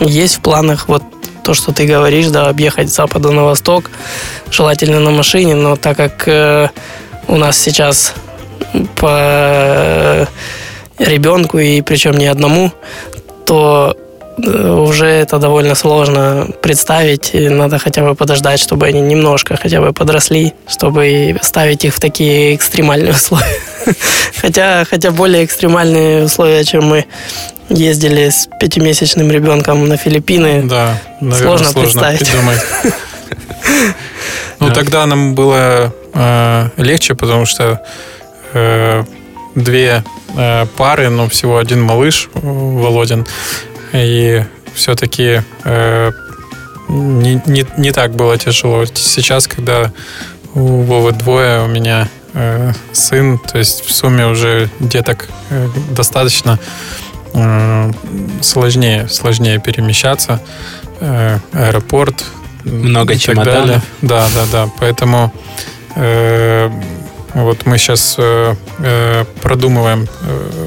[0.00, 1.02] есть в планах вот
[1.42, 3.90] то, что ты говоришь, да, объехать с запада на восток,
[4.50, 6.68] желательно на машине, но так как э,
[7.28, 8.14] у нас сейчас
[8.96, 10.28] по
[10.98, 12.72] ребенку, и причем не одному,
[13.46, 13.96] то
[14.38, 17.34] э, уже это довольно сложно представить.
[17.34, 22.00] И надо хотя бы подождать, чтобы они немножко хотя бы подросли, чтобы ставить их в
[22.00, 23.46] такие экстремальные условия.
[24.40, 27.04] Хотя, хотя более экстремальные условия, чем мы
[27.72, 30.62] ездили с пятимесячным ребенком на Филиппины.
[30.64, 32.30] Да, наверное, сложно, сложно представить.
[32.30, 32.60] придумать.
[34.60, 37.82] Ну, тогда нам было э, легче, потому что
[38.52, 39.04] э,
[39.56, 40.04] две
[40.36, 43.26] э, пары, но всего один малыш, Володин.
[43.92, 44.44] И
[44.74, 45.42] все-таки
[46.88, 48.84] не, не, не так было тяжело.
[48.94, 49.92] Сейчас, когда
[50.54, 52.08] у Вовы двое, у меня
[52.92, 55.28] сын, то есть в сумме уже деток
[55.90, 56.58] достаточно
[58.42, 60.40] сложнее, сложнее перемещаться.
[61.00, 62.24] Э, аэропорт.
[62.64, 63.82] Много чемоданов.
[64.02, 64.70] Да, да, да.
[64.78, 65.32] Поэтому
[65.96, 66.70] э,
[67.34, 68.54] вот мы сейчас э,
[69.42, 70.06] продумываем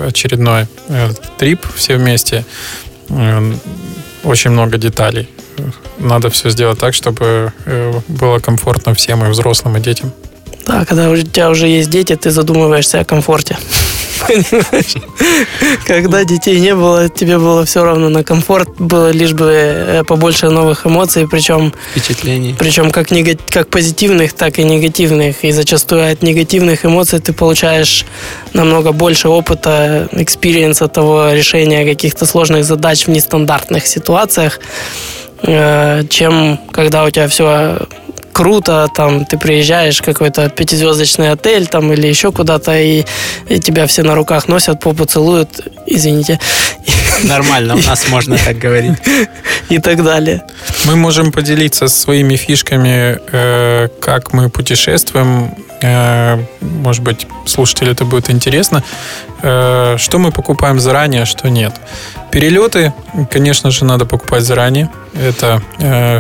[0.06, 2.44] очередной э, трип все вместе.
[4.24, 5.30] Очень много деталей.
[6.00, 7.54] Надо все сделать так, чтобы
[8.08, 10.12] было комфортно всем, и взрослым, и детям.
[10.66, 13.58] Да, когда у тебя уже есть дети, ты задумываешься о комфорте.
[14.28, 14.96] Понимаешь?
[15.88, 20.50] Когда детей не было, тебе было все равно на комфорт, было лишь бы э, побольше
[20.50, 21.74] новых эмоций, причем...
[21.92, 22.56] Впечатлений.
[22.58, 25.44] Причем как, нега, как позитивных, так и негативных.
[25.44, 28.06] И зачастую от негативных эмоций ты получаешь
[28.54, 34.60] намного больше опыта, experience а того решения каких-то сложных задач в нестандартных ситуациях,
[35.42, 37.88] э, чем когда у тебя все
[38.36, 43.06] круто, там ты приезжаешь в какой-то пятизвездочный отель там или еще куда-то, и,
[43.48, 46.38] и тебя все на руках носят, попу целуют, извините,
[47.24, 48.98] Нормально, у нас можно так говорить.
[49.70, 50.44] И так далее.
[50.86, 55.56] Мы можем поделиться своими фишками, э, как мы путешествуем.
[55.82, 58.84] Э, может быть, слушателю это будет интересно.
[59.42, 61.74] Э, что мы покупаем заранее, а что нет.
[62.32, 62.94] Перелеты,
[63.32, 64.90] конечно же, надо покупать заранее.
[65.14, 65.62] Это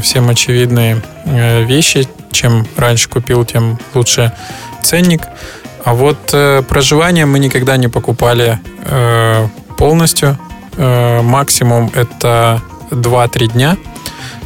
[0.02, 2.08] всем очевидные вещи.
[2.32, 4.32] Чем раньше купил, тем лучше
[4.82, 5.22] ценник.
[5.86, 9.48] А вот э, проживание мы никогда не покупали э,
[9.78, 10.36] полностью.
[10.78, 12.62] Э, максимум это
[12.92, 13.78] 2-3 дня,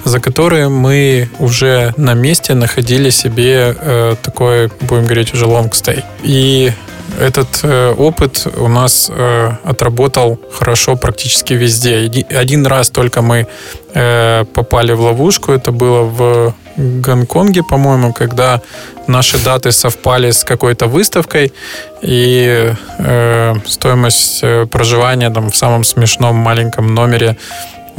[0.06, 6.04] за которые мы уже на месте находили себе э, такой, будем говорить, уже long stay.
[6.24, 6.72] И
[7.20, 12.12] этот э, опыт у нас э, отработал хорошо практически везде.
[12.30, 13.48] Один раз только мы
[14.54, 18.62] попали в ловушку, это было в Гонконге, по-моему, когда
[19.08, 21.52] наши даты совпали с какой-то выставкой,
[22.02, 27.36] и э, стоимость э, проживания там в самом смешном маленьком номере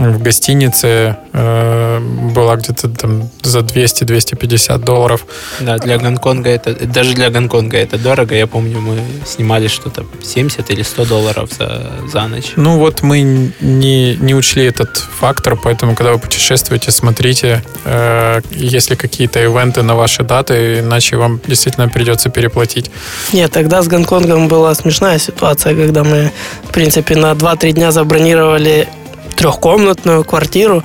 [0.09, 2.01] в гостинице э,
[2.35, 5.27] была где-то там за 200-250 долларов.
[5.61, 8.35] Да, для Гонконга это, даже для Гонконга это дорого.
[8.35, 12.53] Я помню, мы снимали что-то 70 или 100 долларов за, за ночь.
[12.57, 13.21] Ну вот мы
[13.61, 19.95] не, не учли этот фактор, поэтому когда вы путешествуете, смотрите, э, если какие-то ивенты на
[19.95, 22.91] ваши даты, иначе вам действительно придется переплатить.
[23.33, 26.33] Нет, тогда с Гонконгом была смешная ситуация, когда мы,
[26.65, 28.89] в принципе, на 2-3 дня забронировали
[29.37, 30.83] трехкомнатную квартиру.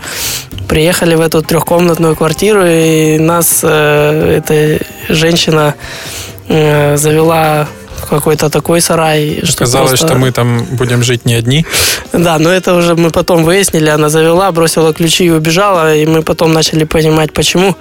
[0.68, 5.76] Приехали в эту трехкомнатную квартиру, и нас э, эта женщина
[6.48, 7.68] э, завела
[8.06, 9.41] какой-то такой сарай.
[9.44, 9.98] Что просто...
[9.98, 11.65] что мы там будем жить не одни.
[12.14, 13.90] Да, но это уже мы потом выяснили.
[13.90, 15.95] Она завела, бросила ключи и убежала.
[15.95, 17.76] И мы потом начали понимать, почему.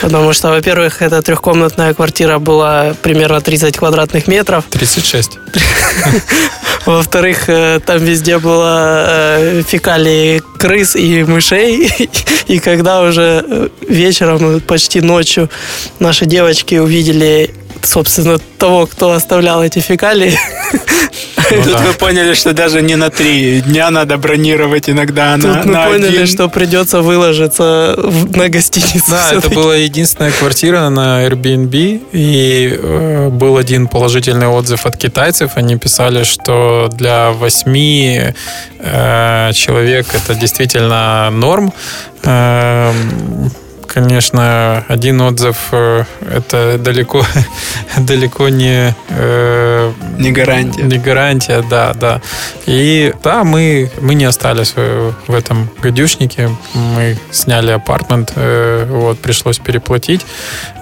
[0.00, 4.64] Потому что, во-первых, эта трехкомнатная квартира была примерно 30 квадратных метров.
[4.70, 5.38] 36.
[6.86, 11.90] Во-вторых, э, там везде было э, фекалии крыс и мышей.
[12.46, 15.50] И когда уже э, вечером, почти ночью,
[15.98, 17.50] наши девочки увидели
[17.82, 20.38] собственно, того, кто оставлял эти фекалии.
[21.50, 21.78] Ну, Тут да.
[21.80, 25.86] вы поняли, что даже не на три дня надо бронировать иногда Тут на, мы на
[25.86, 26.26] поняли, один.
[26.26, 29.10] что придется выложиться в, на гостиницу.
[29.10, 35.52] Да, это была единственная квартира на Airbnb, и э, был один положительный отзыв от китайцев.
[35.56, 38.32] Они писали, что для восьми
[38.78, 41.72] э, человек это действительно норм.
[42.22, 42.92] Э,
[43.92, 47.24] конечно, один отзыв э, это далеко,
[47.98, 48.94] далеко не...
[49.08, 50.82] Э, не гарантия.
[50.82, 52.20] Не гарантия, да, да.
[52.66, 56.50] И да, мы, мы не остались в, в этом гадюшнике.
[56.74, 60.24] Мы сняли апартмент, э, вот, пришлось переплатить.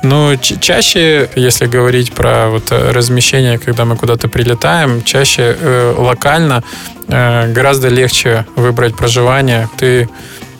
[0.02, 6.62] Но чаще, если говорить про вот размещение, когда мы куда-то прилетаем, чаще э, локально
[7.08, 9.68] э, гораздо легче выбрать проживание.
[9.78, 10.08] Ты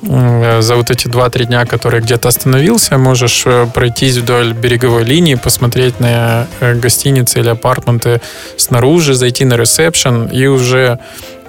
[0.03, 5.99] за вот эти 2-3 дня, которые где-то остановился, можешь э, пройтись вдоль береговой линии, посмотреть
[6.01, 8.21] на э, гостиницы или апартменты
[8.57, 10.99] снаружи, зайти на ресепшн и уже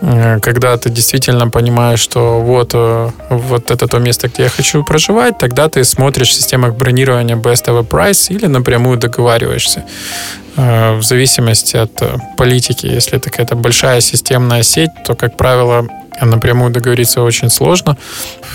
[0.02, 2.74] э, когда ты действительно понимаешь, что вот,
[3.30, 7.66] вот это то место, где я хочу проживать, тогда ты смотришь в системах бронирования Best
[7.66, 9.84] Ever Price или напрямую договариваешься.
[10.56, 11.92] В зависимости от
[12.36, 15.88] политики, если это какая-то большая системная сеть, то, как правило,
[16.26, 17.98] напрямую договориться очень сложно.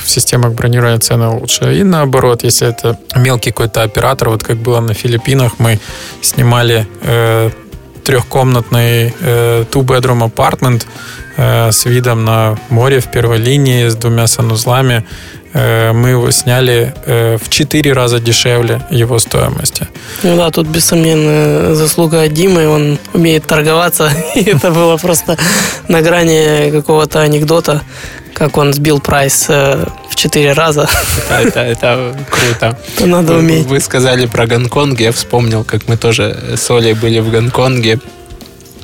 [0.04, 1.74] В системах бронирования цены лучше.
[1.80, 5.78] И наоборот, если это мелкий какой-то оператор, вот как было на Филиппинах, мы
[6.20, 7.50] снимали э,
[8.04, 10.86] трехкомнатный э, two-bedroom апартмент
[11.36, 15.04] э, с видом на море в первой линии, с двумя санузлами.
[15.54, 19.86] Э, мы его сняли э, в 4 раза дешевле его стоимости.
[20.24, 25.38] Ну да, тут бессомненно заслуга Димы, он умеет торговаться, и это было просто
[25.86, 27.82] на грани какого-то анекдота,
[28.34, 30.88] как он сбил прайс э, в 4 раза.
[31.30, 32.78] Это, это, это круто.
[32.96, 33.66] Это надо уметь.
[33.66, 38.00] Вы сказали про Гонконг, я вспомнил, как мы тоже с Олей были в Гонконге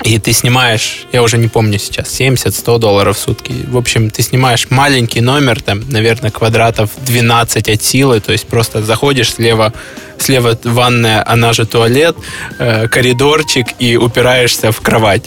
[0.03, 3.53] и ты снимаешь, я уже не помню сейчас, 70-100 долларов в сутки.
[3.67, 8.81] В общем, ты снимаешь маленький номер, там, наверное, квадратов 12 от силы, то есть просто
[8.83, 9.73] заходишь слева,
[10.17, 12.15] слева ванная, она же туалет,
[12.57, 15.23] э, коридорчик и упираешься в кровать.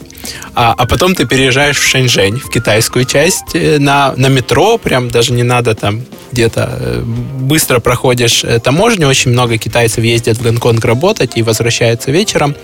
[0.55, 5.09] А, а потом ты переезжаешь в Шэньчжэнь, в китайскую часть, э, на, на метро, прям
[5.09, 6.03] даже не надо там
[6.33, 12.57] где-то э, быстро проходишь таможню, очень много китайцев ездят в Гонконг работать и возвращаются вечером.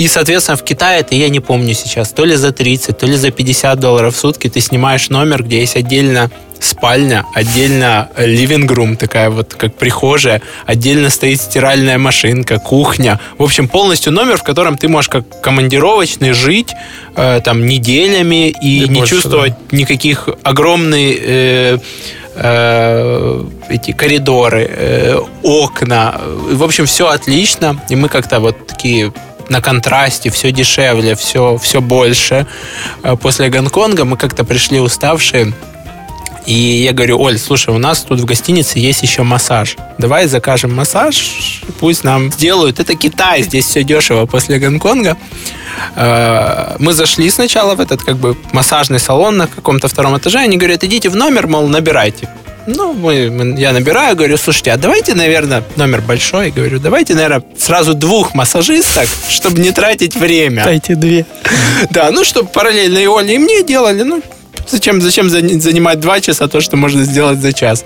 [0.00, 3.16] И, соответственно, в Китае, это я не помню сейчас, то ли за 30, то ли
[3.16, 9.28] за 50 долларов в сутки ты снимаешь номер, где есть отдельно спальня, отдельно room, такая
[9.28, 13.20] вот как прихожая, отдельно стоит стиральная машинка, кухня.
[13.36, 16.72] В общем, полностью номер, в котором ты можешь как командировочный жить
[17.14, 19.76] э, там неделями и, и не больше, чувствовать да.
[19.76, 21.78] никаких огромных э,
[22.36, 26.18] э, эти коридоры, э, окна.
[26.50, 27.78] В общем, все отлично.
[27.90, 29.12] И мы как-то вот такие
[29.50, 32.46] на контрасте, все дешевле, все, все больше.
[33.02, 35.52] Э, после Гонконга мы как-то пришли уставшие.
[36.46, 39.76] И я говорю, Оль, слушай, у нас тут в гостинице есть еще массаж.
[39.98, 42.80] Давай закажем массаж, пусть нам сделают.
[42.80, 45.16] Это Китай, здесь все дешево после Гонконга.
[45.96, 50.38] Э, мы зашли сначала в этот как бы массажный салон на каком-то втором этаже.
[50.38, 52.28] Они говорят, идите в номер, мол, набирайте.
[52.66, 57.42] Ну, мы, мы, я набираю, говорю, слушайте, а давайте, наверное, номер большой, говорю, давайте, наверное,
[57.58, 60.64] сразу двух массажисток, чтобы не тратить время.
[60.64, 61.26] Дайте две.
[61.90, 64.22] Да, ну, чтобы параллельно и Оле, и мне делали, ну,
[64.68, 67.84] зачем, зачем занимать два часа то, что можно сделать за час.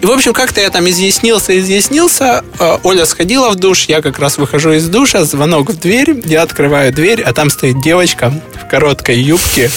[0.00, 2.44] И, в общем, как-то я там изъяснился, изъяснился.
[2.60, 6.42] Э, Оля сходила в душ, я как раз выхожу из душа, звонок в дверь, я
[6.42, 8.32] открываю дверь, а там стоит девочка
[8.62, 9.70] в короткой юбке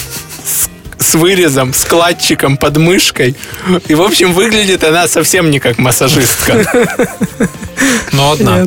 [1.02, 3.36] с вырезом, с кладчиком под мышкой.
[3.88, 6.64] И, в общем, выглядит она совсем не как массажистка.
[8.12, 8.66] Но одна.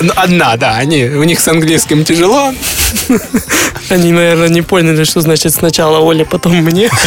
[0.00, 0.76] Ну, одна, да.
[0.76, 2.52] Они, у них с английским тяжело.
[3.88, 6.90] Они, наверное, не поняли, что значит сначала Оля, потом мне.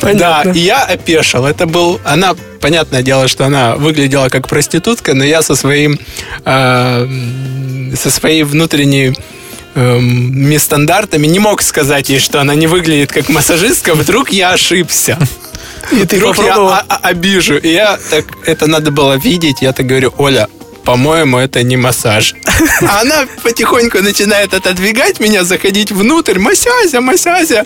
[0.00, 1.46] Да, и я опешил.
[1.46, 2.00] Это был...
[2.04, 5.98] Она, понятное дело, что она выглядела как проститутка, но я со своим...
[6.44, 7.06] Э,
[7.96, 9.14] со своей внутренней
[9.76, 15.18] эм, стандартами не мог сказать ей, что она не выглядит как массажистка, вдруг я ошибся.
[15.92, 17.56] И ты вдруг я обижу.
[17.58, 20.48] И я так, это надо было видеть, я так говорю, Оля,
[20.84, 22.34] по-моему, это не массаж.
[22.88, 26.38] А она потихоньку начинает отодвигать меня, заходить внутрь.
[26.38, 27.64] Масязя, масязя.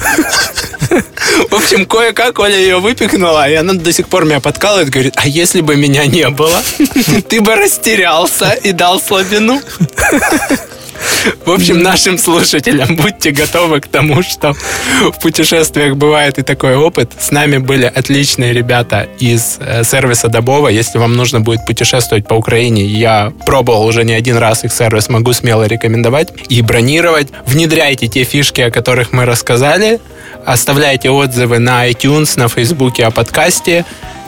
[1.50, 5.28] В общем, кое-как Оля ее выпихнула, и она до сих пор меня подкалывает, говорит, а
[5.28, 6.62] если бы меня не было,
[7.28, 9.60] ты бы растерялся и дал слабину.
[11.44, 14.54] В общем, нашим слушателям будьте готовы к тому, что
[15.12, 17.12] в путешествиях бывает и такой опыт.
[17.18, 20.68] С нами были отличные ребята из э, сервиса Добова.
[20.68, 25.08] Если вам нужно будет путешествовать по Украине, я пробовал уже не один раз их сервис,
[25.08, 27.28] могу смело рекомендовать и бронировать.
[27.46, 30.00] Внедряйте те фишки, о которых мы рассказали.
[30.46, 33.84] Оставляйте отзывы на iTunes, на Фейсбуке о подкасте.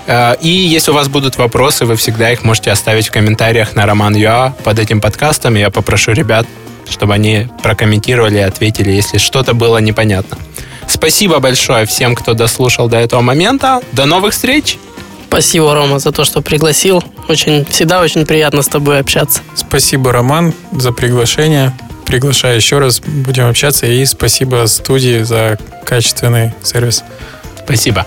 [0.06, 3.86] Э, и если у вас будут вопросы, вы всегда их можете оставить в комментариях на
[3.86, 5.54] Роман Юа под этим подкастом.
[5.54, 6.46] Я попрошу ребят
[6.88, 10.38] чтобы они прокомментировали и ответили, если что-то было непонятно.
[10.86, 13.80] Спасибо большое всем, кто дослушал до этого момента.
[13.92, 14.78] До новых встреч!
[15.28, 17.02] Спасибо, Рома, за то, что пригласил.
[17.26, 19.40] Очень, всегда очень приятно с тобой общаться.
[19.54, 21.72] Спасибо, Роман, за приглашение.
[22.04, 23.86] Приглашаю еще раз, будем общаться.
[23.86, 27.02] И спасибо студии за качественный сервис.
[27.64, 28.06] Спасибо.